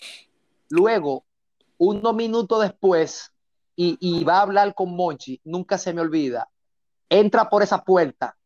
luego, 0.68 1.24
unos 1.78 2.14
minutos 2.14 2.62
después, 2.62 3.32
y, 3.74 3.96
y, 4.00 4.24
va 4.24 4.38
a 4.38 4.42
hablar 4.42 4.74
con 4.74 4.94
Monchi, 4.94 5.40
nunca 5.44 5.78
se 5.78 5.92
me 5.92 6.02
olvida, 6.02 6.48
entra 7.10 7.50
por 7.50 7.62
esa 7.62 7.84
puerta, 7.84 8.36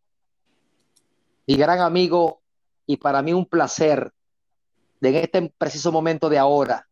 mi 1.47 1.57
gran 1.57 1.81
amigo, 1.81 2.41
y 2.87 2.97
para 2.97 3.23
mí 3.23 3.33
un 3.33 3.47
placer, 3.47 4.13
de 5.01 5.11
en 5.11 5.17
este 5.17 5.55
preciso 5.57 5.93
momento 5.93 6.29
de 6.29 6.39
ahora, 6.39 6.89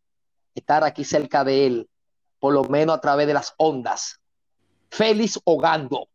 estar 0.54 0.84
aquí 0.84 1.04
cerca 1.04 1.42
de 1.42 1.66
él, 1.66 1.90
por 2.38 2.52
lo 2.52 2.64
menos 2.64 2.96
a 2.96 3.00
través 3.00 3.26
de 3.26 3.34
las 3.34 3.54
ondas. 3.56 4.20
Félix 4.90 5.40
Ogando. 5.44 6.08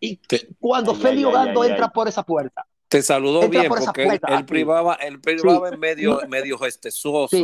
Y 0.00 0.16
te, 0.16 0.48
cuando 0.58 0.92
ay, 0.92 1.00
Félix 1.00 1.18
ay, 1.18 1.24
Ogando 1.32 1.62
ay, 1.62 1.70
entra 1.70 1.88
por 1.88 2.08
esa 2.08 2.22
puerta, 2.22 2.66
te 2.88 3.02
saludó 3.02 3.42
Entra 3.42 3.60
bien 3.60 3.72
porque 3.72 4.04
él, 4.04 4.20
él, 4.28 4.46
privaba, 4.46 4.94
él 4.94 5.20
privaba 5.20 5.68
sí. 5.68 5.74
en 5.74 5.80
medio, 5.80 6.20
medio 6.28 6.58
gestezoso, 6.58 7.28
sí. 7.28 7.42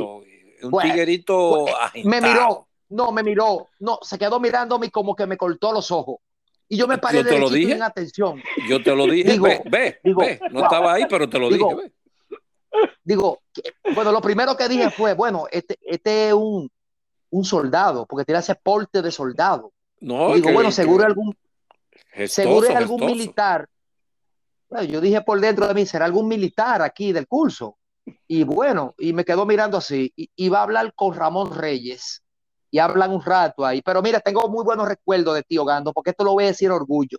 un 0.63 0.71
bueno, 0.71 0.91
tiguerito 0.91 1.67
pues, 1.67 2.05
Me 2.05 2.21
miró, 2.21 2.69
no, 2.89 3.13
me 3.13 3.23
miró, 3.23 3.69
no, 3.81 3.99
se 4.03 4.19
quedó 4.19 4.39
mirándome 4.41 4.91
como 4.91 5.15
que 5.15 5.27
me 5.27 5.37
cortó 5.37 5.73
los 5.73 5.91
ojos. 5.91 6.19
Y 6.73 6.79
yo 6.79 6.89
me 6.89 6.97
paré 6.97 7.19
yo 7.19 7.29
te 7.29 7.39
lo 7.39 7.51
dije. 7.51 7.73
en 7.73 7.83
atención. 7.83 8.43
Yo 8.67 8.83
te 8.83 8.97
lo 8.97 9.07
dije, 9.07 9.33
digo, 9.33 9.45
ve, 9.45 9.61
ve, 9.71 10.01
digo, 10.03 10.23
ve. 10.23 10.41
no 10.51 10.61
wow. 10.61 10.65
estaba 10.65 10.95
ahí, 10.95 11.05
pero 11.07 11.29
te 11.29 11.39
lo 11.39 11.51
digo, 11.51 11.69
dije, 11.75 11.93
ve. 12.71 12.89
Digo, 13.05 13.43
bueno, 13.95 14.11
lo 14.11 14.23
primero 14.23 14.57
que 14.57 14.71
dije 14.71 14.91
fue, 14.91 15.13
bueno, 15.13 15.45
este, 15.51 15.79
este 15.83 16.29
es 16.29 16.33
un, 16.33 16.71
un 17.29 17.45
soldado, 17.45 18.07
porque 18.07 18.25
tiene 18.25 18.39
ese 18.39 18.55
porte 18.55 19.03
de 19.03 19.11
soldado. 19.11 19.75
No, 20.01 20.31
y 20.31 20.37
digo, 20.37 20.47
que, 20.47 20.55
bueno, 20.55 20.73
seguro 20.73 21.01
que... 21.01 21.07
algún, 21.09 21.37
gestoso, 22.11 22.43
seguro 22.49 22.67
es 22.67 22.75
algún 22.75 23.01
gestoso. 23.01 23.17
militar 23.17 23.69
bueno, 24.71 24.87
yo 24.87 25.03
dije 25.03 25.21
por 25.21 25.39
dentro 25.39 25.69
de 25.69 25.75
mí, 25.75 25.85
será 25.85 26.07
algún 26.07 26.27
militar 26.27 26.81
aquí 26.81 27.13
del 27.13 27.27
curso. 27.27 27.77
Y 28.27 28.45
bueno, 28.45 28.95
y 28.97 29.13
me 29.13 29.27
quedó 29.27 29.45
mirando 29.45 29.77
así. 29.77 30.11
Y, 30.17 30.31
y 30.35 30.49
va 30.49 30.61
a 30.61 30.63
hablar 30.63 30.95
con 30.95 31.15
Ramón 31.15 31.55
Reyes. 31.55 32.23
Y 32.73 32.81
hablan 32.81 33.13
un 33.13 33.23
rato 33.23 33.65
ahí. 33.65 33.83
Pero 33.83 34.03
mira, 34.03 34.19
tengo 34.19 34.49
muy 34.49 34.65
buenos 34.65 34.89
recuerdos 34.89 35.37
de 35.37 35.45
tío 35.45 35.65
Gando, 35.65 35.93
porque 35.93 36.11
esto 36.11 36.25
lo 36.25 36.33
voy 36.33 36.45
a 36.45 36.49
decir 36.49 36.73
orgullo. 36.73 37.19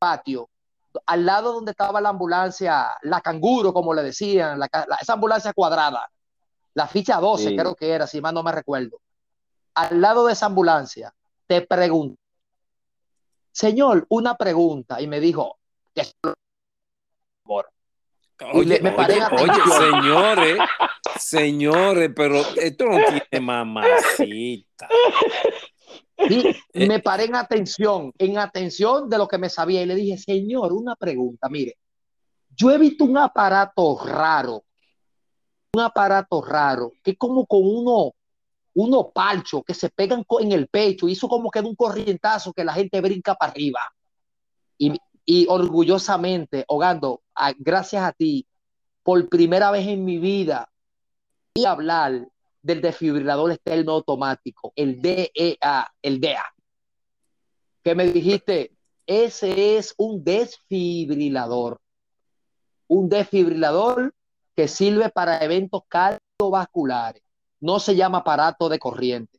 Patio, 0.00 0.48
al 1.06 1.24
lado 1.24 1.52
donde 1.52 1.70
estaba 1.70 2.00
la 2.00 2.08
ambulancia, 2.08 2.96
la 3.02 3.20
canguro, 3.20 3.72
como 3.72 3.94
le 3.94 4.02
decían, 4.02 4.58
la, 4.58 4.68
la, 4.72 4.96
esa 5.00 5.12
ambulancia 5.12 5.52
cuadrada, 5.52 6.10
la 6.74 6.88
ficha 6.88 7.20
12, 7.20 7.50
sí. 7.50 7.56
creo 7.56 7.76
que 7.76 7.90
era, 7.90 8.08
si 8.08 8.20
más 8.20 8.32
no 8.32 8.42
me 8.42 8.50
recuerdo. 8.50 8.98
Al 9.74 10.00
lado 10.00 10.26
de 10.26 10.32
esa 10.32 10.46
ambulancia, 10.46 11.14
te 11.46 11.60
pregunto 11.60 12.20
señor, 13.52 14.06
una 14.08 14.36
pregunta, 14.36 15.00
y 15.00 15.06
me 15.06 15.20
dijo, 15.20 15.58
Oye, 18.52 18.80
oye, 18.80 19.20
oye, 19.32 19.62
señores, 19.78 20.58
señores, 21.18 22.10
pero 22.14 22.40
esto 22.56 22.86
no 22.86 22.98
tiene 23.06 23.44
mamacita. 23.44 24.88
Y 26.28 26.86
me 26.86 27.00
paré 27.00 27.24
en 27.24 27.34
atención, 27.34 28.12
en 28.18 28.38
atención 28.38 29.08
de 29.08 29.18
lo 29.18 29.26
que 29.26 29.38
me 29.38 29.48
sabía 29.48 29.82
y 29.82 29.86
le 29.86 29.94
dije, 29.94 30.18
señor, 30.18 30.72
una 30.72 30.96
pregunta, 30.96 31.48
mire, 31.48 31.78
yo 32.54 32.70
he 32.70 32.78
visto 32.78 33.04
un 33.04 33.16
aparato 33.16 33.98
raro, 34.04 34.64
un 35.72 35.80
aparato 35.80 36.42
raro, 36.42 36.92
que 37.02 37.16
como 37.16 37.46
con 37.46 37.60
uno, 37.62 38.12
uno 38.74 39.10
palcho 39.10 39.62
que 39.62 39.74
se 39.74 39.88
pegan 39.88 40.24
en 40.40 40.52
el 40.52 40.68
pecho, 40.68 41.08
hizo 41.08 41.28
como 41.28 41.50
que 41.50 41.62
de 41.62 41.68
un 41.68 41.74
corrientazo 41.74 42.52
que 42.52 42.64
la 42.64 42.74
gente 42.74 43.00
brinca 43.00 43.34
para 43.34 43.52
arriba. 43.52 43.80
Y, 44.76 44.98
y 45.32 45.46
orgullosamente, 45.48 46.64
Hogando, 46.66 47.22
gracias 47.58 48.02
a 48.02 48.10
ti, 48.10 48.48
por 49.04 49.28
primera 49.28 49.70
vez 49.70 49.86
en 49.86 50.04
mi 50.04 50.18
vida, 50.18 50.68
y 51.54 51.66
hablar 51.66 52.26
del 52.60 52.80
desfibrilador 52.80 53.52
externo 53.52 53.92
automático, 53.92 54.72
el 54.74 55.00
DEA, 55.00 55.88
el 56.02 56.20
DEA, 56.20 56.44
que 57.84 57.94
me 57.94 58.06
dijiste, 58.06 58.72
ese 59.06 59.76
es 59.76 59.94
un 59.98 60.24
desfibrilador, 60.24 61.80
un 62.88 63.08
desfibrilador 63.08 64.12
que 64.56 64.66
sirve 64.66 65.10
para 65.10 65.44
eventos 65.44 65.82
cardiovasculares, 65.86 67.22
no 67.60 67.78
se 67.78 67.94
llama 67.94 68.18
aparato 68.18 68.68
de 68.68 68.80
corriente. 68.80 69.38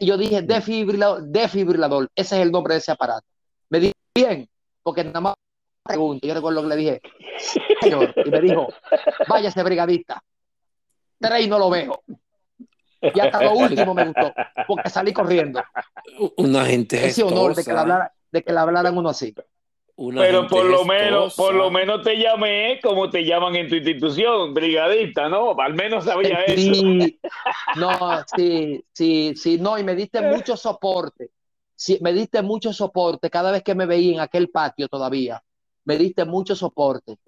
yo 0.00 0.16
dije 0.16 0.40
desfibrilador, 0.40 1.24
desfibrilador, 1.24 2.10
ese 2.14 2.36
es 2.36 2.40
el 2.42 2.50
nombre 2.50 2.72
de 2.72 2.78
ese 2.78 2.92
aparato. 2.92 3.26
Me 3.68 3.80
dije, 3.80 3.92
bien, 4.14 4.48
porque 4.84 5.02
nada 5.02 5.20
más 5.20 5.34
pregunto, 5.82 6.26
yo 6.26 6.34
recuerdo 6.34 6.62
que 6.62 6.68
le 6.68 6.76
dije, 6.76 7.00
señor, 7.80 8.14
y 8.24 8.30
me 8.30 8.40
dijo, 8.40 8.68
váyase 9.26 9.62
brigadista, 9.62 10.22
tres 11.18 11.48
no 11.48 11.58
lo 11.58 11.70
veo. 11.70 12.02
Y 13.00 13.20
hasta 13.20 13.42
lo 13.42 13.52
último 13.52 13.94
me 13.94 14.06
gustó, 14.06 14.32
porque 14.66 14.88
salí 14.88 15.12
corriendo. 15.12 15.62
Una 16.36 16.64
gente 16.64 17.04
Ese 17.04 17.22
honor 17.22 17.54
de 17.54 17.64
que, 17.64 17.72
le 17.72 17.78
hablara, 17.78 18.12
de 18.30 18.42
que 18.42 18.52
le 18.52 18.58
hablaran 18.58 18.96
uno 18.96 19.10
así. 19.10 19.34
Pero 19.96 20.48
por 20.48 20.64
lo 20.64 20.84
menos, 20.84 21.36
por 21.36 21.54
lo 21.54 21.70
menos 21.70 22.02
te 22.02 22.16
llamé 22.16 22.80
como 22.82 23.10
te 23.10 23.24
llaman 23.24 23.54
en 23.54 23.68
tu 23.68 23.76
institución, 23.76 24.52
brigadista, 24.52 25.28
¿no? 25.28 25.54
Al 25.58 25.74
menos 25.74 26.04
sabía 26.04 26.44
sí, 26.48 27.20
No, 27.76 28.24
sí, 28.34 28.84
sí, 28.92 29.34
sí, 29.36 29.58
no, 29.58 29.78
y 29.78 29.84
me 29.84 29.94
diste 29.94 30.20
mucho 30.22 30.56
soporte. 30.56 31.30
Sí, 31.84 31.98
me 32.00 32.14
diste 32.14 32.40
mucho 32.40 32.72
soporte 32.72 33.28
cada 33.28 33.50
vez 33.50 33.62
que 33.62 33.74
me 33.74 33.84
veía 33.84 34.14
en 34.14 34.20
aquel 34.20 34.48
patio 34.48 34.88
todavía. 34.88 35.44
Me 35.84 35.98
diste 35.98 36.24
mucho 36.24 36.56
soporte. 36.56 37.18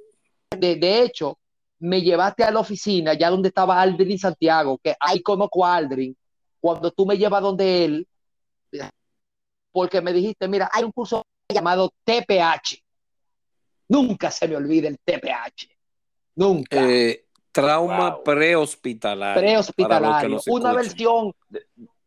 De, 0.48 0.76
de 0.76 1.02
hecho, 1.02 1.38
me 1.80 2.00
llevaste 2.00 2.42
a 2.42 2.50
la 2.50 2.60
oficina, 2.60 3.12
ya 3.12 3.28
donde 3.28 3.48
estaba 3.48 3.78
Aldrin 3.82 4.18
Santiago, 4.18 4.78
que 4.82 4.96
ahí 4.98 5.20
conozco 5.20 5.62
a 5.62 5.76
Aldrin, 5.76 6.16
cuando 6.58 6.90
tú 6.90 7.04
me 7.04 7.18
llevas 7.18 7.42
donde 7.42 7.84
él, 7.84 8.08
porque 9.72 10.00
me 10.00 10.14
dijiste, 10.14 10.48
mira, 10.48 10.70
hay 10.72 10.84
un 10.84 10.92
curso 10.92 11.22
llamado 11.52 11.92
TPH. 12.02 12.82
Nunca 13.88 14.30
se 14.30 14.48
me 14.48 14.56
olvide 14.56 14.88
el 14.88 14.98
TPH. 15.04 15.68
Nunca. 16.36 16.82
Eh, 16.82 17.26
trauma 17.52 18.24
prehospitalario. 18.24 19.42
Prehospitalario. 19.42 20.40
Una 20.46 20.72
versión, 20.72 21.34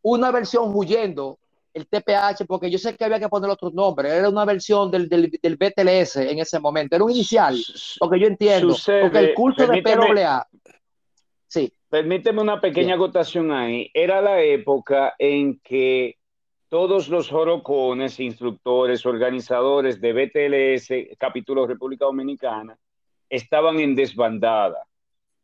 una 0.01 0.31
versión 0.31 0.75
huyendo 0.75 1.37
el 1.73 1.87
TPH, 1.87 2.45
porque 2.47 2.69
yo 2.69 2.77
sé 2.77 2.95
que 2.95 3.05
había 3.05 3.19
que 3.19 3.29
poner 3.29 3.49
otro 3.49 3.69
nombre, 3.71 4.09
era 4.09 4.29
una 4.29 4.45
versión 4.45 4.89
del, 4.89 5.07
del, 5.07 5.31
del 5.41 5.55
BTLS 5.55 6.17
en 6.17 6.39
ese 6.39 6.59
momento, 6.59 6.95
era 6.95 7.05
un 7.05 7.11
inicial, 7.11 7.57
porque 7.99 8.19
yo 8.19 8.27
entiendo, 8.27 8.75
porque 9.01 9.19
el 9.19 9.33
curso 9.33 9.67
de 9.67 9.81
PWA, 9.81 10.47
sí. 11.47 11.71
Permíteme 11.89 12.41
una 12.41 12.61
pequeña 12.61 12.95
acotación 12.95 13.51
ahí, 13.51 13.89
era 13.93 14.21
la 14.21 14.41
época 14.41 15.15
en 15.17 15.59
que 15.59 16.17
todos 16.69 17.09
los 17.09 17.29
jorocones, 17.29 18.19
instructores, 18.19 19.05
organizadores 19.05 19.99
de 19.99 20.13
BTLS, 20.13 21.17
capítulo 21.17 21.65
República 21.65 22.05
Dominicana, 22.05 22.77
estaban 23.27 23.79
en 23.79 23.95
desbandada. 23.95 24.85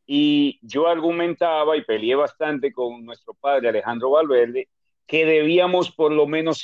Y 0.05 0.59
yo 0.61 0.87
argumentaba 0.87 1.75
y 1.77 1.83
peleé 1.83 2.13
bastante 2.13 2.71
con 2.71 3.03
nuestro 3.03 3.33
padre 3.33 3.69
Alejandro 3.69 4.11
Valverde 4.11 4.69
que 5.07 5.25
debíamos 5.25 5.91
por 5.91 6.11
lo 6.11 6.25
menos 6.27 6.63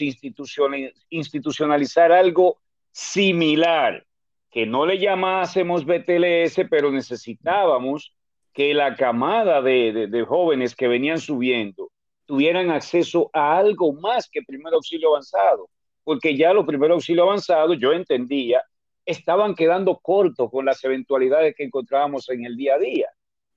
institucionalizar 1.10 2.12
algo 2.12 2.58
similar, 2.92 4.06
que 4.50 4.66
no 4.66 4.86
le 4.86 4.98
llamásemos 4.98 5.86
BTLS, 5.86 6.68
pero 6.70 6.92
necesitábamos 6.92 8.14
que 8.54 8.74
la 8.74 8.96
camada 8.96 9.62
de, 9.62 10.26
jóvenes 10.28 10.76
que 10.76 10.88
venían 10.88 11.20
subiendo 11.20 11.92
tuvieran 12.26 12.70
acceso 12.70 13.30
a 13.34 13.58
algo 13.58 13.94
más 13.94 14.30
que 14.30 14.42
primer 14.42 14.74
auxilio 14.74 15.10
avanzado, 15.10 15.70
porque 16.04 16.36
ya 16.36 16.54
los 16.54 16.66
primer 16.66 16.92
auxilio 16.92 17.24
avanzado, 17.24 17.74
yo 17.74 17.94
entendía, 17.94 18.62
estaban 19.06 19.56
quedando 19.56 19.98
cortos 19.98 20.50
con 20.50 20.66
las 20.66 20.84
eventualidades 20.84 21.56
que 21.56 21.64
encontrábamos 21.64 22.30
en 22.30 22.46
el 22.46 22.56
día 22.56 22.76
a 22.76 22.80
día. 22.80 23.10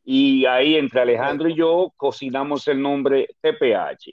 Y 0.05 0.45
ahí 0.45 0.77
entre 0.77 1.01
Alejandro 1.01 1.49
y 1.49 1.55
yo 1.55 1.93
cocinamos 1.97 2.69
el 2.69 2.81
nombre 2.83 3.29
TPH. 3.41 4.13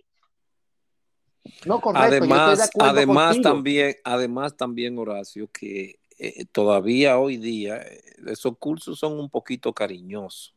No, 1.66 1.82
Además, 1.94 2.70
además 2.80 3.42
también, 3.42 3.96
además 4.04 4.56
también, 4.56 4.98
Horacio, 4.98 5.50
que 5.52 6.00
eh, 6.18 6.46
todavía 6.46 7.18
hoy 7.18 7.38
día 7.38 7.78
eh, 7.78 8.02
esos 8.28 8.58
cursos 8.58 9.00
son 9.00 9.20
un 9.20 9.30
poquito 9.30 9.74
cariñosos. 9.74 10.54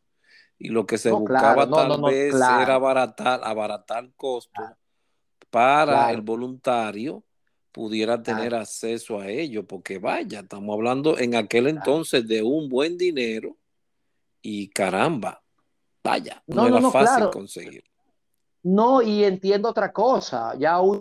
Y 0.59 0.68
lo 0.68 0.87
que 0.87 0.99
se 0.99 1.11
buscaba 1.11 1.68
tal 1.68 2.03
vez 2.03 2.35
era 2.35 2.74
abaratar, 2.74 3.41
abaratar 3.43 4.11
costos 4.16 4.64
para 5.51 6.11
el 6.11 6.20
voluntario 6.20 7.24
pudiera 7.70 8.22
tener 8.22 8.55
acceso 8.55 9.20
a 9.20 9.28
ello, 9.28 9.66
porque 9.66 9.99
vaya, 9.99 10.41
estamos 10.41 10.74
hablando 10.74 11.18
en 11.18 11.35
aquel 11.35 11.66
entonces 11.66 12.26
de 12.26 12.41
un 12.41 12.68
buen 12.68 12.97
dinero 12.97 13.57
y 14.43 14.68
caramba, 14.68 15.43
vaya, 16.03 16.43
no, 16.47 16.66
era 16.66 16.91
fácil 16.91 17.30
conseguir. 17.30 17.85
No, 18.65 19.01
y 19.03 19.23
entiendo 19.25 19.69
otra 19.69 19.93
cosa. 19.93 20.55
Ya 20.59 20.81
un 20.81 21.01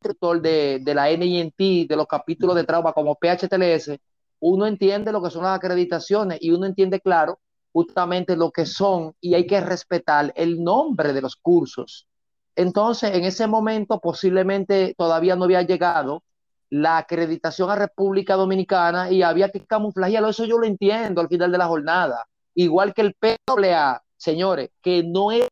instructor 0.00 0.40
de, 0.40 0.78
de 0.82 0.94
la 0.94 1.10
NINT, 1.10 1.88
de 1.88 1.96
los 1.96 2.06
capítulos 2.06 2.54
de 2.56 2.64
trauma 2.64 2.92
como 2.92 3.16
PHTLS, 3.16 3.98
uno 4.40 4.66
entiende 4.66 5.12
lo 5.12 5.22
que 5.22 5.30
son 5.30 5.44
las 5.44 5.56
acreditaciones 5.56 6.38
y 6.40 6.50
uno 6.50 6.66
entiende, 6.66 7.00
claro, 7.00 7.40
justamente 7.72 8.36
lo 8.36 8.50
que 8.50 8.66
son 8.66 9.14
y 9.20 9.34
hay 9.34 9.46
que 9.46 9.60
respetar 9.60 10.32
el 10.36 10.62
nombre 10.62 11.12
de 11.12 11.20
los 11.22 11.36
cursos. 11.36 12.06
Entonces, 12.54 13.14
en 13.14 13.24
ese 13.24 13.46
momento 13.46 14.00
posiblemente 14.00 14.94
todavía 14.96 15.36
no 15.36 15.44
había 15.44 15.62
llegado 15.62 16.22
la 16.70 16.98
acreditación 16.98 17.70
a 17.70 17.76
República 17.76 18.34
Dominicana 18.34 19.10
y 19.10 19.22
había 19.22 19.50
que 19.50 19.64
camuflajearlo. 19.64 20.28
Eso 20.30 20.44
yo 20.46 20.58
lo 20.58 20.66
entiendo 20.66 21.20
al 21.20 21.28
final 21.28 21.52
de 21.52 21.58
la 21.58 21.66
jornada. 21.66 22.26
Igual 22.54 22.94
que 22.94 23.02
el 23.02 23.14
PWA, 23.14 24.02
señores, 24.16 24.70
que 24.82 25.02
no 25.02 25.32
es 25.32 25.48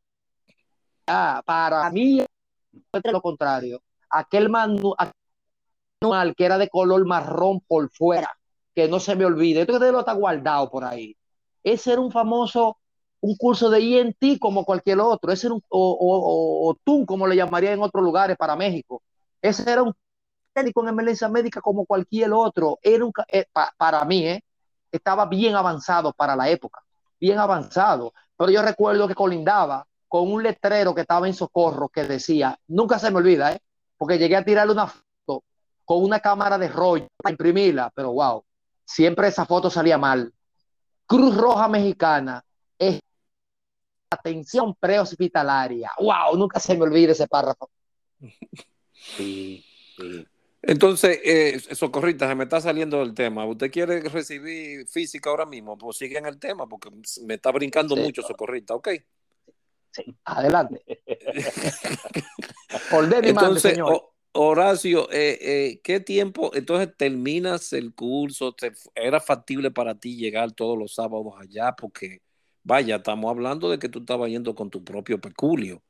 Ah, 1.06 1.42
para 1.44 1.90
mí 1.90 2.24
lo 3.04 3.20
contrario. 3.20 3.82
Aquel 4.10 4.48
manual 4.48 5.08
que 6.36 6.44
era 6.44 6.58
de 6.58 6.68
color 6.68 7.06
marrón 7.06 7.60
por 7.60 7.90
fuera, 7.90 8.30
que 8.74 8.88
no 8.88 9.00
se 9.00 9.16
me 9.16 9.24
olvide, 9.24 9.62
esto 9.62 9.78
que 9.78 9.92
lo 9.92 10.00
está 10.00 10.12
guardado 10.12 10.70
por 10.70 10.84
ahí. 10.84 11.16
Ese 11.62 11.92
era 11.92 12.00
un 12.00 12.12
famoso, 12.12 12.78
un 13.20 13.36
curso 13.36 13.70
de 13.70 13.80
INT 13.80 14.38
como 14.38 14.64
cualquier 14.64 15.00
otro, 15.00 15.32
ese 15.32 15.46
era 15.48 15.54
un, 15.54 15.62
o, 15.68 16.68
o, 16.68 16.74
TUN, 16.84 17.06
como 17.06 17.26
le 17.26 17.36
llamaría 17.36 17.72
en 17.72 17.82
otros 17.82 18.04
lugares 18.04 18.36
para 18.36 18.56
México. 18.56 19.02
Ese 19.40 19.70
era 19.70 19.82
un 19.82 19.94
técnico 20.52 20.82
en 20.82 20.88
emergencia 20.88 21.28
médica 21.28 21.60
como 21.60 21.86
cualquier 21.86 22.32
otro. 22.32 22.78
Era 22.82 23.06
eh, 23.28 23.46
para 23.76 24.04
mí, 24.04 24.26
eh, 24.26 24.42
estaba 24.92 25.26
bien 25.26 25.54
avanzado 25.56 26.12
para 26.12 26.36
la 26.36 26.48
época, 26.50 26.82
bien 27.20 27.38
avanzado. 27.38 28.12
Pero 28.36 28.50
yo 28.50 28.62
recuerdo 28.62 29.08
que 29.08 29.14
colindaba 29.14 29.86
con 30.14 30.30
un 30.30 30.44
letrero 30.44 30.94
que 30.94 31.00
estaba 31.00 31.26
en 31.26 31.34
socorro 31.34 31.88
que 31.88 32.04
decía, 32.04 32.56
nunca 32.68 33.00
se 33.00 33.10
me 33.10 33.16
olvida, 33.16 33.52
¿eh? 33.52 33.58
porque 33.98 34.16
llegué 34.16 34.36
a 34.36 34.44
tirarle 34.44 34.72
una 34.72 34.86
foto 34.86 35.42
con 35.84 36.04
una 36.04 36.20
cámara 36.20 36.56
de 36.56 36.68
rollo 36.68 37.08
para 37.16 37.32
imprimirla, 37.32 37.90
pero 37.92 38.12
wow, 38.12 38.44
siempre 38.84 39.26
esa 39.26 39.44
foto 39.44 39.68
salía 39.68 39.98
mal. 39.98 40.32
Cruz 41.04 41.36
Roja 41.36 41.66
Mexicana 41.66 42.44
es 42.78 43.00
atención 44.08 44.76
prehospitalaria. 44.78 45.90
Wow, 45.98 46.36
nunca 46.36 46.60
se 46.60 46.76
me 46.76 46.84
olvida 46.84 47.10
ese 47.10 47.26
párrafo. 47.26 47.68
Sí, 49.16 49.64
Entonces, 50.62 51.18
eh, 51.24 51.60
socorrita, 51.74 52.28
se 52.28 52.36
me 52.36 52.44
está 52.44 52.60
saliendo 52.60 53.00
del 53.00 53.14
tema. 53.14 53.44
¿Usted 53.44 53.68
quiere 53.68 54.00
recibir 54.02 54.86
física 54.86 55.28
ahora 55.28 55.44
mismo? 55.44 55.76
Pues 55.76 55.96
sigue 55.96 56.18
en 56.18 56.26
el 56.26 56.38
tema, 56.38 56.68
porque 56.68 56.88
me 57.26 57.34
está 57.34 57.50
brincando 57.50 57.96
mucho, 57.96 58.22
socorrita, 58.22 58.76
¿ok? 58.76 58.90
Adelante. 60.24 60.82
entonces, 63.22 63.78
Horacio, 64.36 65.08
eh, 65.12 65.38
eh, 65.40 65.80
¿qué 65.84 66.00
tiempo? 66.00 66.50
Entonces 66.54 66.88
terminas 66.96 67.72
el 67.72 67.94
curso, 67.94 68.56
¿era 68.96 69.20
factible 69.20 69.70
para 69.70 69.94
ti 69.94 70.16
llegar 70.16 70.50
todos 70.50 70.76
los 70.76 70.94
sábados 70.94 71.34
allá? 71.38 71.76
Porque, 71.76 72.18
vaya, 72.64 72.96
estamos 72.96 73.30
hablando 73.30 73.70
de 73.70 73.78
que 73.78 73.88
tú 73.88 74.00
estabas 74.00 74.30
yendo 74.30 74.56
con 74.56 74.70
tu 74.70 74.82
propio 74.82 75.20
peculio. 75.20 75.82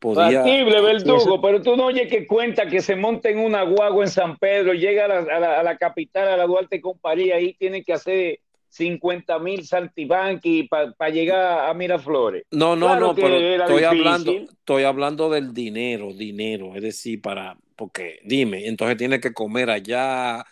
podía... 0.00 0.42
Factible, 0.42 0.80
verdugo, 0.80 1.40
pero 1.40 1.62
tú 1.62 1.76
no 1.76 1.86
oyes 1.86 2.08
que 2.08 2.26
cuenta 2.26 2.66
que 2.66 2.80
se 2.80 2.96
monta 2.96 3.28
en 3.28 3.38
una 3.38 3.62
guagua 3.62 4.02
en 4.02 4.10
San 4.10 4.36
Pedro, 4.38 4.72
llega 4.72 5.04
a 5.04 5.62
la, 5.62 5.78
capital, 5.78 6.26
a 6.26 6.36
la 6.36 6.46
Duarte 6.46 6.80
Comparía, 6.80 7.36
ahí 7.36 7.54
tiene 7.54 7.84
que 7.84 7.92
hacer 7.92 8.40
50 8.68 9.38
mil 9.38 9.64
saltibanqui 9.64 10.68
para 10.68 11.10
llegar 11.10 11.68
a 11.68 11.74
Miraflores. 11.74 12.44
No, 12.50 12.76
no, 12.76 12.98
no, 12.98 13.14
pero 13.14 13.36
estoy 13.36 13.84
hablando, 13.84 14.32
estoy 14.32 14.84
hablando 14.84 15.30
del 15.30 15.52
dinero, 15.54 16.12
dinero, 16.12 16.74
es 16.74 16.82
decir, 16.82 17.20
para, 17.22 17.56
porque 17.76 18.20
dime, 18.24 18.66
entonces 18.66 18.96
tiene 18.96 19.20
que 19.20 19.32
comer 19.32 19.70
allá. 19.70 20.44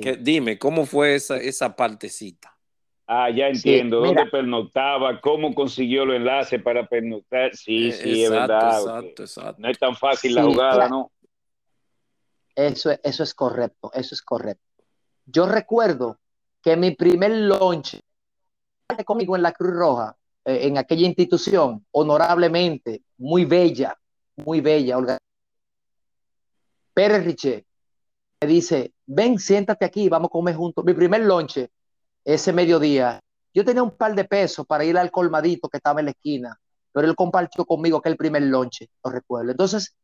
Que, 0.00 0.16
dime, 0.16 0.56
¿cómo 0.56 0.86
fue 0.86 1.16
esa, 1.16 1.36
esa 1.36 1.74
partecita? 1.74 2.56
Ah, 3.12 3.28
ya 3.28 3.48
entiendo. 3.48 4.02
¿Dónde 4.02 4.24
pernoctaba? 4.26 5.20
¿Cómo 5.20 5.52
consiguió 5.52 6.04
los 6.04 6.14
enlaces 6.14 6.62
para 6.62 6.86
pernoctar? 6.86 7.56
Sí, 7.56 7.88
eh, 7.88 7.92
sí, 7.92 8.22
es 8.22 8.30
verdad. 8.30 8.78
Exacto, 8.78 9.22
exacto. 9.24 9.56
No 9.58 9.68
es 9.68 9.78
tan 9.80 9.96
fácil 9.96 10.36
la 10.36 10.44
jugada, 10.44 10.88
¿no? 10.88 11.10
Eso, 12.54 12.90
eso 13.02 13.22
es 13.24 13.34
correcto, 13.34 13.90
eso 13.94 14.14
es 14.14 14.22
correcto. 14.22 14.62
Yo 15.26 15.46
recuerdo 15.46 16.19
que 16.62 16.76
mi 16.76 16.92
primer 16.92 17.30
lunch 17.30 18.00
conmigo 19.04 19.36
en 19.36 19.42
la 19.42 19.52
Cruz 19.52 19.72
Roja, 19.72 20.16
eh, 20.44 20.66
en 20.66 20.78
aquella 20.78 21.06
institución, 21.06 21.86
honorablemente, 21.92 23.02
muy 23.18 23.44
bella, 23.44 23.96
muy 24.36 24.60
bella, 24.60 24.98
Olga. 24.98 25.18
Pérez 26.92 27.24
Riché 27.24 27.64
me 28.40 28.48
dice, 28.48 28.94
ven, 29.06 29.38
siéntate 29.38 29.84
aquí, 29.84 30.08
vamos 30.08 30.28
a 30.28 30.32
comer 30.32 30.56
juntos. 30.56 30.84
Mi 30.84 30.94
primer 30.94 31.22
lunch 31.22 31.68
ese 32.24 32.52
mediodía, 32.52 33.20
yo 33.52 33.64
tenía 33.64 33.82
un 33.82 33.96
par 33.96 34.14
de 34.14 34.24
pesos 34.24 34.66
para 34.66 34.84
ir 34.84 34.96
al 34.96 35.10
colmadito 35.10 35.68
que 35.68 35.78
estaba 35.78 36.00
en 36.00 36.06
la 36.06 36.12
esquina, 36.12 36.58
pero 36.92 37.06
él 37.06 37.14
compartió 37.14 37.64
conmigo 37.64 38.00
que 38.00 38.08
el 38.08 38.16
primer 38.16 38.42
lonche, 38.42 38.88
lo 39.04 39.10
recuerdo. 39.10 39.50
Entonces, 39.50 39.94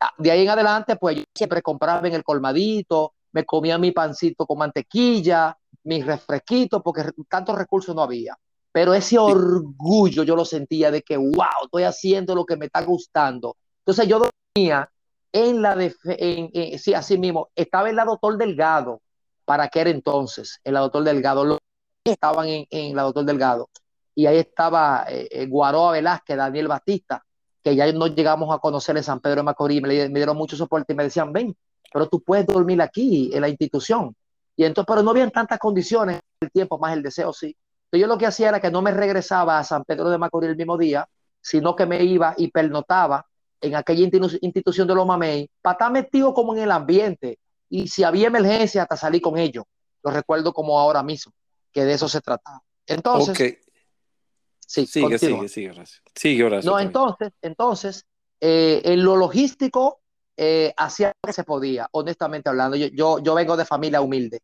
ah, 0.00 0.10
de 0.18 0.30
ahí 0.30 0.42
en 0.42 0.50
adelante, 0.50 0.96
pues 0.96 1.16
yo 1.16 1.24
siempre 1.34 1.62
compraba 1.62 2.06
en 2.06 2.14
el 2.14 2.24
colmadito, 2.24 3.14
me 3.32 3.44
comía 3.44 3.78
mi 3.78 3.92
pancito 3.92 4.46
con 4.46 4.58
mantequilla, 4.58 5.56
mis 5.86 6.04
refresquitos, 6.04 6.82
porque 6.82 7.04
tantos 7.28 7.56
recursos 7.56 7.94
no 7.94 8.02
había. 8.02 8.36
Pero 8.72 8.92
ese 8.92 9.18
orgullo 9.18 10.22
yo 10.22 10.36
lo 10.36 10.44
sentía 10.44 10.90
de 10.90 11.02
que, 11.02 11.16
wow, 11.16 11.64
estoy 11.64 11.84
haciendo 11.84 12.34
lo 12.34 12.44
que 12.44 12.56
me 12.56 12.66
está 12.66 12.82
gustando. 12.82 13.56
Entonces 13.78 14.06
yo 14.06 14.18
dormía 14.18 14.90
en 15.32 15.62
la 15.62 15.76
de, 15.76 15.94
en, 16.04 16.78
sí, 16.78 16.92
así 16.94 17.18
mismo, 17.18 17.50
estaba 17.54 17.88
en 17.88 17.96
la 17.96 18.04
doctor 18.04 18.36
Delgado, 18.36 19.00
para 19.44 19.64
aquel 19.64 19.88
entonces, 19.88 20.60
en 20.64 20.74
la 20.74 20.80
doctor 20.80 21.04
Delgado, 21.04 21.44
los 21.44 21.58
estaban 22.04 22.46
en, 22.48 22.96
la 22.96 23.02
doctor 23.02 23.24
Delgado, 23.24 23.68
y 24.14 24.26
ahí 24.26 24.38
estaba 24.38 25.04
eh, 25.08 25.28
eh, 25.30 25.46
Guaroa 25.46 25.92
Velázquez, 25.92 26.36
Daniel 26.36 26.68
Batista, 26.68 27.24
que 27.62 27.74
ya 27.74 27.90
no 27.92 28.06
llegamos 28.06 28.54
a 28.54 28.58
conocer 28.58 28.96
en 28.96 29.02
San 29.02 29.20
Pedro 29.20 29.36
de 29.36 29.42
Macorís, 29.42 29.82
me, 29.82 30.08
dieron 30.08 30.36
mucho 30.36 30.56
soporte 30.56 30.92
y 30.92 30.96
me 30.96 31.04
decían, 31.04 31.32
ven, 31.32 31.56
pero 31.92 32.08
tú 32.08 32.22
puedes 32.22 32.46
dormir 32.46 32.80
aquí, 32.80 33.30
en 33.32 33.40
la 33.40 33.48
institución. 33.48 34.14
Y 34.56 34.64
entonces, 34.64 34.86
pero 34.88 35.02
no 35.02 35.10
habían 35.10 35.30
tantas 35.30 35.58
condiciones, 35.58 36.20
el 36.40 36.50
tiempo 36.50 36.78
más 36.78 36.94
el 36.94 37.02
deseo, 37.02 37.32
sí. 37.32 37.54
Entonces 37.86 38.00
yo 38.00 38.06
lo 38.06 38.18
que 38.18 38.26
hacía 38.26 38.48
era 38.48 38.60
que 38.60 38.70
no 38.70 38.82
me 38.82 38.90
regresaba 38.90 39.58
a 39.58 39.64
San 39.64 39.84
Pedro 39.84 40.08
de 40.08 40.18
Macorís 40.18 40.50
el 40.50 40.56
mismo 40.56 40.78
día, 40.78 41.06
sino 41.40 41.76
que 41.76 41.86
me 41.86 42.02
iba 42.02 42.34
y 42.36 42.50
pernotaba 42.50 43.26
en 43.60 43.74
aquella 43.74 44.08
institución 44.40 44.88
de 44.88 44.94
los 44.94 45.06
mamey, 45.06 45.48
para 45.62 45.74
estar 45.74 45.92
metido 45.92 46.34
como 46.34 46.54
en 46.54 46.62
el 46.62 46.70
ambiente, 46.70 47.38
y 47.68 47.88
si 47.88 48.04
había 48.04 48.28
emergencia, 48.28 48.82
hasta 48.82 48.96
salí 48.96 49.20
con 49.20 49.38
ellos. 49.38 49.64
Lo 50.02 50.10
recuerdo 50.10 50.52
como 50.52 50.78
ahora 50.78 51.02
mismo, 51.02 51.32
que 51.72 51.84
de 51.84 51.94
eso 51.94 52.08
se 52.08 52.20
trataba. 52.20 52.62
Entonces, 52.86 53.58
sí, 54.60 54.86
sigue, 54.86 55.18
sigue, 55.18 55.48
sigue, 55.48 55.70
Horacio. 55.70 56.02
Sigue, 56.14 56.44
Horacio. 56.44 56.70
No, 56.70 56.78
entonces, 56.78 57.32
entonces, 57.42 58.06
eh, 58.40 58.82
en 58.84 59.04
lo 59.04 59.16
logístico, 59.16 60.00
eh, 60.36 60.72
hacía 60.76 61.08
lo 61.08 61.26
que 61.26 61.32
se 61.32 61.44
podía, 61.44 61.88
honestamente 61.92 62.48
hablando. 62.48 62.76
Yo, 62.76 63.18
yo, 63.18 63.34
vengo 63.34 63.56
de 63.56 63.64
familia 63.64 64.00
humilde, 64.00 64.40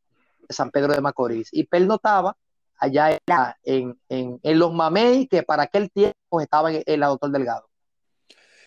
de 0.48 0.54
San 0.54 0.70
Pedro 0.70 0.92
de 0.92 1.00
Macorís, 1.00 1.48
y 1.52 1.66
notaba 1.80 2.36
allá 2.78 3.18
en, 3.62 3.98
en, 4.08 4.40
en, 4.42 4.58
los 4.58 4.72
mamey, 4.72 5.28
que 5.28 5.42
para 5.42 5.64
aquel 5.64 5.90
tiempo 5.90 6.40
estaba 6.40 6.72
en, 6.72 7.00
la 7.00 7.06
Doctor 7.06 7.30
Delgado. 7.30 7.68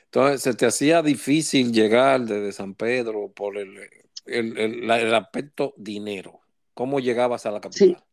Entonces, 0.06 0.42
¿se 0.42 0.54
te 0.54 0.66
hacía 0.66 1.02
difícil 1.02 1.74
llegar 1.74 2.22
desde 2.22 2.54
San 2.54 2.76
Pedro 2.76 3.30
por 3.36 3.58
el, 3.58 3.78
el, 4.26 5.14
aspecto 5.14 5.74
dinero. 5.78 6.42
¿Cómo 6.74 7.00
llegabas 7.00 7.46
a 7.46 7.52
la 7.52 7.62
capital? 7.62 8.04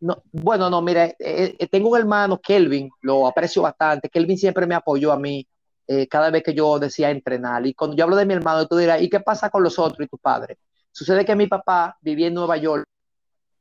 No, 0.00 0.22
bueno, 0.32 0.68
no, 0.68 0.82
mira, 0.82 1.06
eh, 1.06 1.54
eh, 1.58 1.66
tengo 1.68 1.90
un 1.90 1.98
hermano, 1.98 2.40
Kelvin, 2.40 2.90
lo 3.02 3.26
aprecio 3.26 3.62
bastante. 3.62 4.08
Kelvin 4.08 4.36
siempre 4.36 4.66
me 4.66 4.74
apoyó 4.74 5.12
a 5.12 5.18
mí 5.18 5.46
eh, 5.86 6.08
cada 6.08 6.30
vez 6.30 6.42
que 6.42 6.54
yo 6.54 6.78
decía 6.78 7.10
entrenar. 7.10 7.66
Y 7.66 7.74
cuando 7.74 7.96
yo 7.96 8.04
hablo 8.04 8.16
de 8.16 8.26
mi 8.26 8.34
hermano, 8.34 8.66
tú 8.66 8.76
dirás, 8.76 9.00
¿y 9.02 9.08
qué 9.08 9.20
pasa 9.20 9.50
con 9.50 9.62
los 9.62 9.78
otros 9.78 10.06
y 10.06 10.08
tus 10.08 10.20
padres? 10.20 10.58
Sucede 10.90 11.24
que 11.24 11.34
mi 11.36 11.46
papá 11.46 11.96
vivía 12.00 12.28
en 12.28 12.34
Nueva 12.34 12.56
York. 12.56 12.86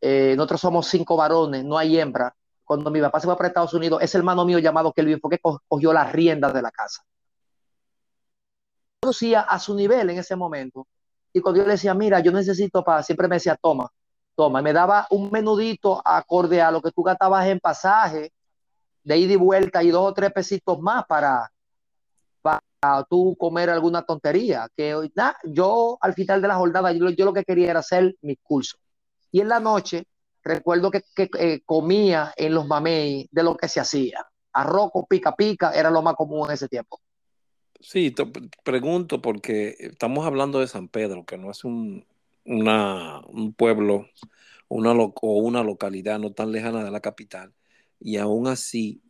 nosotros 0.02 0.62
somos 0.62 0.88
cinco 0.88 1.16
varones, 1.16 1.64
no 1.64 1.78
hay 1.78 2.00
hembra. 2.00 2.34
Cuando 2.64 2.90
mi 2.92 3.02
papá 3.02 3.20
se 3.20 3.28
fue 3.28 3.38
para 3.38 3.48
Estados 3.50 3.74
Unidos, 3.74 4.02
ese 4.02 4.18
hermano 4.18 4.46
mío 4.46 4.60
llamado 4.60 4.94
Kelvin 4.94 5.20
fue 5.20 5.32
que 5.32 5.40
cogió 5.68 5.94
las 5.94 6.12
riendas 6.12 6.54
de 6.54 6.62
la 6.62 6.72
casa. 6.72 7.04
Producía 9.00 9.42
a 9.42 9.60
su 9.60 9.76
nivel 9.76 10.10
en 10.10 10.20
ese 10.20 10.36
momento 10.36 10.88
y 11.34 11.42
cuando 11.42 11.62
yo 11.62 11.66
le 11.66 11.74
decía, 11.74 11.94
mira, 11.94 12.20
yo 12.20 12.32
necesito 12.32 12.84
para, 12.84 13.04
siempre 13.04 13.28
me 13.28 13.36
decía, 13.36 13.56
toma, 13.56 13.90
toma, 14.36 14.60
y 14.60 14.64
me 14.64 14.74
daba 14.74 15.08
un 15.12 15.32
menudito 15.32 16.02
acorde 16.04 16.62
a 16.62 16.72
lo 16.72 16.82
que 16.82 16.92
tú 16.92 17.04
gastabas 17.04 17.48
en 17.48 17.60
pasaje, 17.60 18.34
de 19.04 19.18
ida 19.18 19.34
y 19.34 19.38
vuelta, 19.38 19.82
y 19.82 19.90
dos 19.92 20.10
o 20.10 20.14
tres 20.14 20.32
pesitos 20.32 20.80
más 20.80 21.06
para 21.06 21.50
tú 23.10 23.36
comer 23.38 23.70
alguna 23.70 24.04
tontería. 24.04 24.68
Que 24.76 24.96
yo 25.46 25.98
al 26.02 26.14
final 26.14 26.42
de 26.42 26.48
la 26.48 26.56
jornada, 26.56 26.92
yo, 26.92 27.26
lo 27.26 27.34
que 27.34 27.44
quería 27.44 27.72
era 27.72 27.80
hacer 27.80 28.16
mi 28.22 28.36
curso. 28.38 28.78
Y 29.32 29.42
en 29.42 29.50
la 29.50 29.60
noche, 29.60 30.06
recuerdo 30.44 30.92
que, 30.92 31.04
que 31.16 31.30
eh, 31.40 31.62
comía 31.66 32.34
en 32.36 32.54
los 32.54 32.68
mamey 32.68 33.28
de 33.32 33.44
lo 33.44 33.56
que 33.56 33.68
se 33.68 33.80
hacía. 33.80 34.26
Arroz 34.54 34.92
pica 35.08 35.36
pica 35.36 35.72
era 35.72 35.90
lo 35.90 36.02
más 36.02 36.16
común 36.16 36.48
en 36.48 36.54
ese 36.54 36.68
tiempo. 36.68 37.00
Sí, 37.80 38.12
te 38.12 38.26
pregunto 38.64 39.22
porque 39.22 39.76
estamos 39.80 40.26
hablando 40.26 40.60
de 40.60 40.68
San 40.68 40.88
Pedro, 40.88 41.26
que 41.26 41.38
no 41.38 41.50
es 41.50 41.64
un, 41.64 42.06
un 42.46 43.54
pueblo 43.58 44.08
una 44.72 44.94
o 44.94 45.38
una 45.40 45.64
localidad 45.64 46.18
no 46.18 46.32
tan 46.32 46.52
lejana 46.54 46.84
de 46.84 46.92
la 46.92 47.02
capital, 47.02 47.54
y 48.00 48.18
aún 48.18 48.48
así, 48.48 49.02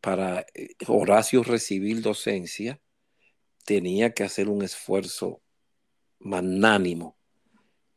para 0.00 0.46
eh, 0.54 0.70
Horacio 0.88 1.42
recibir 1.42 2.00
docencia, 2.00 2.80
tenía 3.64 4.12
que 4.12 4.24
hacer 4.24 4.48
un 4.48 4.62
esfuerzo 4.62 5.42
magnánimo, 6.18 7.16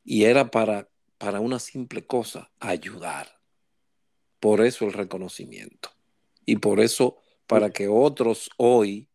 y 0.03 0.23
era 0.23 0.51
para, 0.51 0.89
para 1.17 1.39
una 1.39 1.59
simple 1.59 2.05
cosa, 2.05 2.51
ayudar. 2.59 3.27
Por 4.39 4.61
eso 4.61 4.85
el 4.85 4.93
reconocimiento, 4.93 5.89
y 6.45 6.57
por 6.57 6.79
eso 6.79 7.17
para 7.47 7.69
que 7.69 7.87
otros 7.87 8.49
hoy 8.57 9.09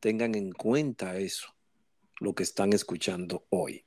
tengan 0.00 0.34
en 0.34 0.52
cuenta 0.52 1.16
eso, 1.16 1.48
lo 2.20 2.34
que 2.34 2.42
están 2.42 2.72
escuchando 2.72 3.44
hoy. 3.50 3.84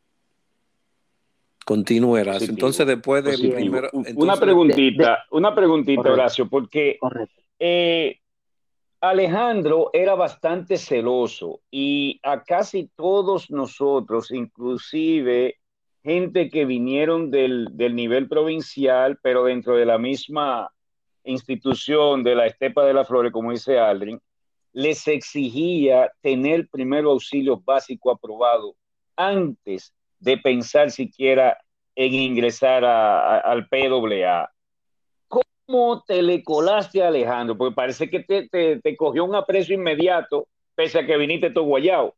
Continúe, 1.66 2.22
Horacio. 2.22 2.50
Entonces, 2.50 2.88
después 2.88 3.24
de 3.24 3.38
primero. 3.38 3.90
una 4.16 4.36
preguntita, 4.36 5.26
una 5.32 5.54
preguntita, 5.54 6.12
Horacio, 6.12 6.50
porque 6.50 6.98
eh, 7.60 8.21
Alejandro 9.02 9.90
era 9.94 10.14
bastante 10.14 10.78
celoso 10.78 11.62
y 11.72 12.20
a 12.22 12.44
casi 12.44 12.88
todos 12.96 13.50
nosotros, 13.50 14.30
inclusive 14.30 15.58
gente 16.04 16.50
que 16.50 16.66
vinieron 16.66 17.32
del, 17.32 17.70
del 17.72 17.96
nivel 17.96 18.30
provincial, 18.30 19.18
pero 19.24 19.46
dentro 19.46 19.76
de 19.76 19.88
la 19.88 19.98
misma 19.98 20.70
institución 21.24 22.24
de 22.24 22.36
la 22.36 22.46
Estepa 22.46 22.86
de 22.86 22.94
la 22.94 23.04
Flores, 23.04 23.32
como 23.32 23.52
dice 23.52 23.80
Aldrin, 23.80 24.22
les 24.74 25.08
exigía 25.08 26.12
tener 26.22 26.70
primero 26.70 27.12
auxilio 27.12 27.60
básico 27.60 28.12
aprobado 28.12 28.76
antes 29.16 29.94
de 30.20 30.38
pensar 30.38 30.92
siquiera 30.92 31.58
en 31.96 32.14
ingresar 32.14 32.86
al 32.86 33.68
PWA. 33.68 34.50
¿Cómo 35.72 36.04
te 36.04 36.22
le 36.22 36.44
colaste 36.44 37.02
a 37.02 37.08
Alejandro? 37.08 37.58
Porque 37.58 37.74
parece 37.74 38.10
que 38.10 38.20
te, 38.20 38.96
cogió 38.98 39.24
un 39.24 39.36
aprecio 39.36 39.74
inmediato, 39.74 40.50
pese 40.76 41.00
a 41.00 41.06
que 41.06 41.16
viniste 41.16 41.50
todo 41.50 41.64
guayao. 41.64 42.14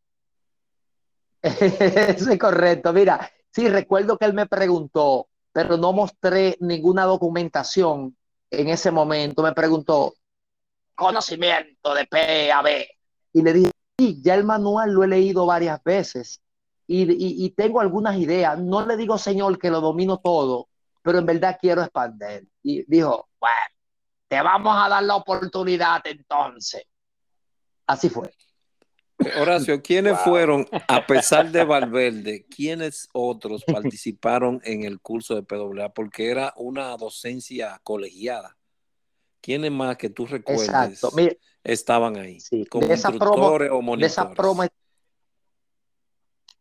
Eso 1.43 2.31
es 2.31 2.39
correcto. 2.39 2.91
Mira, 2.91 3.29
sí, 3.51 3.69
recuerdo 3.69 4.17
que 4.17 4.25
él 4.25 4.33
me 4.33 4.47
preguntó, 4.47 5.27
pero 5.51 5.77
no 5.77 5.93
mostré 5.93 6.57
ninguna 6.61 7.03
documentación 7.03 8.17
en 8.49 8.69
ese 8.69 8.89
momento. 8.89 9.43
Me 9.43 9.53
preguntó, 9.53 10.15
conocimiento 10.95 11.93
de 11.93 12.05
P 12.07 12.51
a 12.51 12.63
B. 12.63 12.87
Y 13.33 13.43
le 13.43 13.53
dije, 13.53 13.71
sí, 13.99 14.19
ya 14.23 14.33
el 14.33 14.45
manual 14.45 14.93
lo 14.93 15.03
he 15.03 15.07
leído 15.07 15.45
varias 15.45 15.83
veces 15.83 16.41
y, 16.87 17.49
tengo 17.51 17.81
algunas 17.81 18.17
ideas. 18.17 18.57
No 18.59 18.83
le 18.83 18.97
digo, 18.97 19.19
señor, 19.19 19.59
que 19.59 19.69
lo 19.69 19.79
domino 19.79 20.17
todo, 20.17 20.69
pero 21.03 21.19
en 21.19 21.25
verdad 21.25 21.57
quiero 21.61 21.81
expandir. 21.83 22.47
Y 22.63 22.83
dijo, 22.87 23.29
bueno, 23.43 23.57
te 24.29 24.41
vamos 24.41 24.73
a 24.77 24.87
dar 24.87 25.03
la 25.03 25.17
oportunidad 25.17 26.01
entonces. 26.05 26.83
Así 27.85 28.09
fue. 28.09 28.33
Horacio, 29.37 29.81
¿quiénes 29.81 30.17
fueron, 30.21 30.65
a 30.87 31.05
pesar 31.05 31.51
de 31.51 31.63
Valverde, 31.65 32.45
quiénes 32.45 33.09
otros 33.11 33.65
participaron 33.65 34.61
en 34.63 34.83
el 34.83 35.01
curso 35.01 35.35
de 35.35 35.43
PWA? 35.43 35.93
Porque 35.93 36.31
era 36.31 36.53
una 36.55 36.95
docencia 36.95 37.81
colegiada. 37.83 38.57
¿Quiénes 39.41 39.71
más 39.73 39.97
que 39.97 40.09
tú 40.09 40.25
recuerdes 40.25 41.01
estaban 41.65 42.15
ahí? 42.15 42.37
Como 42.69 42.87
instructores 42.87 43.71
o 43.71 43.81
monitores. 43.81 44.15
De 44.15 44.21
esa 44.21 44.33
promo, 44.33 44.63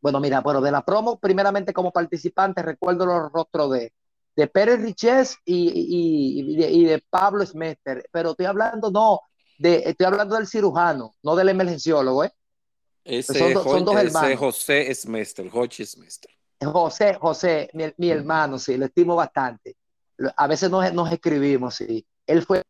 bueno, 0.01 0.19
mira, 0.19 0.41
bueno, 0.41 0.61
de 0.61 0.73
la 0.73 0.85
promo, 0.85 1.21
primeramente 1.21 1.73
como 1.73 1.93
participante, 1.93 2.61
recuerdo 2.61 3.07
los 3.07 3.31
rostros 3.31 3.71
de, 3.71 3.93
de 4.35 4.47
Pérez 4.47 4.81
Riches 4.81 5.37
y, 5.45 6.57
de, 6.57 7.03
Pablo 7.11 7.45
Smester, 7.45 8.09
pero 8.11 8.31
estoy 8.31 8.47
hablando, 8.47 8.91
no, 8.91 9.21
de, 9.59 9.83
estoy 9.87 10.07
hablando 10.07 10.37
del 10.37 10.47
cirujano, 10.47 11.15
no 11.23 11.37
del 11.37 11.51
emergenciólogo, 11.51 12.25
¿eh? 12.25 12.33
Ese, 13.05 13.53
son, 13.55 13.85
dos 13.85 13.97
hermanos. 13.97 14.39
José 14.39 14.95
Smester, 14.95 15.49
José 15.51 15.85
Smester. 15.85 16.31
José, 16.65 17.15
José, 17.15 17.69
mi, 17.97 18.11
hermano, 18.11 18.59
sí, 18.59 18.77
lo 18.77 18.87
estimo 18.87 19.17
bastante. 19.17 19.77
A 20.37 20.47
veces 20.47 20.71
nos, 20.71 20.93
nos 20.93 21.11
escribimos, 21.11 21.75
sí. 21.75 22.07
Él 22.27 22.43
fue 22.45 22.63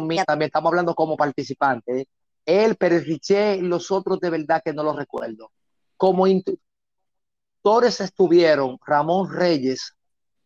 mía 0.00 0.24
también, 0.24 0.46
estamos 0.46 0.70
hablando 0.70 0.94
como 0.94 1.16
participante. 1.16 2.00
¿eh? 2.00 2.06
Él, 2.46 2.76
Pérez 2.76 3.04
Riché 3.04 3.56
y 3.56 3.62
los 3.62 3.90
otros 3.90 4.20
de 4.20 4.30
verdad 4.30 4.62
que 4.64 4.72
no 4.72 4.82
los 4.82 4.96
recuerdo. 4.96 5.50
Como 5.96 6.26
instructores 6.26 8.00
estuvieron 8.00 8.78
Ramón 8.86 9.32
Reyes, 9.32 9.93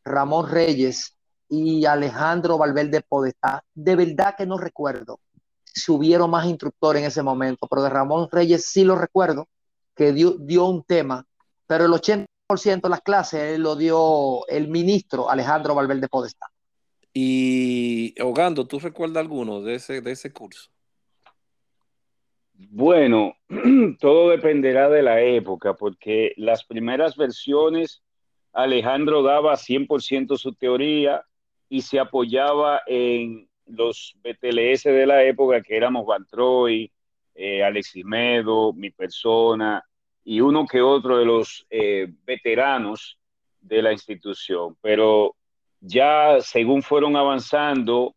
Ramón 0.09 0.51
Reyes 0.51 1.17
y 1.49 1.85
Alejandro 1.85 2.59
Valverde 2.59 3.03
Podestá. 3.03 3.65
De 3.75 3.97
verdad 3.97 4.35
que 4.37 4.47
no 4.47 4.59
recuerdo 4.59 5.21
si 5.65 5.93
hubieron 5.93 6.31
más 6.31 6.47
instructores 6.47 7.03
en 7.03 7.09
ese 7.09 7.23
momento, 7.23 7.67
pero 7.69 7.83
de 7.83 7.91
Ramón 7.91 8.29
Reyes 8.31 8.67
sí 8.67 8.85
lo 8.85 8.97
recuerdo, 8.97 9.49
que 9.95 10.13
dio, 10.13 10.37
dio 10.39 10.67
un 10.67 10.83
tema, 10.85 11.25
pero 11.67 11.85
el 11.85 11.93
80% 11.93 12.27
de 12.83 12.89
las 12.89 13.03
clases 13.03 13.59
lo 13.59 13.77
dio 13.77 14.47
el 14.49 14.69
ministro 14.69 15.31
Alejandro 15.31 15.75
Valverde 15.75 16.09
Podestá. 16.09 16.47
Y 17.13 18.15
Ogando, 18.21 18.67
¿tú 18.67 18.79
recuerdas 18.79 19.19
alguno 19.19 19.61
de 19.61 19.77
ese, 19.77 20.01
de 20.01 20.13
ese 20.13 20.33
curso? 20.33 20.71
Bueno, 22.55 23.35
todo 24.01 24.31
dependerá 24.31 24.89
de 24.89 25.03
la 25.03 25.21
época, 25.21 25.75
porque 25.75 26.33
las 26.37 26.65
primeras 26.65 27.17
versiones 27.17 28.03
Alejandro 28.53 29.23
daba 29.23 29.57
100% 29.57 30.37
su 30.37 30.53
teoría 30.55 31.23
y 31.69 31.83
se 31.83 31.99
apoyaba 31.99 32.83
en 32.87 33.49
los 33.67 34.17
BTLS 34.23 34.85
de 34.85 35.07
la 35.07 35.23
época, 35.25 35.63
que 35.63 35.77
éramos 35.77 36.07
Van 36.07 36.27
Troy, 36.27 36.91
eh, 37.35 37.63
Alexis 37.63 38.05
Medo, 38.05 38.73
mi 38.73 38.91
persona 38.91 39.85
y 40.25 40.41
uno 40.41 40.67
que 40.67 40.83
otro 40.83 41.19
de 41.19 41.25
los 41.25 41.67
eh, 41.71 42.09
veteranos 42.25 43.19
de 43.61 43.83
la 43.83 43.93
institución. 43.93 44.77
Pero 44.81 45.37
ya 45.81 46.41
según 46.41 46.83
fueron 46.83 47.17
avanzando 47.17 48.15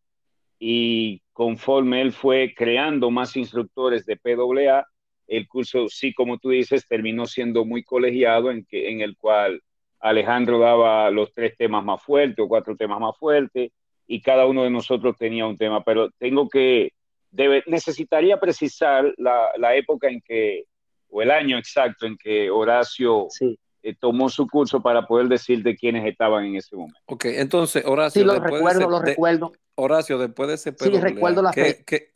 y 0.60 1.22
conforme 1.34 2.02
él 2.02 2.12
fue 2.12 2.54
creando 2.56 3.12
más 3.12 3.36
instructores 3.36 4.06
de 4.06 4.18
PWA, 4.18 4.86
el 5.28 5.48
curso, 5.48 5.88
sí, 5.88 6.14
como 6.14 6.38
tú 6.38 6.50
dices, 6.50 6.88
terminó 6.88 7.26
siendo 7.26 7.64
muy 7.64 7.84
colegiado 7.84 8.52
en 8.52 8.66
el 9.02 9.16
cual 9.18 9.62
Alejandro 10.02 10.60
daba 10.60 11.12
los 11.12 11.32
tres 11.34 11.56
temas 11.58 11.84
más 11.84 12.02
fuertes 12.02 12.44
o 12.44 12.48
cuatro 12.48 12.76
temas 12.76 13.00
más 13.00 13.16
fuertes 13.18 13.72
y 14.08 14.22
cada 14.22 14.46
uno 14.46 14.64
de 14.64 14.70
nosotros 14.70 15.16
tenía 15.18 15.46
un 15.46 15.58
tema, 15.58 15.84
pero 15.84 16.10
tengo 16.18 16.50
que, 16.50 16.92
debe, 17.30 17.64
necesitaría 17.68 18.40
precisar 18.40 19.14
la, 19.18 19.52
la, 19.58 19.76
época 19.76 20.10
en 20.10 20.22
que, 20.22 20.66
o 21.10 21.22
el 21.22 21.32
año 21.32 21.58
exacto 21.58 22.06
en 22.06 22.18
que 22.18 22.50
Horacio 22.50 23.28
eh, 23.84 23.96
tomó 23.98 24.28
su 24.28 24.48
curso 24.48 24.82
para 24.82 25.08
poder 25.08 25.28
decir 25.28 25.64
de 25.64 25.76
quiénes 25.76 26.06
estaban 26.06 26.46
en 26.46 26.56
ese 26.58 26.76
momento. 26.76 27.00
Ok, 27.06 27.26
entonces 27.26 27.86
Horacio. 27.86 28.22
Sí, 28.22 28.28
lo 28.28 28.40
recuerdo, 28.40 28.90
lo 28.90 29.02
recuerdo. 29.02 29.54
Horacio, 29.76 30.18
después 30.18 30.50
de 30.50 30.56
ese 30.56 30.74
PWA, 30.74 30.88
Sí, 30.88 31.00
recuerdo 31.00 31.42
la 31.42 31.52
¿qué, 31.52 31.84
qué, 31.86 32.12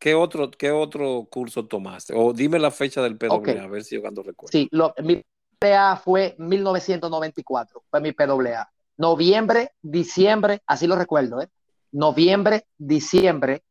qué, 0.00 0.14
otro, 0.14 0.50
¿qué 0.50 0.70
otro 0.72 1.28
curso 1.30 1.66
tomaste? 1.66 2.12
O 2.16 2.32
dime 2.32 2.58
la 2.58 2.70
fecha 2.70 3.02
del 3.02 3.16
PWA, 3.16 3.62
a 3.62 3.68
ver 3.68 3.84
si 3.84 3.94
yo 3.94 4.00
cuando 4.00 4.22
recuerdo. 4.22 4.50
Sí, 4.50 4.68
lo, 4.72 4.94
mi 5.02 5.22
PWA 5.58 5.96
fue 5.96 6.34
1994, 6.38 7.84
fue 7.90 8.00
mi 8.00 8.12
PWA. 8.12 8.70
Noviembre, 8.98 9.72
diciembre, 9.82 10.62
así 10.66 10.86
lo 10.86 10.96
recuerdo, 10.96 11.40
¿eh? 11.42 11.48
Noviembre, 11.92 12.66
diciembre 12.76 13.62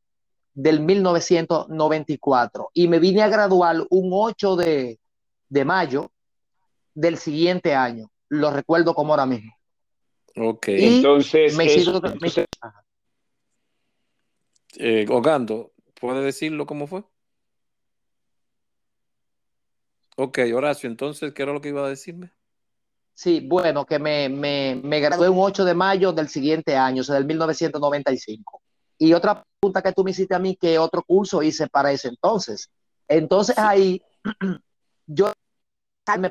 del 0.54 0.80
1994. 0.80 2.72
Y 2.74 2.88
me 2.88 3.00
vine 3.00 3.22
a 3.22 3.30
graduar 3.30 3.78
un 3.90 4.10
8 4.12 4.56
de, 4.56 5.00
de 5.50 5.66
mayo 5.66 6.12
del 6.94 7.18
siguiente 7.18 7.76
año. 7.76 8.10
Lo 8.30 8.52
recuerdo 8.52 8.94
como 8.94 9.14
ahora 9.14 9.26
mismo. 9.26 9.52
Ok. 10.38 10.68
entonces, 10.68 11.56
me 11.56 11.66
eh, 14.78 15.06
Ogando, 15.10 15.72
¿puede 16.00 16.22
decirlo 16.22 16.66
cómo 16.66 16.88
fue? 16.88 17.04
Ok, 20.16 20.40
Horacio, 20.54 20.90
entonces, 20.90 21.34
¿qué 21.34 21.44
era 21.44 21.54
lo 21.54 21.62
que 21.62 21.70
iba 21.70 21.86
a 21.86 21.90
decirme? 21.90 22.32
Sí, 23.14 23.46
bueno, 23.48 23.86
que 23.86 24.00
me, 24.00 24.30
me, 24.30 24.80
me 24.84 25.00
gradué 25.00 25.30
un 25.30 25.40
8 25.40 25.64
de 25.66 25.74
mayo 25.74 26.12
del 26.12 26.28
siguiente 26.30 26.76
año, 26.76 27.02
o 27.02 27.04
sea, 27.04 27.16
del 27.16 27.26
1995. 27.26 28.62
Y 28.98 29.14
otra 29.14 29.44
pregunta 29.60 29.82
que 29.82 29.94
tú 29.94 30.04
me 30.04 30.12
hiciste 30.12 30.36
a 30.36 30.40
mí, 30.40 30.58
¿qué 30.60 30.80
otro 30.80 31.04
curso 31.04 31.42
hice 31.44 31.68
para 31.68 31.92
ese 31.92 32.10
entonces? 32.10 32.70
Entonces 33.08 33.58
ahí 33.58 34.02
yo 35.06 35.32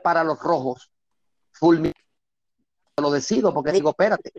para 0.02 0.24
los 0.24 0.38
rojos, 0.38 0.90
full 1.52 1.88
lo 2.96 3.10
decido 3.10 3.52
porque 3.52 3.72
digo, 3.72 3.90
espérate, 3.90 4.32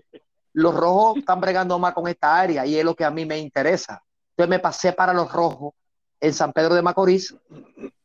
los 0.53 0.73
rojos 0.73 1.17
están 1.17 1.41
bregando 1.41 1.77
más 1.77 1.93
con 1.93 2.07
esta 2.07 2.39
área 2.39 2.65
y 2.65 2.77
es 2.77 2.85
lo 2.85 2.95
que 2.95 3.03
a 3.03 3.11
mí 3.11 3.25
me 3.25 3.37
interesa. 3.37 4.01
Entonces 4.31 4.49
me 4.49 4.59
pasé 4.59 4.93
para 4.93 5.13
los 5.13 5.31
rojos 5.31 5.73
en 6.19 6.33
San 6.33 6.53
Pedro 6.53 6.75
de 6.75 6.81
Macorís 6.81 7.35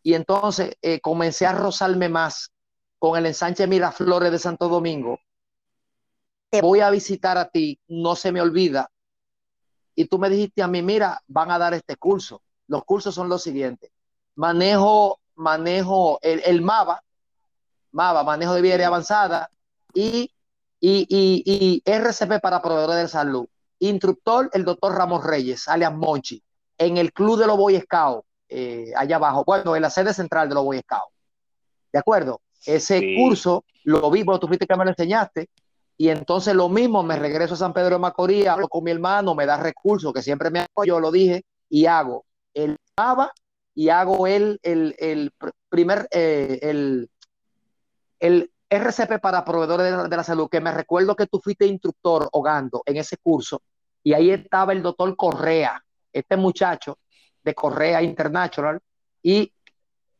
y 0.02 0.14
entonces 0.14 0.76
eh, 0.82 1.00
comencé 1.00 1.46
a 1.46 1.52
rozarme 1.52 2.08
más 2.08 2.52
con 2.98 3.16
el 3.16 3.26
ensanche 3.26 3.66
Miraflores 3.66 4.32
de 4.32 4.38
Santo 4.38 4.68
Domingo. 4.68 5.18
Te 6.50 6.60
voy 6.60 6.80
a 6.80 6.90
visitar 6.90 7.38
a 7.38 7.48
ti, 7.48 7.78
no 7.88 8.16
se 8.16 8.32
me 8.32 8.40
olvida. 8.40 8.90
Y 9.94 10.06
tú 10.06 10.18
me 10.18 10.30
dijiste 10.30 10.62
a 10.62 10.68
mí, 10.68 10.82
mira, 10.82 11.20
van 11.26 11.50
a 11.50 11.58
dar 11.58 11.74
este 11.74 11.96
curso. 11.96 12.42
Los 12.66 12.84
cursos 12.84 13.14
son 13.14 13.28
los 13.28 13.42
siguientes. 13.42 13.90
Manejo, 14.34 15.20
manejo 15.34 16.18
el, 16.22 16.42
el 16.44 16.62
MAVA, 16.62 17.02
MAVA, 17.92 18.24
manejo 18.24 18.54
de 18.54 18.62
vía 18.62 18.86
avanzada, 18.86 19.50
y, 19.92 20.30
y, 20.80 21.82
RCP 21.84 22.40
para 22.40 22.62
proveedores 22.62 23.02
de 23.02 23.08
salud. 23.08 23.46
Instructor, 23.78 24.50
el 24.52 24.64
doctor 24.64 24.94
Ramos 24.94 25.24
Reyes, 25.24 25.68
alias 25.68 25.94
Monchi, 25.94 26.42
en 26.80 26.96
el 26.96 27.12
club 27.12 27.38
de 27.38 27.46
los 27.46 27.58
Boy 27.58 27.78
Scouts, 27.78 28.26
eh, 28.48 28.90
allá 28.96 29.16
abajo, 29.16 29.44
bueno, 29.44 29.76
en 29.76 29.82
la 29.82 29.90
sede 29.90 30.14
central 30.14 30.48
de 30.48 30.54
los 30.54 30.64
Boy 30.64 30.80
Scouts. 30.80 31.14
¿De 31.92 31.98
acuerdo? 31.98 32.40
Ese 32.64 33.16
curso 33.16 33.64
lo 33.84 34.10
vi, 34.10 34.24
tú 34.24 34.46
fuiste 34.46 34.66
que 34.66 34.76
me 34.76 34.84
lo 34.84 34.90
enseñaste, 34.90 35.50
y 35.98 36.08
entonces 36.08 36.54
lo 36.54 36.70
mismo, 36.70 37.02
me 37.02 37.18
regreso 37.18 37.52
a 37.52 37.58
San 37.58 37.74
Pedro 37.74 37.96
de 37.96 37.98
Macorís, 37.98 38.46
hablo 38.46 38.66
con 38.66 38.82
mi 38.82 38.90
hermano, 38.92 39.34
me 39.34 39.44
da 39.44 39.58
recursos, 39.58 40.10
que 40.14 40.22
siempre 40.22 40.50
me 40.50 40.66
yo 40.86 40.98
lo 40.98 41.10
dije, 41.10 41.44
y 41.68 41.84
hago 41.84 42.24
el 42.54 42.78
MAVA 42.96 43.30
y 43.74 43.90
hago 43.90 44.26
el, 44.26 44.58
el, 44.62 45.32
primer, 45.68 46.08
eh, 46.10 46.60
el, 46.62 47.10
el 48.18 48.50
RCP 48.70 49.20
para 49.20 49.44
proveedores 49.44 50.08
de 50.08 50.16
la, 50.16 50.24
salud, 50.24 50.48
que 50.48 50.62
me 50.62 50.72
recuerdo 50.72 51.14
que 51.14 51.26
tú 51.26 51.40
fuiste 51.40 51.66
instructor 51.66 52.26
hogando 52.32 52.82
en 52.86 52.96
ese 52.96 53.18
curso, 53.18 53.60
y 54.02 54.14
ahí 54.14 54.30
estaba 54.30 54.72
el 54.72 54.82
doctor 54.82 55.14
Correa, 55.14 55.84
este 56.12 56.36
muchacho 56.36 56.98
de 57.42 57.54
Correa 57.54 58.02
International, 58.02 58.80
y 59.22 59.52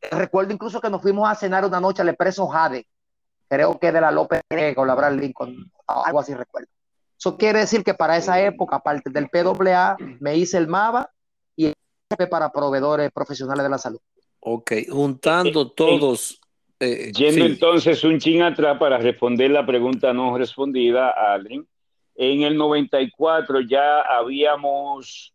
recuerdo 0.09 0.53
incluso 0.53 0.81
que 0.81 0.89
nos 0.89 1.01
fuimos 1.01 1.29
a 1.29 1.35
cenar 1.35 1.65
una 1.65 1.79
noche 1.79 2.01
al 2.01 2.09
expreso 2.09 2.47
Jade, 2.47 2.87
creo 3.47 3.77
que 3.79 3.91
de 3.91 4.01
la 4.01 4.11
López 4.11 4.41
o 4.75 4.85
la 4.85 4.93
Abraham 4.93 5.19
Lincoln, 5.19 5.71
algo 5.87 6.19
así 6.19 6.33
recuerdo. 6.33 6.69
Eso 7.17 7.37
quiere 7.37 7.59
decir 7.59 7.83
que 7.83 7.93
para 7.93 8.17
esa 8.17 8.41
época, 8.41 8.77
aparte 8.77 9.11
del 9.11 9.29
PWA, 9.29 9.95
me 10.19 10.35
hice 10.37 10.57
el 10.57 10.67
MAVA 10.67 11.11
y 11.55 11.67
el 11.67 11.73
RCP 12.09 12.29
para 12.29 12.51
proveedores 12.51 13.11
profesionales 13.11 13.63
de 13.63 13.69
la 13.69 13.77
salud. 13.77 13.99
Ok, 14.39 14.71
juntando 14.89 15.69
todos 15.69 16.41
eh, 16.81 17.11
Yendo 17.11 17.45
entonces 17.45 18.03
un 18.03 18.17
ching 18.17 18.41
atrás 18.41 18.79
para 18.79 18.97
responder 18.97 19.51
la 19.51 19.63
pregunta 19.63 20.13
no 20.13 20.35
respondida, 20.35 21.11
Allen. 21.11 21.67
En 22.15 22.41
el 22.41 22.57
94 22.57 23.61
ya 23.61 24.01
habíamos 24.01 25.31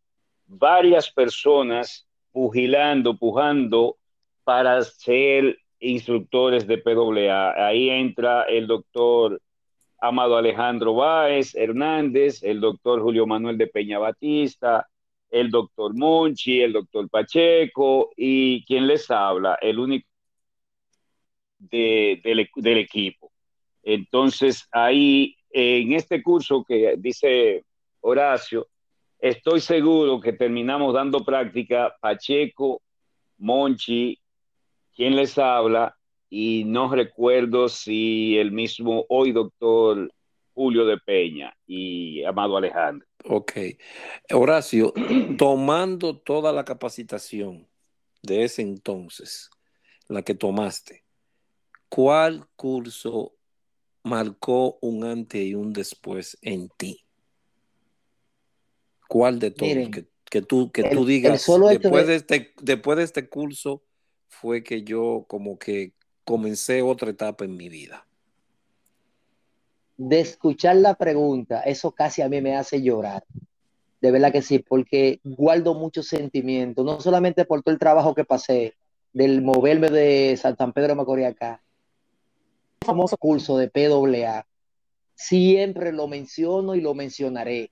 varias 0.46 1.10
personas 1.10 2.06
pugilando, 2.32 3.16
pujando 3.16 3.96
para 4.44 4.82
ser 4.82 5.58
instructores 5.80 6.66
de 6.66 6.78
PWA. 6.78 7.66
Ahí 7.66 7.90
entra 7.90 8.44
el 8.44 8.66
doctor 8.66 9.40
Amado 10.00 10.36
Alejandro 10.36 10.94
Báez 10.94 11.54
Hernández, 11.54 12.42
el 12.42 12.60
doctor 12.60 13.00
Julio 13.02 13.26
Manuel 13.26 13.58
de 13.58 13.66
Peña 13.66 13.98
Batista, 13.98 14.86
el 15.30 15.50
doctor 15.50 15.94
Monchi, 15.94 16.60
el 16.60 16.72
doctor 16.72 17.08
Pacheco 17.08 18.10
y 18.16 18.64
quien 18.64 18.86
les 18.86 19.10
habla, 19.10 19.58
el 19.60 19.78
único 19.78 20.08
del, 21.58 22.78
equipo. 22.78 23.32
Entonces, 23.82 24.68
ahí, 24.70 25.36
en 25.50 25.92
este 25.92 26.22
curso 26.22 26.64
que 26.64 26.94
dice 26.98 27.64
Horacio, 28.00 28.68
estoy 29.18 29.60
seguro 29.60 30.20
que 30.20 30.32
terminamos 30.32 30.94
dando 30.94 31.24
práctica 31.24 31.94
Pacheco, 32.00 32.82
Monchi, 33.38 34.18
quien 34.94 35.16
les 35.16 35.36
habla, 35.38 35.96
y 36.28 36.64
no 36.64 36.92
recuerdo 36.92 37.68
si 37.68 38.36
el 38.36 38.52
mismo 38.52 39.04
hoy 39.08 39.32
doctor 39.32 40.12
Julio 40.54 40.86
de 40.86 40.98
Peña 40.98 41.54
y 41.66 42.24
Amado 42.24 42.56
Alejandro. 42.56 43.06
Ok. 43.24 43.52
Horacio, 44.32 44.92
tomando 45.38 46.18
toda 46.18 46.52
la 46.52 46.64
capacitación 46.64 47.68
de 48.22 48.44
ese 48.44 48.62
entonces, 48.62 49.50
la 50.08 50.22
que 50.22 50.34
tomaste, 50.34 51.04
¿cuál 51.88 52.46
curso 52.56 53.34
marcó 54.02 54.78
un 54.80 55.04
antes 55.04 55.44
y 55.44 55.54
un 55.54 55.72
después 55.72 56.38
en 56.42 56.68
ti? 56.76 57.05
¿Cuál 59.08 59.38
de 59.38 59.50
todos? 59.50 59.72
que, 60.30 60.42
tú, 60.42 60.70
que 60.70 60.84
tú 60.84 61.06
digas, 61.06 61.46
después, 61.70 62.06
de... 62.06 62.16
este, 62.16 62.52
después 62.60 62.98
de 62.98 63.04
este 63.04 63.28
curso 63.28 63.82
fue 64.28 64.62
que 64.62 64.82
yo 64.82 65.24
como 65.28 65.58
que 65.58 65.92
comencé 66.24 66.82
otra 66.82 67.10
etapa 67.10 67.44
en 67.44 67.56
mi 67.56 67.68
vida. 67.68 68.06
De 69.96 70.20
escuchar 70.20 70.76
la 70.76 70.94
pregunta, 70.94 71.62
eso 71.62 71.92
casi 71.92 72.20
a 72.20 72.28
mí 72.28 72.40
me 72.42 72.56
hace 72.56 72.82
llorar. 72.82 73.24
De 74.00 74.10
verdad 74.10 74.30
que 74.30 74.42
sí, 74.42 74.58
porque 74.58 75.20
guardo 75.24 75.74
muchos 75.74 76.08
sentimientos, 76.08 76.84
no 76.84 77.00
solamente 77.00 77.44
por 77.44 77.62
todo 77.62 77.72
el 77.72 77.78
trabajo 77.78 78.14
que 78.14 78.24
pasé, 78.24 78.74
del 79.12 79.40
moverme 79.40 79.88
de 79.88 80.36
San 80.36 80.72
Pedro 80.74 80.88
de 80.88 80.94
Macorís 80.96 81.26
acá, 81.26 81.62
el 82.82 82.86
famoso 82.86 83.16
curso 83.16 83.56
de 83.56 83.70
PWA, 83.70 84.46
siempre 85.14 85.92
lo 85.92 86.08
menciono 86.08 86.74
y 86.74 86.82
lo 86.82 86.92
mencionaré 86.92 87.70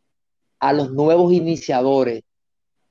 a 0.58 0.72
los 0.72 0.92
nuevos 0.92 1.32
iniciadores 1.32 2.22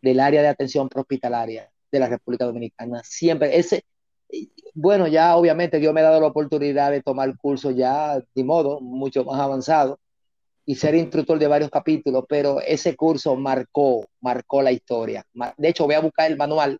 del 0.02 0.20
área 0.20 0.42
de 0.42 0.50
atención 0.50 0.90
hospitalaria 0.94 1.72
de 1.92 2.00
la 2.00 2.08
República 2.08 2.46
Dominicana. 2.46 3.02
Siempre, 3.04 3.58
ese, 3.58 3.86
bueno, 4.74 5.08
ya 5.08 5.36
obviamente 5.36 5.80
Dios 5.80 5.94
me 5.94 6.02
ha 6.02 6.06
dado 6.06 6.22
la 6.22 6.28
oportunidad 6.28 6.92
de 6.92 7.02
tomar 7.02 7.30
el 7.30 7.38
curso 7.38 7.72
ya 7.72 8.20
de 8.34 8.44
modo 8.44 8.80
mucho 8.82 9.24
más 9.24 9.40
avanzado 9.40 10.00
y 10.66 10.76
ser 10.76 10.96
instructor 10.96 11.38
de 11.38 11.48
varios 11.48 11.70
capítulos, 11.70 12.24
pero 12.28 12.62
ese 12.62 12.96
curso 12.96 13.36
marcó, 13.36 14.06
marcó 14.22 14.62
la 14.62 14.72
historia. 14.72 15.26
De 15.58 15.70
hecho, 15.70 15.86
voy 15.86 15.96
a 15.96 16.00
buscar 16.00 16.32
el 16.32 16.38
manual 16.38 16.80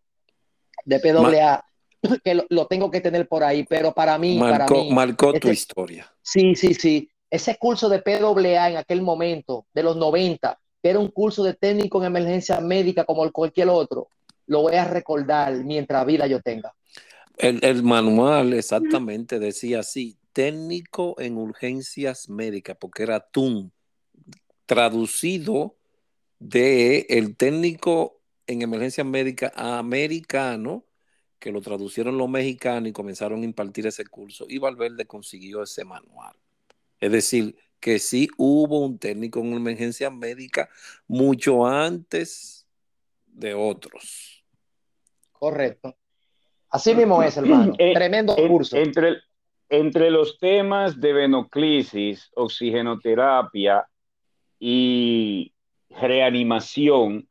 de 0.86 1.00
PWA, 1.00 1.64
que 2.24 2.42
lo, 2.50 2.68
tengo 2.68 2.90
que 2.90 3.02
tener 3.02 3.28
por 3.28 3.44
ahí, 3.44 3.66
pero 3.66 3.94
para 3.94 4.18
mí... 4.18 4.38
Marcó, 4.38 4.76
para 4.76 4.84
mí, 4.84 4.92
marcó 4.94 5.34
tu 5.34 5.50
historia. 5.50 6.12
Sí, 6.22 6.56
sí, 6.56 6.74
sí. 6.74 7.10
Ese 7.30 7.58
curso 7.58 7.90
de 7.90 8.00
PWA 8.00 8.70
en 8.70 8.78
aquel 8.78 9.02
momento, 9.02 9.66
de 9.74 9.84
los 9.84 9.98
90, 9.98 10.58
que 10.58 10.63
era 10.84 11.00
un 11.00 11.08
curso 11.08 11.44
de 11.44 11.54
técnico 11.54 12.00
en 12.00 12.08
emergencia 12.08 12.60
médica 12.60 13.06
como 13.06 13.32
cualquier 13.32 13.70
otro, 13.70 14.10
lo 14.48 14.62
voy 14.62 14.76
a 14.76 14.86
recordar 14.86 15.64
mientras 15.64 16.06
vida 16.06 16.28
yo 16.28 16.42
tenga. 16.42 16.74
El, 17.38 17.84
manual 17.84 18.54
exactamente 18.54 19.40
decía 19.40 19.80
así, 19.80 20.18
técnico 20.34 21.16
en 21.20 21.38
urgencias 21.38 22.30
médicas, 22.30 22.78
porque 22.80 23.04
era 23.04 23.22
TUN, 23.22 23.72
traducido 24.66 25.76
de 26.40 27.08
el 27.10 27.36
técnico 27.36 28.22
en 28.46 28.62
emergencias 28.62 29.08
médicas 29.08 29.52
americano, 29.56 30.86
que 31.40 31.52
lo 31.52 31.62
traducieron 31.62 32.18
los 32.18 32.30
mexicanos 32.30 32.90
y 32.90 32.94
comenzaron 32.94 33.42
a 33.42 33.46
impartir 33.46 33.88
ese 33.88 34.06
curso, 34.06 34.46
y 34.48 34.60
Valverde 34.60 35.06
consiguió 35.06 35.64
ese 35.64 35.86
manual. 35.86 36.36
Es 37.00 37.12
decir, 37.12 37.56
que 37.84 38.00
sí 38.00 38.30
hubo 38.38 38.80
un 38.80 38.98
técnico 38.98 39.42
en 39.42 39.52
emergencia 39.56 40.10
médica 40.10 40.70
mucho 41.06 41.66
antes 41.68 42.66
de 43.28 43.54
otros. 43.54 44.42
Correcto. 45.34 45.94
Así 46.70 46.96
mismo 46.96 47.22
es, 47.22 47.36
hermano. 47.38 47.74
Eh, 47.78 47.94
Tremendo 47.94 48.38
curso. 48.38 48.78
Entre, 48.78 49.18
entre 49.68 50.12
los 50.12 50.40
temas 50.40 51.02
de 51.02 51.12
venoclisis, 51.12 52.32
oxigenoterapia 52.36 53.86
y 54.58 55.54
reanimación, 55.90 57.28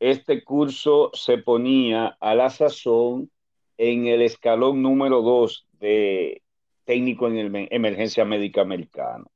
este 0.00 0.42
curso 0.44 1.10
se 1.12 1.36
ponía 1.36 2.16
a 2.20 2.34
la 2.34 2.48
sazón 2.48 3.30
en 3.76 4.06
el 4.06 4.22
escalón 4.22 4.80
número 4.80 5.20
dos 5.20 5.66
de 5.72 6.40
técnico 6.84 7.28
en 7.28 7.68
emergencia 7.70 8.24
médica 8.24 8.62
americano. 8.62 9.30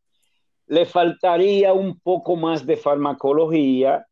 Le 0.69 0.87
faltaría 0.87 1.73
un 1.73 1.99
poco 2.01 2.37
más 2.37 2.65
de 2.65 2.77
farmacología 2.77 4.07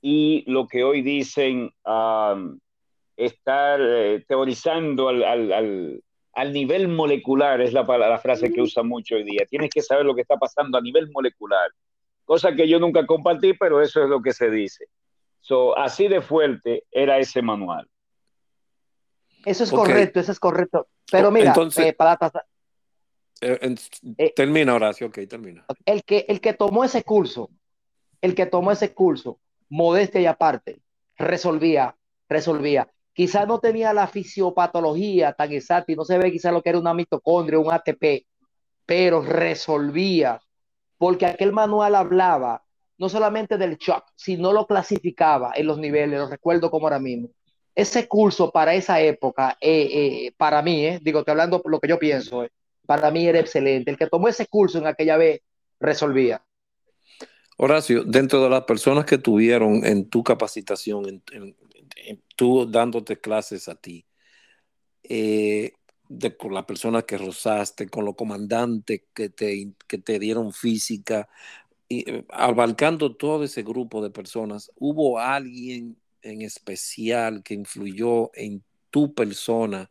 y 0.00 0.44
lo 0.50 0.66
que 0.66 0.84
hoy 0.84 1.02
dicen 1.02 1.70
estar 3.16 3.80
eh, 3.80 4.24
teorizando 4.26 5.08
al, 5.08 6.02
nivel 6.52 6.88
molecular, 6.88 7.60
es 7.60 7.72
la, 7.72 7.82
la 7.82 8.18
frase 8.18 8.52
que 8.52 8.60
usa 8.62 8.82
mucho 8.82 9.16
hoy 9.16 9.24
día. 9.24 9.46
Tienes 9.48 9.70
que 9.70 9.82
saber 9.82 10.04
lo 10.04 10.14
que 10.14 10.20
está 10.22 10.36
pasando 10.36 10.78
a 10.78 10.80
nivel 10.80 11.10
molecular, 11.12 11.70
cosa 12.24 12.54
que 12.54 12.68
yo 12.68 12.78
nunca 12.78 13.04
compartí, 13.06 13.54
pero 13.54 13.80
eso 13.80 14.02
es 14.02 14.08
lo 14.08 14.22
que 14.22 14.32
se 14.32 14.50
dice. 14.50 14.86
So, 15.40 15.78
así 15.78 16.08
de 16.08 16.20
fuerte 16.20 16.84
era 16.90 17.18
ese 17.18 17.40
manual. 17.40 17.88
Eso 19.44 19.62
es 19.62 19.70
correcto, 19.70 20.18
eso 20.18 20.32
es 20.32 20.40
correcto. 20.40 20.88
Pero 21.10 21.30
mira, 21.30 21.48
Entonces, 21.48 21.86
eh, 21.86 21.96
eh, 23.40 23.74
eh, 24.18 24.32
termina, 24.34 24.74
Horacio, 24.74 25.08
ok, 25.08 25.18
termina. 25.28 25.66
El 25.84 26.04
que, 26.04 26.24
el 26.28 26.40
que 26.40 26.54
tomó 26.54 26.84
ese 26.84 27.02
curso, 27.02 27.50
el 28.20 28.34
que 28.34 28.46
tomó 28.46 28.72
ese 28.72 28.94
curso, 28.94 29.40
modestia 29.68 30.20
y 30.20 30.26
aparte, 30.26 30.80
resolvía, 31.16 31.96
resolvía. 32.28 32.90
Quizás 33.12 33.46
no 33.46 33.60
tenía 33.60 33.92
la 33.92 34.06
fisiopatología 34.06 35.32
tan 35.32 35.52
exacta 35.52 35.92
y 35.92 35.96
no 35.96 36.04
se 36.04 36.18
ve 36.18 36.30
quizás 36.32 36.52
lo 36.52 36.62
que 36.62 36.70
era 36.70 36.78
una 36.78 36.94
mitocondria, 36.94 37.58
un 37.58 37.72
ATP, 37.72 38.26
pero 38.84 39.22
resolvía, 39.22 40.40
porque 40.98 41.26
aquel 41.26 41.52
manual 41.52 41.94
hablaba 41.94 42.62
no 42.98 43.08
solamente 43.08 43.58
del 43.58 43.76
shock, 43.76 44.04
sino 44.14 44.52
lo 44.52 44.66
clasificaba 44.66 45.52
en 45.54 45.66
los 45.66 45.78
niveles, 45.78 46.18
lo 46.18 46.28
recuerdo 46.28 46.70
como 46.70 46.86
ahora 46.86 46.98
mismo. 46.98 47.28
Ese 47.74 48.08
curso 48.08 48.50
para 48.50 48.74
esa 48.74 49.00
época, 49.02 49.58
eh, 49.60 50.32
para 50.38 50.62
mí, 50.62 50.98
digo, 51.02 51.18
estoy 51.18 51.32
hablando 51.32 51.60
lo 51.66 51.78
que 51.78 51.88
yo 51.88 51.98
pienso, 51.98 52.46
para 52.86 53.10
mí 53.10 53.26
era 53.26 53.40
excelente. 53.40 53.90
El 53.90 53.98
que 53.98 54.06
tomó 54.06 54.28
ese 54.28 54.46
curso 54.46 54.78
en 54.78 54.86
aquella 54.86 55.16
vez 55.16 55.40
resolvía. 55.80 56.42
Horacio, 57.58 58.04
dentro 58.04 58.42
de 58.42 58.50
las 58.50 58.64
personas 58.64 59.06
que 59.06 59.18
tuvieron 59.18 59.84
en 59.84 60.08
tu 60.08 60.22
capacitación, 60.22 61.22
tú 62.36 62.70
dándote 62.70 63.18
clases 63.18 63.68
a 63.68 63.74
ti, 63.74 64.06
eh, 65.02 65.72
de, 66.08 66.36
con 66.36 66.52
las 66.52 66.64
personas 66.64 67.04
que 67.04 67.16
rozaste, 67.16 67.88
con 67.88 68.04
los 68.04 68.14
comandantes 68.14 69.02
que 69.14 69.30
te, 69.30 69.72
que 69.88 69.98
te 69.98 70.18
dieron 70.18 70.52
física, 70.52 71.28
y, 71.88 72.08
eh, 72.10 72.24
abarcando 72.30 73.16
todo 73.16 73.44
ese 73.44 73.62
grupo 73.62 74.02
de 74.02 74.10
personas, 74.10 74.70
¿hubo 74.76 75.18
alguien 75.18 75.96
en 76.22 76.42
especial 76.42 77.42
que 77.42 77.54
influyó 77.54 78.30
en 78.34 78.62
tu 78.90 79.14
persona 79.14 79.90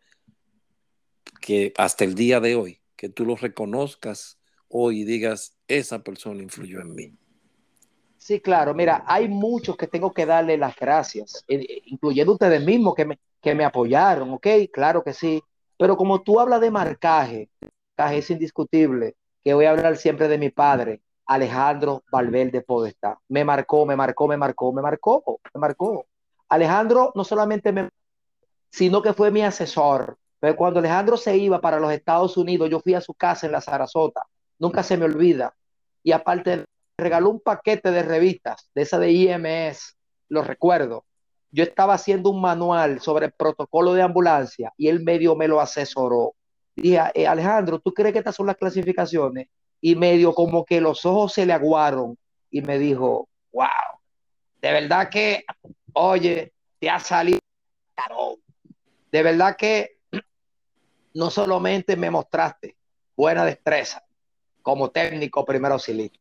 que 1.41 1.73
hasta 1.77 2.03
el 2.03 2.15
día 2.15 2.39
de 2.39 2.55
hoy, 2.55 2.79
que 2.95 3.09
tú 3.09 3.25
lo 3.25 3.35
reconozcas 3.35 4.39
hoy 4.67 5.01
y 5.01 5.05
digas, 5.05 5.57
esa 5.67 6.03
persona 6.03 6.41
influyó 6.41 6.81
en 6.81 6.95
mí? 6.95 7.13
Sí, 8.17 8.39
claro. 8.41 8.73
Mira, 8.73 9.03
hay 9.05 9.27
muchos 9.27 9.77
que 9.77 9.87
tengo 9.87 10.11
que 10.11 10.25
darle 10.25 10.57
las 10.57 10.75
gracias, 10.75 11.43
eh, 11.47 11.57
eh, 11.57 11.81
incluyendo 11.85 12.33
ustedes 12.33 12.63
mismos 12.65 12.95
que 12.95 13.05
me, 13.05 13.19
que 13.39 13.53
me 13.53 13.63
apoyaron, 13.63 14.31
¿ok? 14.31 14.47
Claro 14.73 15.03
que 15.03 15.13
sí. 15.13 15.43
Pero 15.77 15.95
como 15.95 16.21
tú 16.21 16.39
hablas 16.39 16.61
de 16.61 16.71
marcaje, 16.71 17.49
marcaje 17.61 18.17
es 18.17 18.29
indiscutible, 18.31 19.15
que 19.43 19.53
voy 19.53 19.65
a 19.65 19.71
hablar 19.71 19.97
siempre 19.97 20.27
de 20.27 20.37
mi 20.37 20.49
padre, 20.49 21.01
Alejandro 21.27 22.03
Valverde 22.11 22.61
Podestá. 22.61 23.19
Me 23.27 23.43
marcó, 23.43 23.85
me 23.85 23.95
marcó, 23.95 24.27
me 24.27 24.37
marcó, 24.37 24.73
me 24.73 24.81
marcó, 24.81 25.39
me 25.53 25.59
marcó. 25.59 26.07
Alejandro 26.49 27.11
no 27.15 27.23
solamente 27.23 27.71
me, 27.71 27.89
sino 28.71 29.01
que 29.01 29.13
fue 29.13 29.31
mi 29.31 29.41
asesor. 29.41 30.17
Cuando 30.53 30.79
Alejandro 30.79 31.17
se 31.17 31.37
iba 31.37 31.61
para 31.61 31.79
los 31.79 31.91
Estados 31.91 32.37
Unidos, 32.37 32.69
yo 32.69 32.79
fui 32.79 32.93
a 32.93 33.01
su 33.01 33.13
casa 33.13 33.45
en 33.45 33.53
la 33.53 33.61
Sarasota. 33.61 34.23
Nunca 34.59 34.83
se 34.83 34.97
me 34.97 35.05
olvida. 35.05 35.55
Y 36.03 36.11
aparte 36.11 36.65
regaló 36.97 37.29
un 37.29 37.39
paquete 37.39 37.91
de 37.91 38.03
revistas, 38.03 38.69
de 38.75 38.81
esa 38.81 38.99
de 38.99 39.11
IMS, 39.11 39.95
lo 40.29 40.43
recuerdo. 40.43 41.05
Yo 41.51 41.63
estaba 41.63 41.93
haciendo 41.93 42.29
un 42.29 42.41
manual 42.41 42.99
sobre 42.99 43.27
el 43.27 43.31
protocolo 43.31 43.93
de 43.93 44.01
ambulancia 44.01 44.73
y 44.77 44.89
él 44.89 45.03
medio 45.03 45.35
me 45.35 45.47
lo 45.47 45.61
asesoró. 45.61 46.35
Dije, 46.75 46.99
eh, 47.13 47.27
Alejandro, 47.27 47.79
¿tú 47.79 47.93
crees 47.93 48.11
que 48.11 48.19
estas 48.19 48.35
son 48.35 48.47
las 48.47 48.57
clasificaciones? 48.57 49.47
Y 49.79 49.95
medio 49.95 50.33
como 50.33 50.65
que 50.65 50.81
los 50.81 51.05
ojos 51.05 51.33
se 51.33 51.45
le 51.45 51.53
aguaron 51.53 52.17
y 52.49 52.61
me 52.61 52.77
dijo, 52.77 53.29
wow, 53.53 53.67
de 54.61 54.71
verdad 54.71 55.09
que, 55.09 55.45
oye, 55.93 56.53
te 56.79 56.89
ha 56.89 56.99
salido 56.99 57.39
De 59.11 59.23
verdad 59.23 59.55
que 59.55 59.94
no 61.15 61.29
solamente 61.29 61.95
me 61.95 62.11
mostraste 62.11 62.75
buena 63.15 63.45
destreza 63.45 64.03
como 64.61 64.91
técnico 64.91 65.45
primero 65.45 65.75
auxilista, 65.75 66.19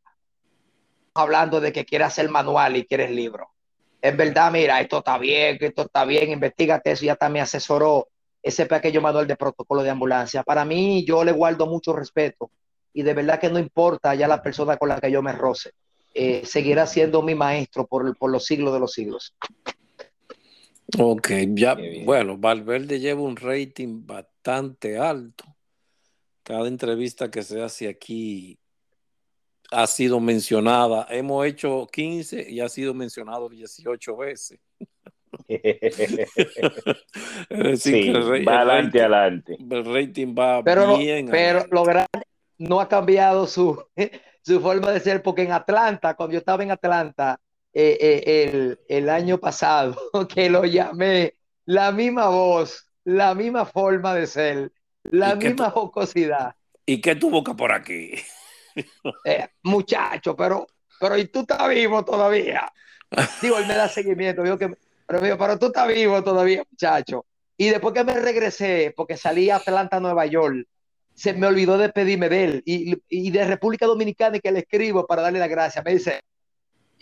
hablando 1.14 1.60
de 1.60 1.72
que 1.72 1.84
quieres 1.84 2.08
hacer 2.08 2.30
manual 2.30 2.76
y 2.76 2.86
quieres 2.86 3.10
libro. 3.10 3.50
En 4.00 4.16
verdad, 4.16 4.52
mira, 4.52 4.80
esto 4.80 4.98
está 4.98 5.18
bien, 5.18 5.58
esto 5.60 5.82
está 5.82 6.04
bien, 6.04 6.30
investigate 6.30 6.92
eso, 6.92 7.04
ya 7.04 7.16
también 7.16 7.42
asesoró 7.42 8.08
ese 8.40 8.66
pequeño 8.66 9.00
manual 9.00 9.26
de 9.26 9.36
protocolo 9.36 9.82
de 9.82 9.90
ambulancia. 9.90 10.42
Para 10.42 10.64
mí, 10.64 11.04
yo 11.04 11.24
le 11.24 11.32
guardo 11.32 11.66
mucho 11.66 11.92
respeto 11.92 12.50
y 12.92 13.02
de 13.02 13.14
verdad 13.14 13.40
que 13.40 13.50
no 13.50 13.58
importa 13.58 14.14
ya 14.14 14.28
la 14.28 14.42
persona 14.42 14.76
con 14.76 14.90
la 14.90 15.00
que 15.00 15.10
yo 15.10 15.22
me 15.22 15.32
roce, 15.32 15.72
eh, 16.12 16.44
seguirá 16.44 16.86
siendo 16.86 17.20
mi 17.22 17.34
maestro 17.34 17.86
por, 17.86 18.16
por 18.16 18.30
los 18.30 18.44
siglos 18.44 18.72
de 18.72 18.80
los 18.80 18.92
siglos. 18.92 19.34
Ok, 20.98 21.30
ya, 21.54 21.76
bueno, 22.04 22.36
Valverde 22.38 23.00
lleva 23.00 23.22
un 23.22 23.36
rating 23.36 24.06
bastante 24.06 24.98
alto. 24.98 25.44
Cada 26.42 26.68
entrevista 26.68 27.30
que 27.30 27.42
se 27.42 27.62
hace 27.62 27.88
aquí 27.88 28.58
ha 29.70 29.86
sido 29.86 30.20
mencionada. 30.20 31.06
Hemos 31.10 31.46
hecho 31.46 31.86
15 31.90 32.50
y 32.50 32.60
ha 32.60 32.68
sido 32.68 32.92
mencionado 32.94 33.48
18 33.48 34.16
veces. 34.16 34.60
sí, 37.76 38.12
va 38.46 38.60
adelante, 38.60 39.00
adelante. 39.00 39.56
El 39.58 39.84
rating 39.84 40.34
va 40.38 40.62
pero, 40.62 40.98
bien. 40.98 41.28
Pero 41.30 41.66
lo 41.70 41.82
grande 41.82 42.22
no 42.58 42.80
ha 42.80 42.88
cambiado 42.88 43.46
su, 43.46 43.82
su 44.42 44.60
forma 44.60 44.92
de 44.92 45.00
ser, 45.00 45.22
porque 45.22 45.42
en 45.42 45.52
Atlanta, 45.52 46.14
cuando 46.14 46.34
yo 46.34 46.38
estaba 46.38 46.62
en 46.62 46.70
Atlanta, 46.70 47.40
eh, 47.76 47.98
eh, 48.00 48.50
el, 48.52 48.80
el, 48.88 49.08
año 49.08 49.38
pasado, 49.38 49.96
que 50.32 50.48
lo 50.48 50.64
llamé, 50.64 51.34
la 51.66 51.90
misma 51.90 52.28
voz, 52.28 52.88
la 53.02 53.34
misma 53.34 53.66
forma 53.66 54.14
de 54.14 54.28
ser, 54.28 54.72
la 55.02 55.34
misma 55.34 55.70
jocosidad. 55.70 56.54
¿Y 56.86 57.00
qué 57.00 57.16
tu 57.16 57.30
boca 57.30 57.54
por 57.54 57.72
aquí? 57.72 58.12
Eh, 59.24 59.46
muchacho, 59.62 60.34
pero, 60.34 60.66
pero 60.98 61.16
¿y 61.16 61.26
tú 61.26 61.42
estás 61.42 61.68
vivo 61.68 62.04
todavía? 62.04 62.72
Digo, 63.40 63.56
él 63.58 63.68
me 63.68 63.76
da 63.76 63.88
seguimiento, 63.88 64.42
digo 64.42 64.58
que, 64.58 64.68
pero, 65.06 65.20
digo, 65.20 65.38
pero 65.38 65.56
tú 65.60 65.66
estás 65.66 65.86
vivo 65.86 66.24
todavía, 66.24 66.64
muchacho. 66.68 67.24
Y 67.56 67.68
después 67.68 67.94
que 67.94 68.02
me 68.02 68.18
regresé, 68.18 68.92
porque 68.96 69.16
salí 69.16 69.48
a 69.48 69.56
Atlanta, 69.56 70.00
Nueva 70.00 70.26
York, 70.26 70.66
se 71.14 71.34
me 71.34 71.46
olvidó 71.46 71.78
de 71.78 71.90
pedirme 71.90 72.28
de 72.28 72.44
él. 72.44 72.62
Y, 72.66 73.00
y 73.08 73.30
de 73.30 73.44
República 73.44 73.86
Dominicana, 73.86 74.40
que 74.40 74.50
le 74.50 74.58
escribo 74.60 75.06
para 75.06 75.22
darle 75.22 75.38
la 75.38 75.46
gracia, 75.46 75.82
me 75.84 75.92
dice, 75.92 76.20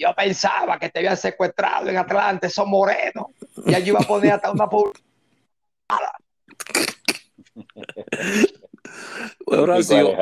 yo 0.03 0.15
pensaba 0.15 0.79
que 0.79 0.89
te 0.89 0.99
habían 0.99 1.17
secuestrado 1.17 1.89
en 1.89 1.97
Atlanta, 1.97 2.51
son 2.51 2.71
morenos. 2.71 3.27
Y 3.65 3.75
allí 3.75 3.91
iba 3.91 4.01
a 4.01 4.07
poner 4.07 4.33
hasta 4.33 4.51
una 4.51 4.69
publicidad. 4.69 5.01
Horacio, 9.47 10.17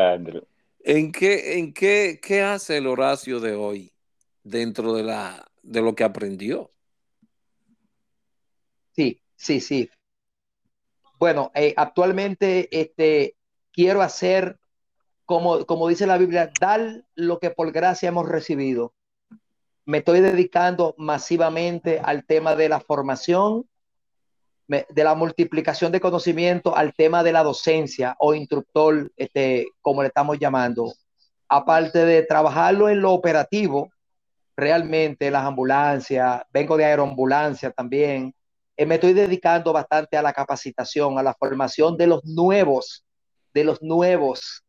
¿en, 0.81 1.13
qué, 1.13 1.59
en 1.59 1.73
qué, 1.73 2.21
qué 2.23 2.43
hace 2.43 2.77
el 2.77 2.87
Horacio 2.87 3.41
de 3.41 3.55
hoy 3.55 3.93
dentro 4.43 4.93
de, 4.93 5.03
la, 5.03 5.51
de 5.63 5.81
lo 5.81 5.95
que 5.95 6.05
aprendió? 6.05 6.71
Sí, 8.93 9.23
sí, 9.37 9.61
sí. 9.61 9.91
Bueno, 11.19 11.51
eh, 11.55 11.73
actualmente 11.77 12.69
este, 12.79 13.37
quiero 13.73 14.03
hacer, 14.03 14.59
como, 15.25 15.65
como 15.65 15.89
dice 15.89 16.07
la 16.07 16.19
Biblia, 16.19 16.51
dar 16.61 17.05
lo 17.15 17.39
que 17.39 17.51
por 17.51 17.73
gracia 17.73 18.09
hemos 18.09 18.29
recibido 18.29 18.95
me 19.91 19.99
estoy 19.99 20.21
dedicando 20.21 20.95
masivamente 20.99 22.01
al 22.03 22.25
tema 22.25 22.55
de 22.55 22.69
la 22.69 22.79
formación, 22.79 23.69
de 24.69 25.03
la 25.05 25.17
multiplicación 25.17 25.91
de 25.91 26.01
conocimiento, 26.01 26.77
al 26.77 26.95
tema 26.95 27.25
de 27.25 27.33
la 27.33 27.43
docencia 27.43 28.15
o 28.21 28.33
instructor, 28.33 29.11
este, 29.17 29.67
como 29.81 30.03
le 30.03 30.09
estamos 30.09 30.39
llamando. 30.39 30.93
Aparte 31.49 32.05
de 32.05 32.23
trabajarlo 32.23 32.89
en 32.89 33.03
lo 33.03 33.13
operativo, 33.13 33.91
realmente 34.57 35.29
las 35.29 35.45
ambulancias, 35.45 36.43
vengo 36.53 36.77
de 36.77 36.85
aeroambulancia 36.85 37.73
también, 37.73 38.33
eh, 38.77 38.87
me 38.87 38.95
estoy 38.95 39.13
dedicando 39.13 39.73
bastante 39.73 40.17
a 40.17 40.23
la 40.23 40.33
capacitación, 40.33 41.19
a 41.19 41.23
la 41.25 41.35
formación 41.35 41.97
de 41.97 42.07
los 42.07 42.25
nuevos, 42.25 43.05
de 43.53 43.65
los 43.65 43.83
nuevos 43.83 44.63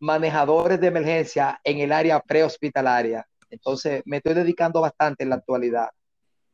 manejadores 0.00 0.80
de 0.80 0.88
emergencia 0.88 1.60
en 1.62 1.78
el 1.78 1.92
área 1.92 2.18
prehospitalaria. 2.18 3.24
Entonces, 3.50 4.02
me 4.06 4.18
estoy 4.18 4.34
dedicando 4.34 4.80
bastante 4.80 5.24
en 5.24 5.30
la 5.30 5.36
actualidad, 5.36 5.88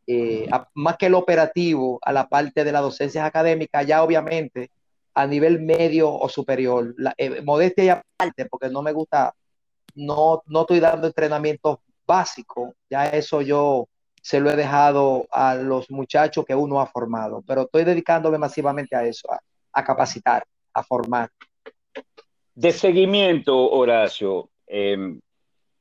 eh, 0.07 0.49
más 0.74 0.97
que 0.97 1.07
el 1.07 1.14
operativo, 1.14 1.99
a 2.03 2.12
la 2.12 2.28
parte 2.28 2.64
de 2.64 2.72
la 2.72 2.80
docencia 2.80 3.24
académica, 3.24 3.82
ya 3.82 4.03
obviamente 4.03 4.70
a 5.14 5.26
nivel 5.26 5.61
medio 5.61 6.12
o 6.12 6.28
superior. 6.28 6.95
Eh, 7.16 7.43
modestia 7.43 7.84
y 7.84 7.88
aparte, 7.88 8.47
porque 8.47 8.68
no 8.68 8.82
me 8.82 8.93
gusta, 8.93 9.34
no, 9.95 10.43
no 10.47 10.61
estoy 10.62 10.80
dando 10.80 11.07
entrenamiento 11.07 11.80
básico, 12.07 12.74
ya 12.90 13.07
eso 13.07 13.43
yo 13.43 13.86
se 14.20 14.40
lo 14.40 14.51
he 14.51 14.57
dejado 14.57 15.26
a 15.30 15.55
los 15.55 15.90
muchachos 15.90 16.45
que 16.45 16.55
uno 16.55 16.80
ha 16.80 16.86
formado, 16.86 17.43
pero 17.47 17.62
estoy 17.62 17.84
dedicándome 17.84 18.38
masivamente 18.38 18.95
a 18.95 19.05
eso, 19.05 19.28
a, 19.72 19.84
capacitar, 19.84 20.45
a 20.72 20.82
formar. 20.82 21.28
De 22.55 22.70
seguimiento, 22.70 23.70
Horacio, 23.70 24.51
eh, 24.66 25.18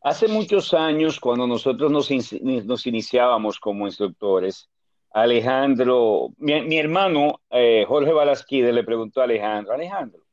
Hace 0.03 0.27
muchos 0.27 0.73
años, 0.73 1.19
cuando 1.19 1.45
nosotros 1.45 1.91
nos, 1.91 2.87
iniciábamos 2.87 3.59
como 3.59 3.85
instructores, 3.85 4.67
Alejandro, 5.11 6.29
mi, 6.37 6.77
hermano 6.79 7.41
eh, 7.51 7.85
Jorge 7.87 8.11
Balasquide 8.11 8.73
le 8.73 8.83
preguntó 8.83 9.21
a 9.21 9.25
Alejandro, 9.25 9.73
Alejandro, 9.73 10.23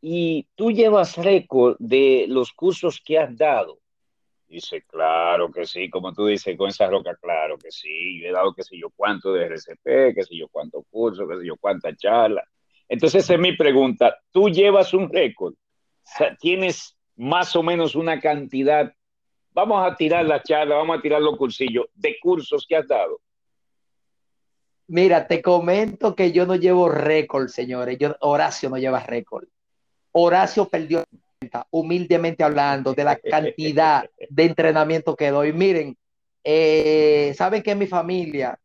¿y 0.00 0.46
tú 0.54 0.70
llevas 0.70 1.16
récord 1.16 1.74
de 1.80 2.26
los 2.28 2.52
cursos 2.52 3.02
que 3.04 3.18
has 3.18 3.36
dado? 3.36 3.80
Dice, 4.46 4.82
claro 4.82 5.50
que 5.50 5.66
sí, 5.66 5.90
como 5.90 6.12
tú 6.12 6.26
dices, 6.26 6.56
con 6.56 6.68
esa 6.68 6.86
roca, 6.86 7.16
claro 7.16 7.58
que 7.58 7.72
sí, 7.72 8.20
yo 8.20 8.28
he 8.28 8.32
dado 8.32 8.54
qué 8.54 8.62
sé 8.62 8.78
yo 8.78 8.90
cuánto 8.94 9.32
de 9.32 9.46
RCP, 9.46 10.14
qué 10.14 10.22
sé 10.22 10.36
yo 10.36 10.46
cuánto 10.46 10.84
curso, 10.88 11.26
qué 11.26 11.38
sé 11.38 11.46
yo 11.46 11.56
cuánta 11.56 11.96
charla. 11.96 12.44
Entonces 12.88 13.28
es 13.28 13.38
mi 13.38 13.56
pregunta, 13.56 14.16
¿tú 14.30 14.48
llevas 14.48 14.94
un 14.94 15.10
récord? 15.10 15.54
¿Tienes 16.38 16.96
más 17.22 17.54
o 17.54 17.62
menos 17.62 17.94
una 17.94 18.20
cantidad, 18.20 18.92
vamos 19.52 19.86
a 19.86 19.94
tirar 19.94 20.24
la 20.24 20.42
charla, 20.42 20.74
vamos 20.74 20.98
a 20.98 21.00
tirar 21.00 21.22
los 21.22 21.36
cursillos 21.36 21.86
de 21.94 22.16
cursos 22.20 22.66
que 22.68 22.74
has 22.74 22.88
dado. 22.88 23.20
Mira, 24.88 25.28
te 25.28 25.40
comento 25.40 26.16
que 26.16 26.32
yo 26.32 26.46
no 26.46 26.56
llevo 26.56 26.88
récord, 26.88 27.46
señores. 27.46 27.96
Yo, 27.96 28.16
Horacio 28.20 28.68
no 28.68 28.76
lleva 28.76 28.98
récord. 28.98 29.46
Horacio 30.10 30.68
perdió 30.68 31.04
humildemente 31.70 32.42
hablando 32.42 32.92
de 32.92 33.04
la 33.04 33.16
cantidad 33.16 34.04
de 34.28 34.44
entrenamiento 34.44 35.14
que 35.14 35.30
doy. 35.30 35.52
Miren, 35.52 35.96
eh, 36.42 37.32
saben 37.36 37.62
que 37.62 37.76
mi 37.76 37.86
familia 37.86 38.58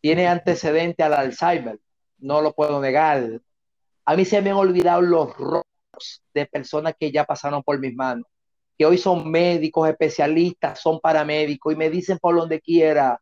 tiene 0.00 0.28
antecedente 0.28 1.02
al 1.02 1.12
Alzheimer, 1.12 1.78
no 2.18 2.40
lo 2.40 2.54
puedo 2.54 2.80
negar. 2.80 3.42
A 4.06 4.16
mí 4.16 4.24
se 4.24 4.40
me 4.40 4.48
han 4.48 4.56
olvidado 4.56 5.02
los 5.02 5.28
de 6.32 6.46
personas 6.46 6.94
que 6.98 7.10
ya 7.10 7.24
pasaron 7.24 7.62
por 7.62 7.78
mis 7.78 7.94
manos, 7.94 8.26
que 8.78 8.86
hoy 8.86 8.98
son 8.98 9.30
médicos, 9.30 9.88
especialistas, 9.88 10.80
son 10.80 11.00
paramédicos 11.00 11.72
y 11.72 11.76
me 11.76 11.90
dicen 11.90 12.18
por 12.18 12.34
donde 12.36 12.60
quiera, 12.60 13.20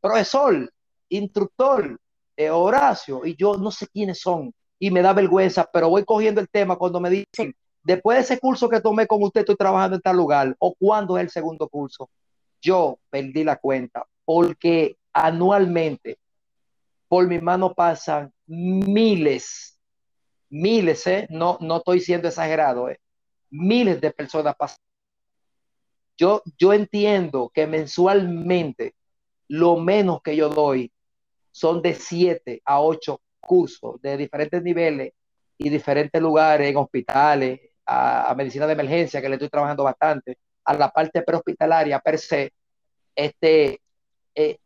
profesor, 0.00 0.70
instructor, 1.08 1.98
eh, 2.36 2.50
Horacio, 2.50 3.24
y 3.24 3.36
yo 3.36 3.56
no 3.56 3.70
sé 3.70 3.86
quiénes 3.88 4.20
son 4.20 4.52
y 4.78 4.90
me 4.90 5.02
da 5.02 5.12
vergüenza, 5.12 5.68
pero 5.70 5.90
voy 5.90 6.04
cogiendo 6.04 6.40
el 6.40 6.48
tema 6.48 6.76
cuando 6.76 7.00
me 7.00 7.10
dicen, 7.10 7.54
después 7.82 8.16
de 8.16 8.22
ese 8.22 8.40
curso 8.40 8.68
que 8.68 8.80
tomé 8.80 9.06
con 9.06 9.22
usted, 9.22 9.40
estoy 9.40 9.56
trabajando 9.56 9.96
en 9.96 10.02
tal 10.02 10.16
lugar, 10.16 10.56
o 10.58 10.74
cuándo 10.74 11.18
es 11.18 11.24
el 11.24 11.30
segundo 11.30 11.68
curso. 11.68 12.08
Yo 12.62 12.98
perdí 13.10 13.44
la 13.44 13.56
cuenta 13.56 14.06
porque 14.24 14.96
anualmente 15.12 16.18
por 17.08 17.26
mi 17.26 17.40
mano 17.40 17.74
pasan 17.74 18.32
miles 18.46 19.78
miles, 20.50 21.06
¿eh? 21.06 21.26
no, 21.30 21.58
no 21.60 21.78
estoy 21.78 22.00
siendo 22.00 22.28
exagerado, 22.28 22.88
¿eh? 22.90 23.00
miles 23.50 24.00
de 24.00 24.10
personas 24.10 24.54
pasan. 24.56 24.78
Yo, 26.16 26.42
yo 26.58 26.72
entiendo 26.72 27.50
que 27.52 27.66
mensualmente 27.66 28.94
lo 29.48 29.76
menos 29.76 30.20
que 30.22 30.36
yo 30.36 30.48
doy 30.50 30.92
son 31.50 31.82
de 31.82 31.94
7 31.94 32.62
a 32.64 32.80
8 32.80 33.20
cursos 33.40 34.00
de 34.02 34.16
diferentes 34.16 34.62
niveles 34.62 35.12
y 35.58 35.68
diferentes 35.68 36.20
lugares, 36.20 36.68
en 36.68 36.76
hospitales, 36.76 37.60
a, 37.86 38.34
medicina 38.36 38.66
de 38.66 38.74
emergencia, 38.74 39.20
que 39.20 39.28
le 39.28 39.34
estoy 39.34 39.48
trabajando 39.48 39.84
bastante, 39.84 40.38
a 40.64 40.74
la 40.74 40.90
parte 40.90 41.22
prehospitalaria 41.22 41.98
per 42.00 42.18
se, 42.18 42.52
este, 43.14 43.80
eh, 44.34 44.58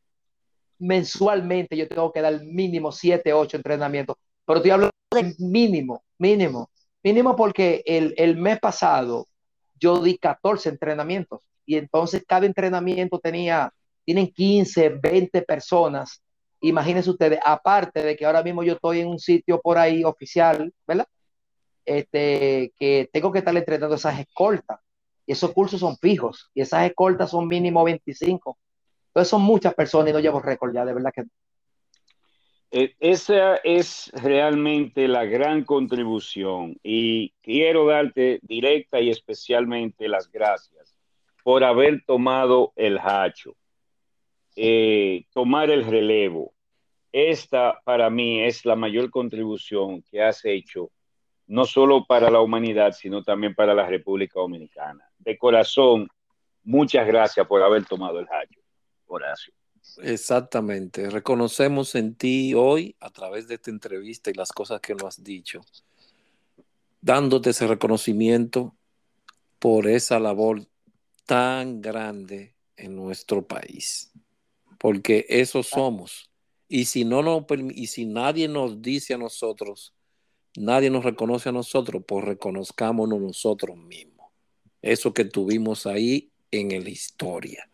mensualmente 0.79 1.77
yo 1.77 1.89
tengo 1.89 2.13
que 2.13 2.21
dar 2.21 2.43
mínimo 2.45 2.93
7, 2.93 3.33
8 3.33 3.57
entrenamientos, 3.57 4.17
pero 4.45 4.59
estoy 4.59 4.71
hablando 4.71 4.93
mínimo, 5.39 6.05
mínimo, 6.19 6.71
mínimo 7.03 7.37
porque 7.37 7.83
el, 7.87 8.15
el 8.17 8.37
mes 8.37 8.59
pasado 8.61 9.27
yo 9.79 10.01
di 10.01 10.19
14 10.19 10.69
entrenamientos 10.71 11.41
y 11.67 11.77
entonces 11.77 12.25
cada 12.27 12.47
entrenamiento 12.47 13.19
tenía, 13.19 13.73
tienen 14.05 14.29
15, 14.29 15.01
20 15.03 15.43
personas. 15.43 16.23
Imagínense 16.61 17.11
ustedes, 17.11 17.39
aparte 17.45 18.03
de 18.03 18.17
que 18.17 18.25
ahora 18.27 18.43
mismo 18.43 18.63
yo 18.63 18.75
estoy 18.75 19.01
en 19.01 19.09
un 19.09 19.19
sitio 19.19 19.61
por 19.61 19.79
ahí 19.79 20.05
oficial, 20.05 20.73
¿verdad? 20.87 21.07
este, 21.85 22.73
que 22.79 23.09
tengo 23.13 23.33
que 23.33 23.39
estar 23.39 23.57
entrenando 23.57 23.95
esas 23.97 24.19
escoltas. 24.19 24.81
Y 25.27 25.33
esos 25.33 25.53
cursos 25.53 25.81
son 25.81 25.97
fijos. 25.97 26.51
Y 26.55 26.61
esas 26.63 26.87
escoltas 26.87 27.31
son 27.31 27.47
mínimo 27.49 27.85
25. 27.85 28.59
Entonces 29.09 29.31
son 29.31 29.43
muchas 29.43 29.75
personas 29.75 30.11
y 30.11 30.13
no 30.13 30.21
llevo 30.21 30.41
récord 30.41 30.75
ya, 30.75 30.85
de 30.85 30.93
verdad 30.93 31.13
que 31.15 31.23
eh, 32.77 32.97
esa 32.99 33.55
es 33.59 34.11
realmente 34.15 35.07
la 35.07 35.25
gran 35.25 35.63
contribución 35.63 36.77
y 36.83 37.31
quiero 37.41 37.87
darte 37.87 38.41
directa 38.43 39.01
y 39.01 39.11
especialmente 39.11 40.09
las 40.09 40.29
gracias 40.29 40.99
por 41.45 41.63
haber 41.63 42.03
tomado 42.05 42.73
el 42.75 42.99
hacho, 42.99 43.55
eh, 44.57 45.25
tomar 45.33 45.71
el 45.71 45.85
relevo. 45.85 46.53
Esta 47.13 47.81
para 47.85 48.11
mí 48.11 48.43
es 48.43 48.65
la 48.65 48.75
mayor 48.75 49.09
contribución 49.09 50.03
que 50.03 50.21
has 50.21 50.45
hecho, 50.45 50.91
no 51.47 51.67
solo 51.67 52.05
para 52.05 52.29
la 52.29 52.41
humanidad, 52.41 52.91
sino 52.91 53.23
también 53.23 53.55
para 53.55 53.73
la 53.73 53.87
República 53.87 54.41
Dominicana. 54.41 55.09
De 55.19 55.39
corazón, 55.39 56.09
muchas 56.65 57.07
gracias 57.07 57.47
por 57.47 57.63
haber 57.63 57.85
tomado 57.85 58.19
el 58.19 58.27
hacho, 58.29 58.59
Horacio. 59.07 59.55
Exactamente. 60.03 61.09
Reconocemos 61.11 61.95
en 61.95 62.15
ti 62.15 62.55
hoy, 62.55 62.97
a 63.01 63.11
través 63.11 63.49
de 63.49 63.55
esta 63.55 63.71
entrevista 63.71 64.31
y 64.31 64.35
las 64.35 64.53
cosas 64.53 64.81
que 64.81 64.95
nos 64.95 65.05
has 65.05 65.25
dicho, 65.25 65.61
dándote 67.01 67.51
ese 67.51 67.67
reconocimiento 67.67 68.75
por 69.59 69.87
esa 69.87 70.19
labor 70.19 70.67
tan 71.27 71.81
grande 71.81 72.55
en 72.77 72.97
nuestro 72.97 73.47
país. 73.47 74.13
Porque 74.79 75.27
eso 75.29 75.63
somos. 75.63 76.31
Y 76.69 76.87
si, 76.87 77.05
no 77.05 77.23
nos, 77.23 77.45
y 77.75 77.87
si 77.87 78.05
nadie 78.05 78.49
nos 78.49 78.83
dice 78.83 79.15
a 79.15 79.19
nosotros, 79.19 79.95
nadie 80.57 80.91
nos 80.91 81.05
reconoce 81.05 81.51
a 81.51 81.53
nosotros, 81.53 82.03
pues 82.07 82.25
reconozcámonos 82.25 83.21
nosotros 83.21 83.77
mismos. 83.77 84.31
Eso 84.83 85.15
que 85.15 85.25
tuvimos 85.25 85.87
ahí 85.87 86.31
en 86.51 86.83
la 86.83 86.91
historia. 86.91 87.71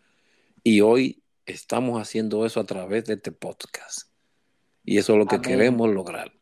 Y 0.63 0.81
hoy 0.81 1.23
estamos 1.51 2.01
haciendo 2.01 2.47
eso 2.47 2.61
a 2.61 2.65
través 2.65 3.05
de 3.05 3.15
este 3.15 3.33
podcast. 3.33 4.09
Y 4.85 4.99
eso 4.99 5.13
es 5.13 5.19
lo 5.19 5.27
que 5.27 5.41
queremos 5.41 5.89
lograr. 5.91 6.33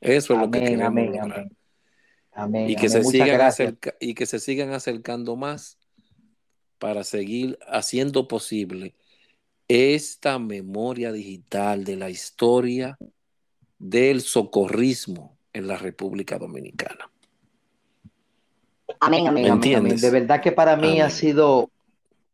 Eso 0.00 0.34
es 0.34 0.40
lo 0.40 0.50
que 0.50 0.60
queremos 0.60 1.06
lograr. 1.06 1.48
y, 2.68 2.76
que 2.76 2.88
se 2.88 3.04
sigan 3.04 3.52
y 4.00 4.14
que 4.14 4.26
se 4.26 4.38
sigan 4.38 4.72
acercando 4.72 5.36
más 5.36 5.78
para 6.78 7.04
seguir 7.04 7.58
haciendo 7.66 8.28
posible 8.28 8.94
esta 9.68 10.38
memoria 10.38 11.12
digital 11.12 11.84
de 11.84 11.96
la 11.96 12.10
historia 12.10 12.98
del 13.78 14.20
socorrismo 14.20 15.36
en 15.52 15.66
la 15.66 15.76
República 15.76 16.38
Dominicana. 16.38 17.10
Amén, 19.00 19.26
amén, 19.26 19.96
De 19.96 20.10
verdad 20.10 20.40
que 20.40 20.52
para 20.52 20.76
mí 20.76 21.00
ha 21.00 21.10
sido 21.10 21.70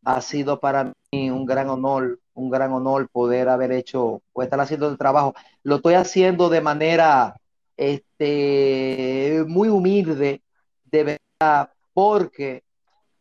ha 0.05 0.21
sido 0.21 0.59
para 0.59 0.93
mí 1.11 1.29
un 1.29 1.45
gran 1.45 1.69
honor, 1.69 2.19
un 2.33 2.49
gran 2.49 2.71
honor 2.73 3.07
poder 3.09 3.49
haber 3.49 3.71
hecho 3.71 4.21
o 4.31 4.43
estar 4.43 4.59
haciendo 4.59 4.89
el 4.89 4.97
trabajo. 4.97 5.33
Lo 5.63 5.77
estoy 5.77 5.93
haciendo 5.95 6.49
de 6.49 6.61
manera 6.61 7.35
este, 7.77 9.43
muy 9.47 9.69
humilde, 9.69 10.41
de 10.85 11.17
verdad, 11.39 11.69
porque 11.93 12.63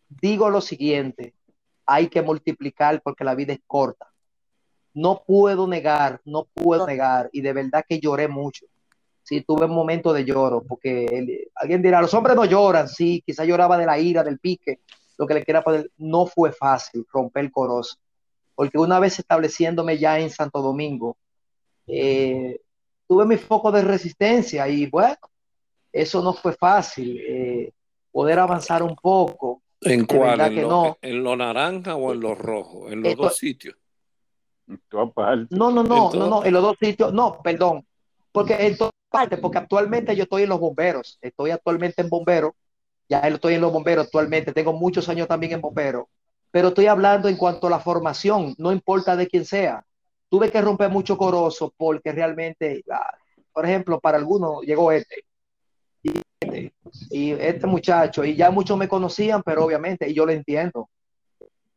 digo 0.09 0.51
lo 0.51 0.61
siguiente, 0.61 1.35
hay 1.87 2.09
que 2.09 2.23
multiplicar 2.23 3.01
porque 3.03 3.25
la 3.25 3.35
vida 3.35 3.53
es 3.53 3.61
corta. 3.67 4.09
No 4.95 5.23
puedo 5.27 5.67
negar, 5.67 6.21
no 6.25 6.45
puedo 6.53 6.87
negar, 6.87 7.31
y 7.33 7.41
de 7.41 7.53
verdad 7.53 7.85
que 7.89 7.99
lloré 7.99 8.29
mucho. 8.29 8.67
Sí, 9.23 9.41
tuve 9.41 9.65
un 9.67 9.75
momento 9.75 10.13
de 10.13 10.25
lloro, 10.25 10.63
porque 10.63 11.49
alguien 11.55 11.81
dirá, 11.81 12.03
los 12.03 12.13
hombres 12.13 12.37
no 12.37 12.45
lloran, 12.45 12.89
sí, 12.89 13.23
quizá 13.25 13.45
lloraba 13.45 13.79
de 13.79 13.87
la 13.87 13.99
ira, 13.99 14.23
del 14.23 14.39
pique, 14.39 14.81
lo 15.19 15.27
que 15.27 15.35
le 15.35 15.45
quiera 15.45 15.63
poner, 15.63 15.91
no 15.99 16.27
fue 16.27 16.53
fácil 16.53 17.07
romper 17.13 17.45
el 17.45 17.53
corozo, 17.53 17.97
porque 18.55 18.79
una 18.79 18.99
vez 18.99 19.19
estableciéndome 19.19 19.99
ya 19.99 20.19
en 20.19 20.31
Santo 20.31 20.61
Domingo, 20.63 21.17
eh, 21.87 22.61
tuve 23.07 23.27
mi 23.27 23.37
foco 23.37 23.71
de 23.73 23.83
resistencia 23.83 24.69
y 24.69 24.87
bueno, 24.87 25.17
eso 25.93 26.23
no 26.23 26.33
fue 26.33 26.53
fácil, 26.55 27.19
eh, 27.19 27.73
poder 28.11 28.39
avanzar 28.39 28.83
un 28.83 28.97
poco. 28.97 29.63
¿En 29.81 30.07
cuál? 30.07 30.41
¿En, 30.41 30.63
lo, 30.63 30.99
¿En 31.03 31.23
lo 31.23 31.37
naranja 31.37 31.97
o 31.97 32.13
en 32.13 32.21
lo 32.21 32.35
rojo? 32.35 32.91
En 32.91 33.03
los 33.03 33.17
dos 33.17 33.37
sitios. 33.37 33.75
No, 34.67 35.71
no, 35.71 35.83
no, 35.83 36.13
no, 36.13 36.27
no, 36.27 36.45
en 36.45 36.53
los 36.53 36.63
dos 36.63 36.77
sitios, 36.81 37.13
no, 37.13 37.41
perdón, 37.43 37.85
porque 38.31 38.55
en 38.55 38.77
todas 38.77 38.93
partes, 39.11 39.39
porque 39.39 39.59
actualmente 39.59 40.17
yo 40.17 40.23
estoy 40.23 40.45
en 40.45 40.49
los 40.49 40.61
bomberos, 40.61 41.19
estoy 41.21 41.51
actualmente 41.51 42.01
en 42.01 42.09
bomberos, 42.09 42.53
ya 43.09 43.19
estoy 43.21 43.55
en 43.55 43.61
los 43.61 43.73
bomberos 43.73 44.07
actualmente, 44.07 44.53
tengo 44.53 44.73
muchos 44.73 45.09
años 45.09 45.29
también 45.29 45.53
en 45.53 45.61
bomberos, 45.61 46.07
pero 46.51 46.69
estoy 46.69 46.87
hablando 46.87 47.29
en 47.29 47.37
cuanto 47.37 47.67
a 47.67 47.71
la 47.71 47.81
formación, 47.81 48.55
no 48.59 48.73
importa 48.73 49.17
de 49.17 49.27
quién 49.27 49.45
sea. 49.45 49.85
Tuve 50.29 50.51
que 50.51 50.61
romper 50.63 50.91
mucho 50.91 51.17
corozo 51.17 51.73
porque 51.77 52.13
realmente, 52.13 52.83
ah, 52.91 53.15
por 53.53 53.67
ejemplo, 53.67 54.01
para 54.01 54.19
algunos 54.19 54.63
llegó 54.63 54.93
este 54.93 55.25
y 56.03 56.13
este, 56.41 56.73
y 57.11 57.33
este 57.33 57.67
muchacho, 57.67 58.25
y 58.25 58.35
ya 58.35 58.51
muchos 58.51 58.77
me 58.77 58.89
conocían, 58.89 59.43
pero 59.43 59.65
obviamente, 59.65 60.09
y 60.09 60.15
yo 60.15 60.27
lo 60.27 60.33
entiendo. 60.33 60.89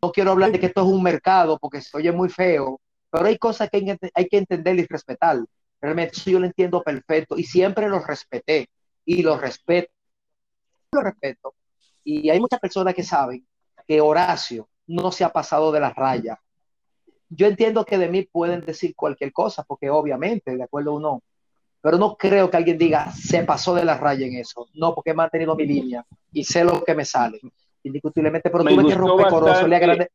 No 0.02 0.12
quiero 0.12 0.32
hablar 0.32 0.52
de 0.52 0.60
que 0.60 0.68
esto 0.68 0.82
es 0.82 0.88
un 0.88 1.04
mercado 1.04 1.58
porque 1.60 1.82
se 1.82 1.96
oye 1.98 2.12
muy 2.12 2.30
feo, 2.30 2.80
pero 3.10 3.26
hay 3.26 3.38
cosas 3.38 3.70
que 3.70 3.98
hay 4.14 4.28
que 4.28 4.38
entender 4.38 4.78
y 4.78 4.86
respetar. 4.86 5.40
Realmente 5.82 6.18
yo 6.26 6.40
lo 6.40 6.46
entiendo 6.46 6.82
perfecto 6.82 7.38
y 7.38 7.44
siempre 7.44 7.90
lo 7.90 8.00
respeté 8.00 8.70
y 9.06 9.22
lo 9.22 9.38
respeto 9.38 9.95
respeto. 11.02 11.56
Y 12.04 12.30
hay 12.30 12.40
muchas 12.40 12.60
personas 12.60 12.94
que 12.94 13.04
saben 13.04 13.46
que 13.88 14.02
Horacio 14.02 14.70
no 14.88 15.12
se 15.12 15.24
ha 15.24 15.30
pasado 15.30 15.72
de 15.72 15.80
la 15.80 15.92
raya. 15.92 16.40
Yo 17.30 17.48
entiendo 17.48 17.86
que 17.86 17.98
de 17.98 18.10
mí 18.10 18.24
pueden 18.24 18.62
decir 18.62 18.96
cualquier 18.96 19.34
cosa, 19.34 19.64
porque 19.64 19.90
obviamente, 19.90 20.56
de 20.56 20.64
acuerdo 20.64 20.94
o 20.96 21.00
no, 21.00 21.24
pero 21.82 21.98
no 21.98 22.16
creo 22.16 22.50
que 22.50 22.58
alguien 22.58 22.78
diga 22.78 23.12
se 23.12 23.44
pasó 23.44 23.76
de 23.76 23.86
la 23.86 23.98
raya 23.98 24.26
en 24.26 24.36
eso. 24.38 24.68
No, 24.74 24.94
porque 24.96 25.12
he 25.12 25.14
mantenido 25.14 25.56
mi 25.56 25.66
línea 25.66 26.06
y 26.32 26.44
sé 26.44 26.64
lo 26.64 26.84
que 26.84 26.96
me 26.96 27.06
sale. 27.06 27.40
Indiscutiblemente, 27.84 28.50
pero 28.50 28.64
tuve 28.64 28.88
que 28.88 28.96
romper 28.96 30.10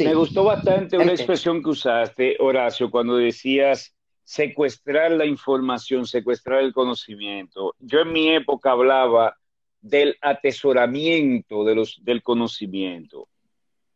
Me 0.00 0.14
gustó 0.14 0.44
bastante 0.44 0.96
una 0.96 1.12
expresión 1.12 1.62
que 1.62 1.70
usaste, 1.70 2.36
Horacio, 2.40 2.90
cuando 2.90 3.16
decías 3.16 3.93
secuestrar 4.24 5.12
la 5.12 5.26
información, 5.26 6.06
secuestrar 6.06 6.60
el 6.60 6.72
conocimiento. 6.72 7.74
Yo 7.78 8.00
en 8.00 8.12
mi 8.12 8.34
época 8.34 8.72
hablaba 8.72 9.36
del 9.80 10.16
atesoramiento 10.22 11.62
del 11.64 12.22
conocimiento. 12.22 13.28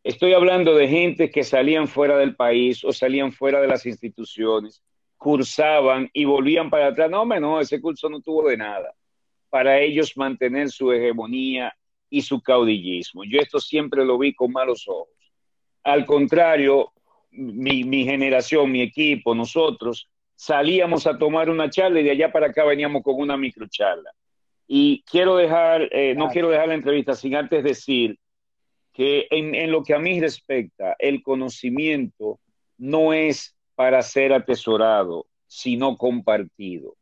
Estoy 0.05 0.35
hablando 0.35 0.75
de 0.75 0.87
gente 0.87 1.31
que 1.31 1.43
salían 1.43 1.89
fuera 1.89 2.19
del 2.19 2.37
país 2.37 2.85
o 2.85 2.93
salían 2.93 3.33
fuera 3.33 3.61
de 3.61 3.69
las 3.69 3.87
instituciones, 3.87 4.83
cursaban 5.17 6.11
y 6.13 6.27
volvían 6.27 6.69
para 6.71 6.89
atrás. 6.89 7.11
No, 7.11 7.25
no, 7.25 7.61
ese 7.61 7.81
curso 7.81 8.09
no 8.11 8.21
tuvo 8.21 8.49
de 8.49 8.59
nada. 8.59 8.95
Para 9.49 9.81
ellos 9.81 10.15
mantener 10.17 10.71
su 10.71 10.93
hegemonía 10.93 11.75
y 12.11 12.21
su 12.21 12.41
caudillismo. 12.43 13.25
Yo 13.25 13.41
esto 13.41 13.59
siempre 13.59 14.05
lo 14.05 14.19
vi 14.19 14.35
con 14.35 14.53
malos 14.53 14.87
ojos. 14.87 15.09
Al 15.83 16.05
contrario, 16.05 16.93
mi 17.31 18.05
generación, 18.05 18.71
mi 18.71 18.83
equipo, 18.83 19.35
nosotros 19.35 20.09
salíamos 20.39 21.05
a 21.09 21.19
tomar 21.19 21.51
una 21.51 21.69
charla 21.69 21.99
y 21.99 22.05
de 22.05 22.13
allá 22.13 22.31
para 22.31 22.47
acá 22.47 22.65
veníamos 22.65 23.03
con 23.03 23.17
una 23.17 23.37
microcharla. 23.37 24.13
Y 24.69 25.03
quiero 25.03 25.37
dejar, 25.37 25.89
eh, 25.91 26.15
no 26.15 26.29
quiero 26.29 26.49
dejar 26.49 26.69
la 26.69 26.75
entrevista 26.75 27.17
sin 27.17 27.35
antes 27.35 27.65
decir 27.65 28.17
que 28.93 29.27
en, 29.31 29.57
en, 29.57 29.73
lo 29.73 29.83
que 29.83 29.95
a 29.95 29.99
mí 29.99 30.21
respecta, 30.21 30.95
el 31.01 31.23
conocimiento 31.23 32.39
no 32.77 33.13
es 33.13 33.57
para 33.75 34.01
ser 34.03 34.33
atesorado, 34.33 35.27
sino 35.49 35.97
compartido. 35.97 36.95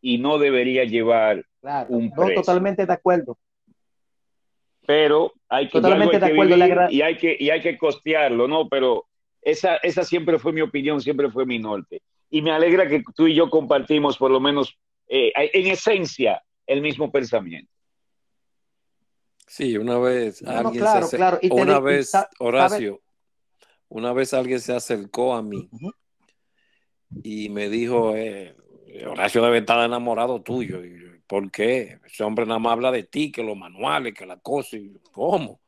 Y 0.00 0.18
no 0.18 0.38
debería 0.38 0.82
llevar 0.82 1.44
un 1.88 2.10
precio. 2.10 2.34
totalmente 2.34 2.84
de 2.84 2.92
acuerdo. 2.92 3.38
Pero 4.84 5.32
hay 5.48 5.66
que, 5.66 5.80
totalmente 5.80 6.18
de 6.18 6.26
acuerdo, 6.26 6.56
y 6.90 7.02
hay 7.02 7.16
que 7.16 7.36
y 7.38 7.50
hay 7.50 7.60
que 7.60 7.78
costearlo, 7.78 8.48
¿no? 8.48 8.68
Pero 8.68 9.06
esa, 9.40 9.76
esa 9.76 10.02
siempre 10.02 10.40
fue 10.40 10.52
mi 10.52 10.62
opinión, 10.62 11.00
siempre 11.00 11.30
fue 11.30 11.46
mi 11.46 11.60
norte 11.60 12.02
y 12.32 12.40
me 12.40 12.50
alegra 12.50 12.88
que 12.88 13.04
tú 13.14 13.26
y 13.26 13.34
yo 13.34 13.50
compartimos 13.50 14.16
por 14.16 14.30
lo 14.30 14.40
menos 14.40 14.78
eh, 15.06 15.32
en 15.36 15.66
esencia 15.66 16.42
el 16.66 16.80
mismo 16.80 17.12
pensamiento. 17.12 17.70
Sí, 19.46 19.76
una 19.76 19.98
vez 19.98 20.42
alguien 20.42 20.82
se 21.02 21.18
una 21.50 21.78
vez 21.78 22.12
Horacio, 22.38 23.02
una 23.90 24.14
vez 24.14 24.32
alguien 24.32 24.60
se 24.60 24.72
acercó 24.72 25.34
a 25.34 25.42
mí 25.42 25.68
y 27.22 27.50
me 27.50 27.68
dijo, 27.68 28.16
eh, 28.16 28.56
Horacio 29.06 29.42
debe 29.42 29.58
estar 29.58 29.84
enamorado 29.84 30.40
tuyo. 30.40 30.80
¿Por 31.26 31.50
qué? 31.50 31.98
Ese 32.06 32.24
hombre 32.24 32.46
nada 32.46 32.58
más 32.58 32.72
habla 32.72 32.90
de 32.90 33.02
ti, 33.02 33.30
que 33.30 33.42
los 33.42 33.58
manuales, 33.58 34.14
que 34.14 34.24
la 34.24 34.38
cosa. 34.38 34.78
Y, 34.78 34.90
¿Cómo? 35.12 35.60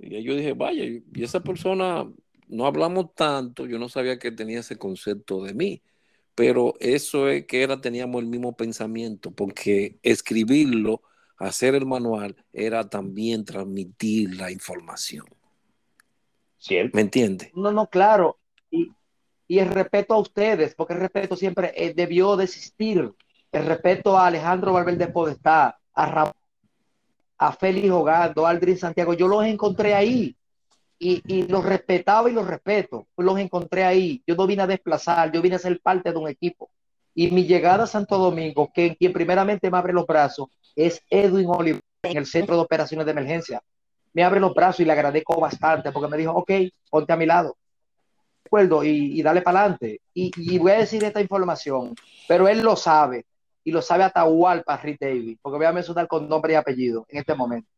Y 0.00 0.20
yo 0.20 0.34
dije, 0.34 0.52
vaya, 0.52 0.84
y 0.84 1.04
esa 1.22 1.38
persona 1.38 2.10
no 2.48 2.66
hablamos 2.66 3.14
tanto, 3.14 3.66
yo 3.66 3.78
no 3.78 3.88
sabía 3.88 4.18
que 4.18 4.32
tenía 4.32 4.60
ese 4.60 4.76
concepto 4.76 5.44
de 5.44 5.54
mí 5.54 5.82
pero 6.38 6.74
eso 6.78 7.28
es 7.28 7.46
que 7.46 7.64
era, 7.64 7.80
teníamos 7.80 8.22
el 8.22 8.28
mismo 8.28 8.56
pensamiento, 8.56 9.32
porque 9.32 9.98
escribirlo, 10.04 11.02
hacer 11.36 11.74
el 11.74 11.84
manual, 11.84 12.36
era 12.52 12.88
también 12.88 13.44
transmitir 13.44 14.36
la 14.36 14.52
información. 14.52 15.26
¿Cierto? 16.56 16.94
¿Me 16.94 17.00
entiende? 17.00 17.50
No, 17.56 17.72
no, 17.72 17.88
claro. 17.88 18.38
Y, 18.70 18.88
y, 19.48 19.58
el 19.58 19.66
respeto 19.66 20.14
a 20.14 20.20
ustedes, 20.20 20.76
porque 20.76 20.94
el 20.94 21.00
respeto 21.00 21.34
siempre 21.34 21.72
eh, 21.74 21.92
debió 21.92 22.36
de 22.36 22.44
existir. 22.44 23.12
El 23.50 23.66
respeto 23.66 24.16
a 24.16 24.28
Alejandro 24.28 24.72
Valverde 24.74 25.08
Podestá, 25.08 25.80
a 25.92 26.06
Ramón, 26.06 26.34
a 27.36 27.50
Félix 27.50 27.90
Hogando, 27.90 28.46
a 28.46 28.50
Aldrin 28.50 28.78
Santiago, 28.78 29.12
yo 29.12 29.26
los 29.26 29.44
encontré 29.44 29.92
ahí 29.92 30.36
y, 30.98 31.42
los 31.44 31.64
respetaba 31.64 32.28
y 32.28 32.32
los 32.32 32.46
respeto. 32.46 33.06
Los 33.16 33.38
encontré 33.38 33.84
ahí. 33.84 34.22
Yo 34.26 34.34
no 34.34 34.46
vine 34.46 34.62
a 34.62 34.66
desplazar, 34.66 35.30
yo 35.32 35.40
vine 35.40 35.56
a 35.56 35.58
ser 35.60 35.80
parte 35.80 36.12
de 36.12 36.18
un 36.18 36.28
equipo. 36.28 36.70
Y 37.14 37.30
mi 37.30 37.44
llegada 37.44 37.84
a 37.84 37.86
Santo 37.86 38.18
Domingo, 38.18 38.70
que 38.72 38.96
quien 38.96 39.12
primeramente 39.12 39.70
me 39.70 39.78
abre 39.78 39.92
los 39.92 40.06
brazos, 40.06 40.48
es 40.76 41.02
Edwin 41.10 41.48
Oliver 41.48 41.82
en 42.02 42.16
el 42.16 42.26
Centro 42.26 42.56
de 42.56 42.62
Operaciones 42.62 43.06
de 43.06 43.12
Emergencia. 43.12 43.62
Me 44.12 44.24
abre 44.24 44.40
los 44.40 44.54
brazos 44.54 44.80
y 44.80 44.84
le 44.84 44.92
agradezco 44.92 45.40
bastante 45.40 45.92
porque 45.92 46.08
me 46.08 46.16
dijo, 46.16 46.32
ok, 46.32 46.50
ponte 46.90 47.12
a 47.12 47.16
mi 47.16 47.26
lado. 47.26 47.56
Recuerdo 48.44 48.84
y, 48.84 49.18
y 49.18 49.22
dale 49.22 49.42
para 49.42 49.60
adelante. 49.60 50.00
Y, 50.14 50.30
y, 50.36 50.58
voy 50.58 50.72
a 50.72 50.78
decir 50.78 51.02
esta 51.04 51.20
información, 51.20 51.94
pero 52.26 52.48
él 52.48 52.62
lo 52.62 52.76
sabe 52.76 53.26
y 53.64 53.70
lo 53.70 53.82
sabe 53.82 54.04
Atahualpa 54.04 54.76
Rick 54.78 54.98
David, 55.00 55.38
porque 55.42 55.58
voy 55.58 55.66
a 55.66 55.72
mencionar 55.72 56.08
con 56.08 56.28
nombre 56.28 56.54
y 56.54 56.56
apellido 56.56 57.04
en 57.08 57.18
este 57.18 57.34
momento. 57.34 57.68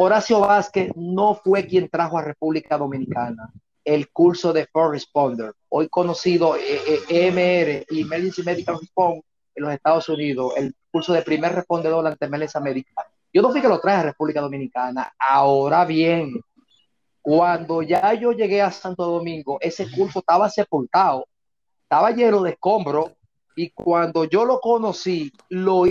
Horacio 0.00 0.38
Vázquez 0.38 0.92
no 0.94 1.34
fue 1.34 1.66
quien 1.66 1.88
trajo 1.88 2.18
a 2.18 2.22
República 2.22 2.78
Dominicana 2.78 3.50
el 3.84 4.12
curso 4.12 4.52
de 4.52 4.68
First 4.72 4.92
Responder, 4.92 5.54
hoy 5.70 5.88
conocido 5.88 6.54
EMR 6.54 7.68
eh, 7.68 7.86
y 7.90 8.02
Emergency 8.02 8.44
Medical 8.44 8.78
Response 8.78 9.24
en 9.56 9.64
los 9.64 9.72
Estados 9.72 10.08
Unidos, 10.08 10.52
el 10.56 10.72
curso 10.92 11.12
de 11.12 11.22
primer 11.22 11.52
respondedor 11.52 12.06
ante 12.06 12.26
emergencia 12.26 12.60
médica. 12.60 13.10
Yo 13.32 13.42
no 13.42 13.50
fui 13.50 13.60
que 13.60 13.66
lo 13.66 13.80
traje 13.80 13.98
a 13.98 14.02
República 14.04 14.40
Dominicana. 14.40 15.12
Ahora 15.18 15.84
bien, 15.84 16.40
cuando 17.20 17.82
ya 17.82 18.14
yo 18.14 18.30
llegué 18.30 18.62
a 18.62 18.70
Santo 18.70 19.04
Domingo, 19.04 19.58
ese 19.60 19.90
curso 19.90 20.20
estaba 20.20 20.48
sepultado, 20.48 21.26
estaba 21.82 22.12
lleno 22.12 22.44
de 22.44 22.50
escombros, 22.50 23.10
y 23.56 23.70
cuando 23.70 24.26
yo 24.26 24.44
lo 24.44 24.60
conocí, 24.60 25.32
lo 25.48 25.86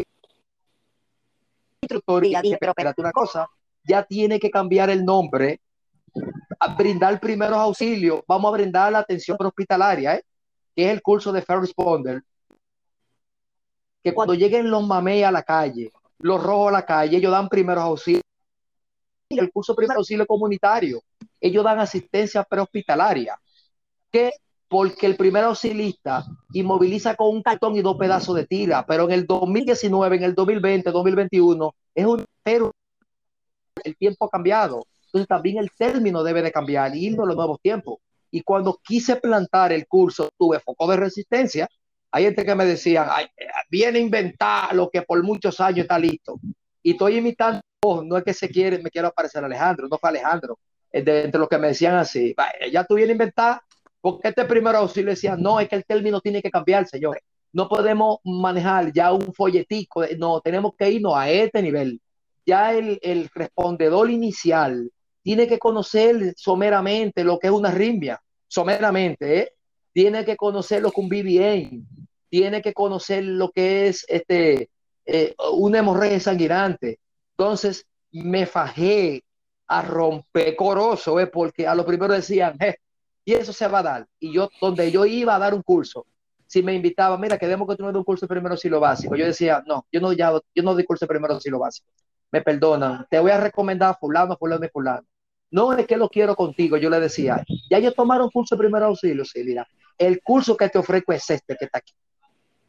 instructor 1.82 2.26
y 2.26 2.30
dije, 2.42 2.58
pero 2.58 2.72
espérate 2.72 3.02
una 3.02 3.12
cosa, 3.12 3.50
ya 3.88 4.04
tiene 4.04 4.40
que 4.40 4.52
cambiar 4.52 4.90
el 4.90 5.06
nombre 5.06 5.62
a 6.60 6.76
brindar 6.76 7.20
primeros 7.20 7.58
auxilios. 7.58 8.22
Vamos 8.28 8.50
a 8.50 8.58
brindar 8.58 8.92
la 8.92 9.00
atención 9.00 9.38
hospitalaria, 9.40 10.16
¿eh? 10.16 10.24
que 10.76 10.86
es 10.86 10.92
el 10.92 11.02
curso 11.02 11.32
de 11.32 11.42
Fair 11.42 11.60
Responder. 11.60 12.22
Que 14.04 14.14
cuando 14.14 14.34
lleguen 14.34 14.70
los 14.70 14.86
mamey 14.86 15.24
a 15.24 15.32
la 15.32 15.44
calle, 15.44 15.92
los 16.20 16.42
rojos 16.42 16.70
a 16.70 16.72
la 16.72 16.86
calle, 16.86 17.18
ellos 17.18 17.32
dan 17.32 17.50
primeros 17.50 17.84
auxilios. 17.84 18.24
El 19.30 19.52
curso 19.52 19.74
de 19.74 19.78
primer 19.78 19.98
auxilio 19.98 20.26
comunitario, 20.26 21.02
ellos 21.40 21.64
dan 21.64 21.80
asistencia 21.80 22.44
prehospitalaria. 22.44 23.38
Que 24.12 24.32
porque 24.70 25.06
el 25.06 25.16
primer 25.16 25.46
auxilista 25.46 26.26
inmoviliza 26.54 27.16
con 27.16 27.30
un 27.30 27.42
cartón 27.42 27.76
y 27.76 27.82
dos 27.82 27.98
pedazos 27.98 28.36
de 28.36 28.46
tira, 28.46 28.86
pero 28.86 29.06
en 29.06 29.12
el 29.12 29.26
2019, 29.26 30.18
en 30.18 30.24
el 30.24 30.36
2020, 30.36 30.92
2021, 30.92 31.76
es 31.96 32.06
un 32.06 32.26
el 33.88 33.98
tiempo 33.98 34.26
ha 34.26 34.30
cambiado. 34.30 34.86
Entonces 35.06 35.28
también 35.28 35.58
el 35.58 35.72
término 35.72 36.24
debe 36.24 36.42
de 36.42 36.52
cambiar 36.52 36.96
y 36.96 37.08
irnos 37.08 37.24
a 37.24 37.28
los 37.28 37.36
nuevos 37.36 37.60
tiempos. 37.62 38.00
Y 38.30 38.42
cuando 38.42 38.80
quise 38.84 39.16
plantar 39.16 39.72
el 39.72 39.88
curso, 39.88 40.30
tuve 40.38 40.60
foco 40.60 40.88
de 40.92 40.98
resistencia. 40.98 41.68
Hay 42.12 42.26
gente 42.26 42.46
que 42.46 42.56
me 42.56 42.66
decía, 42.66 43.10
viene 43.70 44.00
a 44.00 44.02
inventar 44.02 44.76
lo 44.76 44.90
que 44.90 45.02
por 45.02 45.24
muchos 45.24 45.60
años 45.60 45.80
está 45.80 45.98
listo. 45.98 46.40
Y 46.84 46.92
estoy 46.92 47.18
imitando, 47.18 47.62
no 48.04 48.18
es 48.18 48.24
que 48.24 48.34
se 48.34 48.50
quiere, 48.50 48.80
me 48.80 48.90
quiero 48.90 49.12
parecer 49.12 49.44
a 49.44 49.48
Alejandro, 49.48 49.88
no 49.90 49.98
fue 49.98 50.10
Alejandro. 50.10 50.60
De, 50.92 51.26
entre 51.26 51.40
los 51.40 51.50
que 51.50 51.58
me 51.58 51.68
decían 51.68 51.96
así, 51.96 52.34
ya 52.72 52.84
tú 52.84 52.96
vienes 52.96 53.12
a 53.12 53.14
inventar, 53.14 53.62
porque 54.02 54.30
este 54.30 54.46
primer 54.46 54.76
auxilio 54.76 55.12
decía, 55.12 55.36
no, 55.36 55.60
es 55.60 55.70
que 55.70 55.76
el 55.76 55.86
término 55.86 56.22
tiene 56.22 56.42
que 56.42 56.50
cambiar, 56.50 56.88
señores. 56.88 57.24
No 57.54 57.68
podemos 57.68 58.20
manejar 58.24 58.92
ya 58.94 59.12
un 59.12 59.34
folletico, 59.34 60.04
no, 60.18 60.42
tenemos 60.42 60.74
que 60.78 60.90
irnos 60.90 61.14
a 61.16 61.30
este 61.30 61.62
nivel 61.62 62.00
ya 62.48 62.74
el, 62.74 62.98
el 63.04 63.30
respondedor 63.36 64.10
inicial 64.10 64.90
tiene 65.22 65.46
que 65.46 65.60
conocer 65.60 66.34
someramente 66.38 67.26
lo 67.26 67.38
que 67.38 67.48
es 67.48 67.54
una 67.54 67.70
rimbia, 67.70 68.22
someramente, 68.48 69.40
¿eh? 69.40 69.52
tiene 69.92 70.24
que 70.24 70.38
conocer 70.38 70.82
lo 70.82 70.92
que 70.92 71.02
un 71.02 71.10
BBN, 71.10 71.86
tiene 72.30 72.62
que 72.62 72.74
conocer 72.74 73.26
lo 73.26 73.52
que 73.52 73.88
es 73.88 74.06
este, 74.08 74.70
eh, 75.06 75.36
una 75.52 75.80
hemorragia 75.80 76.22
sanguinante. 76.22 77.00
Entonces 77.38 77.86
me 78.12 78.46
fajé 78.46 79.24
a 79.68 79.82
romper 79.82 80.56
coroso, 80.56 81.20
¿eh? 81.20 81.28
porque 81.28 81.68
a 81.68 81.76
lo 81.76 81.86
primero 81.86 82.14
decían, 82.14 82.56
eh, 82.62 82.78
y 83.26 83.34
eso 83.34 83.52
se 83.52 83.68
va 83.68 83.80
a 83.80 83.84
dar. 83.84 84.08
Y 84.22 84.32
yo, 84.32 84.50
donde 84.62 84.90
yo 84.90 85.06
iba 85.06 85.36
a 85.36 85.40
dar 85.40 85.54
un 85.54 85.62
curso, 85.62 86.06
si 86.46 86.64
me 86.64 86.74
invitaba, 86.74 87.18
mira, 87.18 87.38
queremos 87.38 87.68
que 87.68 87.76
tú 87.76 87.84
me 87.84 87.90
des 87.90 87.98
un 87.98 88.06
curso 88.06 88.26
de 88.26 88.30
primero 88.30 88.56
lo 88.64 88.80
básico, 88.80 89.18
yo 89.18 89.26
decía, 89.26 89.62
no, 89.68 89.86
yo 89.92 90.00
no, 90.00 90.14
ya, 90.14 90.32
yo 90.56 90.64
no 90.64 90.74
doy 90.74 90.86
curso 90.86 91.04
de 91.04 91.10
primero 91.10 91.38
lo 91.44 91.60
básico 91.60 91.90
me 92.32 92.42
perdonan, 92.42 93.06
te 93.10 93.20
voy 93.20 93.32
a 93.32 93.40
recomendar 93.40 93.92
a 93.92 93.94
fulano, 93.96 94.38
fulano 94.38 94.66
y 94.66 94.70
fulano. 94.70 95.06
No 95.50 95.74
es 95.74 95.88
que 95.88 95.98
lo 95.98 96.10
quiero 96.10 96.36
contigo, 96.36 96.78
yo 96.78 96.90
le 96.90 97.00
decía, 97.00 97.44
ya 97.70 97.80
yo 97.80 97.94
tomaron 97.94 98.30
curso 98.30 98.56
de 98.56 98.60
primer 98.60 98.84
auxilio, 98.84 99.24
sí, 99.24 99.44
mira, 99.44 99.68
el 99.98 100.22
curso 100.22 100.56
que 100.58 100.70
te 100.70 100.78
ofrezco 100.78 101.14
es 101.14 101.30
este 101.30 101.56
que 101.56 101.66
está 101.66 101.80
aquí, 101.80 101.94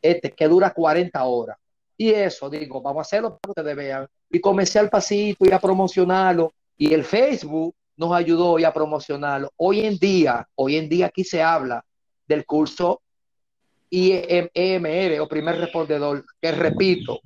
este 0.00 0.30
que 0.30 0.48
dura 0.48 0.72
40 0.72 1.24
horas. 1.24 1.58
Y 2.00 2.10
eso, 2.10 2.48
digo, 2.48 2.80
vamos 2.80 3.00
a 3.00 3.02
hacerlo 3.02 3.30
para 3.30 3.40
que 3.40 3.60
ustedes 3.60 3.76
vean. 3.76 4.06
Y 4.30 4.40
comencé 4.40 4.78
al 4.78 4.88
pasito 4.88 5.44
y 5.44 5.50
a 5.50 5.58
promocionarlo. 5.58 6.52
Y 6.76 6.94
el 6.94 7.02
Facebook 7.02 7.74
nos 7.96 8.12
ayudó 8.12 8.56
y 8.60 8.64
a 8.64 8.72
promocionarlo. 8.72 9.50
Hoy 9.56 9.80
en 9.80 9.98
día, 9.98 10.48
hoy 10.54 10.76
en 10.76 10.88
día 10.88 11.06
aquí 11.06 11.24
se 11.24 11.42
habla 11.42 11.84
del 12.24 12.46
curso 12.46 13.02
IEMR 13.90 15.20
o 15.20 15.28
primer 15.28 15.58
respondedor, 15.58 16.24
que 16.40 16.52
repito, 16.52 17.20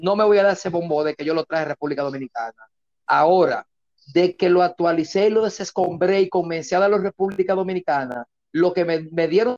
no 0.00 0.16
me 0.16 0.24
voy 0.24 0.38
a 0.38 0.44
dar 0.44 0.52
ese 0.54 0.68
bombo 0.68 1.04
de 1.04 1.14
que 1.14 1.24
yo 1.24 1.34
lo 1.34 1.44
traje 1.44 1.64
a 1.64 1.68
República 1.68 2.02
Dominicana. 2.02 2.68
Ahora, 3.06 3.66
de 4.14 4.36
que 4.36 4.48
lo 4.48 4.62
actualicé 4.62 5.26
y 5.26 5.30
lo 5.30 5.44
desescombré 5.44 6.20
y 6.20 6.28
comencé 6.28 6.74
a 6.76 6.80
dar 6.80 6.92
a 6.92 6.98
República 6.98 7.54
Dominicana, 7.54 8.26
lo 8.52 8.72
que 8.72 8.84
me, 8.84 9.08
me 9.10 9.28
dieron 9.28 9.56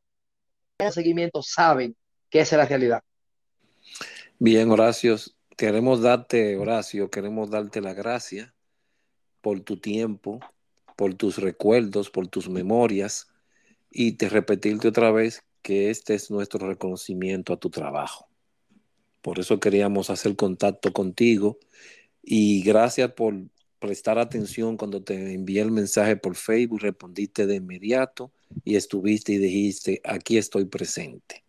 seguimiento 0.90 1.42
saben 1.42 1.96
que 2.30 2.40
esa 2.40 2.56
es 2.56 2.58
la 2.58 2.66
realidad. 2.66 3.02
Bien, 4.38 4.70
Horacio, 4.70 5.16
queremos 5.56 6.02
darte, 6.02 6.56
Horacio, 6.56 7.10
queremos 7.10 7.50
darte 7.50 7.80
la 7.80 7.94
gracia 7.94 8.54
por 9.40 9.60
tu 9.60 9.78
tiempo, 9.78 10.40
por 10.96 11.14
tus 11.14 11.38
recuerdos, 11.38 12.10
por 12.10 12.28
tus 12.28 12.48
memorias 12.48 13.28
y 13.90 14.12
te 14.12 14.28
repetirte 14.28 14.88
otra 14.88 15.10
vez 15.10 15.44
que 15.62 15.90
este 15.90 16.14
es 16.14 16.30
nuestro 16.30 16.66
reconocimiento 16.66 17.52
a 17.52 17.56
tu 17.56 17.70
trabajo. 17.70 18.28
Por 19.24 19.38
eso 19.38 19.58
queríamos 19.58 20.10
hacer 20.10 20.36
contacto 20.36 20.92
contigo 20.92 21.58
y 22.22 22.62
gracias 22.62 23.12
por 23.12 23.34
prestar 23.78 24.18
atención 24.18 24.76
cuando 24.76 25.02
te 25.02 25.32
envié 25.32 25.62
el 25.62 25.70
mensaje 25.70 26.14
por 26.14 26.36
Facebook, 26.36 26.82
respondiste 26.82 27.46
de 27.46 27.54
inmediato 27.54 28.32
y 28.66 28.76
estuviste 28.76 29.32
y 29.32 29.38
dijiste, 29.38 30.02
aquí 30.04 30.36
estoy 30.36 30.66
presente. 30.66 31.42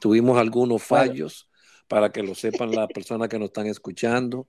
Tuvimos 0.00 0.38
algunos 0.38 0.82
fallos 0.82 1.48
para 1.88 2.10
que 2.10 2.22
lo 2.22 2.34
sepan 2.34 2.70
las 2.72 2.88
personas 2.88 3.28
que 3.28 3.38
nos 3.38 3.46
están 3.46 3.66
escuchando. 3.66 4.46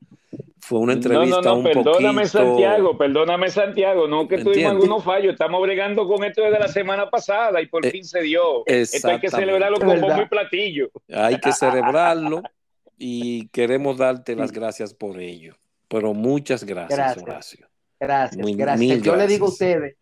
Fue 0.60 0.80
una 0.80 0.94
entrevista 0.94 1.42
no, 1.42 1.58
no, 1.58 1.58
no, 1.58 1.64
perdóname 1.64 2.26
Santiago, 2.26 2.98
perdóname 2.98 3.50
Santiago, 3.50 4.08
no 4.08 4.28
que 4.28 4.40
tuvimos 4.40 4.72
algunos 4.72 5.04
fallos, 5.04 5.34
estamos 5.34 5.62
bregando 5.62 6.08
con 6.08 6.24
esto 6.24 6.42
desde 6.42 6.58
la 6.58 6.68
semana 6.68 7.10
pasada 7.10 7.62
y 7.62 7.68
por 7.68 7.86
eh, 7.86 7.92
fin 7.92 8.04
se 8.04 8.22
dio. 8.22 8.66
Esto 8.66 9.10
hay 9.10 9.20
que 9.20 9.30
celebrarlo 9.30 9.80
con 9.80 10.02
bombo 10.02 10.22
y 10.22 10.28
platillo. 10.28 10.90
Hay 11.14 11.40
que 11.40 11.52
celebrarlo 11.52 12.42
y 12.98 13.48
queremos 13.50 13.98
darte 13.98 14.36
las 14.36 14.52
gracias 14.52 14.94
por 14.94 15.20
ello. 15.20 15.56
Pero 15.88 16.14
muchas 16.14 16.64
gracias, 16.64 17.18
Horacio. 17.18 17.68
Gracias, 18.00 18.46
gracias. 18.56 19.02
Yo 19.02 19.16
le 19.16 19.28
digo 19.28 19.46
a 19.46 19.50
ustedes, 19.50 19.96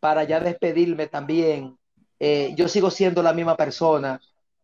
para 0.00 0.24
ya 0.24 0.40
despedirme 0.40 1.06
también, 1.06 1.76
eh, 2.18 2.52
yo 2.56 2.68
sigo 2.68 2.90
siendo 2.90 3.22
la 3.22 3.32
misma 3.32 3.56
persona 3.56 4.20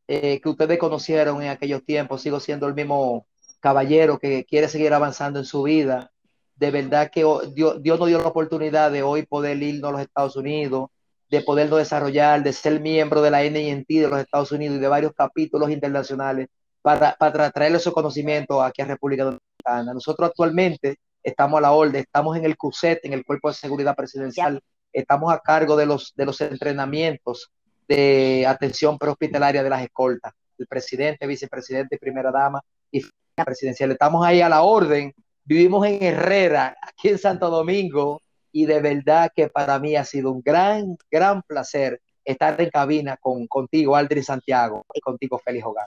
eh, 0.08 0.40
que 0.40 0.48
ustedes 0.48 0.78
conocieron 0.78 1.42
en 1.42 1.48
aquellos 1.48 1.84
tiempos, 1.84 2.22
sigo 2.22 2.40
siendo 2.40 2.66
el 2.66 2.74
mismo 2.74 3.26
caballero 3.60 4.18
que 4.18 4.44
quiere 4.44 4.68
seguir 4.68 4.92
avanzando 4.94 5.38
en 5.40 5.44
su 5.44 5.62
vida. 5.64 6.12
De 6.54 6.70
verdad 6.70 7.10
que 7.10 7.24
Dios, 7.54 7.82
Dios 7.82 7.98
nos 7.98 8.08
dio 8.08 8.18
la 8.18 8.28
oportunidad 8.28 8.90
de 8.90 9.02
hoy 9.02 9.26
poder 9.26 9.62
irnos 9.62 9.88
a 9.88 9.92
los 9.92 10.00
Estados 10.02 10.36
Unidos, 10.36 10.90
de 11.28 11.40
podernos 11.40 11.78
desarrollar, 11.78 12.42
de 12.42 12.52
ser 12.52 12.80
miembro 12.80 13.20
de 13.20 13.30
la 13.30 13.42
NINT 13.42 13.88
de 13.88 14.08
los 14.08 14.20
Estados 14.20 14.52
Unidos 14.52 14.76
y 14.76 14.80
de 14.80 14.88
varios 14.88 15.12
capítulos 15.12 15.70
internacionales 15.70 16.48
para, 16.82 17.16
para 17.18 17.50
traerle 17.50 17.78
esos 17.78 17.92
conocimientos 17.92 18.62
aquí 18.62 18.82
a 18.82 18.86
República 18.86 19.24
Dominicana. 19.24 19.92
Nosotros 19.92 20.28
actualmente 20.28 20.98
estamos 21.22 21.58
a 21.58 21.62
la 21.62 21.72
orden, 21.72 22.02
estamos 22.02 22.36
en 22.36 22.44
el 22.44 22.56
CUSET, 22.56 23.04
en 23.04 23.12
el 23.12 23.24
Cuerpo 23.24 23.48
de 23.48 23.54
Seguridad 23.54 23.96
Presidencial, 23.96 24.60
estamos 24.92 25.32
a 25.32 25.40
cargo 25.40 25.76
de 25.76 25.86
los, 25.86 26.12
de 26.14 26.26
los 26.26 26.40
entrenamientos 26.40 27.50
de 27.88 28.44
atención 28.46 28.98
prehospitalaria 28.98 29.62
de 29.62 29.70
las 29.70 29.82
escoltas, 29.82 30.32
el 30.58 30.66
presidente, 30.66 31.26
vicepresidente, 31.26 31.98
primera 31.98 32.30
dama 32.30 32.62
y 32.90 33.04
presidencial. 33.44 33.92
Estamos 33.92 34.24
ahí 34.26 34.40
a 34.40 34.48
la 34.48 34.62
orden. 34.62 35.12
Vivimos 35.44 35.86
en 35.86 36.02
Herrera, 36.02 36.76
aquí 36.82 37.08
en 37.08 37.18
Santo 37.18 37.50
Domingo, 37.50 38.22
y 38.50 38.66
de 38.66 38.80
verdad 38.80 39.30
que 39.34 39.48
para 39.48 39.78
mí 39.78 39.96
ha 39.96 40.04
sido 40.04 40.32
un 40.32 40.42
gran, 40.42 40.96
gran 41.10 41.42
placer 41.42 42.00
estar 42.24 42.60
en 42.60 42.70
cabina 42.70 43.16
con, 43.16 43.46
contigo, 43.46 43.94
Aldri 43.94 44.22
Santiago, 44.22 44.84
y 44.92 45.00
contigo, 45.00 45.38
Félix 45.38 45.64
Hogan. 45.64 45.86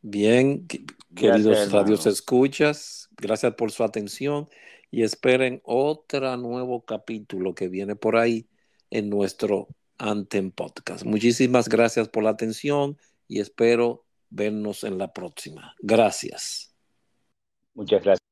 Bien, 0.00 0.66
queridos 1.14 1.72
radios 1.72 2.06
escuchas, 2.06 3.08
gracias 3.16 3.54
por 3.54 3.72
su 3.72 3.82
atención 3.82 4.48
y 4.90 5.02
esperen 5.02 5.60
otro 5.64 6.36
nuevo 6.36 6.84
capítulo 6.84 7.54
que 7.54 7.68
viene 7.68 7.96
por 7.96 8.16
ahí 8.16 8.48
en 8.90 9.10
nuestro 9.10 9.66
Antem 9.98 10.50
Podcast. 10.50 11.04
Muchísimas 11.04 11.68
gracias 11.68 12.08
por 12.08 12.24
la 12.24 12.30
atención 12.30 12.98
y 13.28 13.40
espero 13.40 14.04
vernos 14.30 14.84
en 14.84 14.98
la 14.98 15.12
próxima. 15.12 15.74
Gracias. 15.80 16.74
Muchas 17.74 18.02
gracias. 18.02 18.25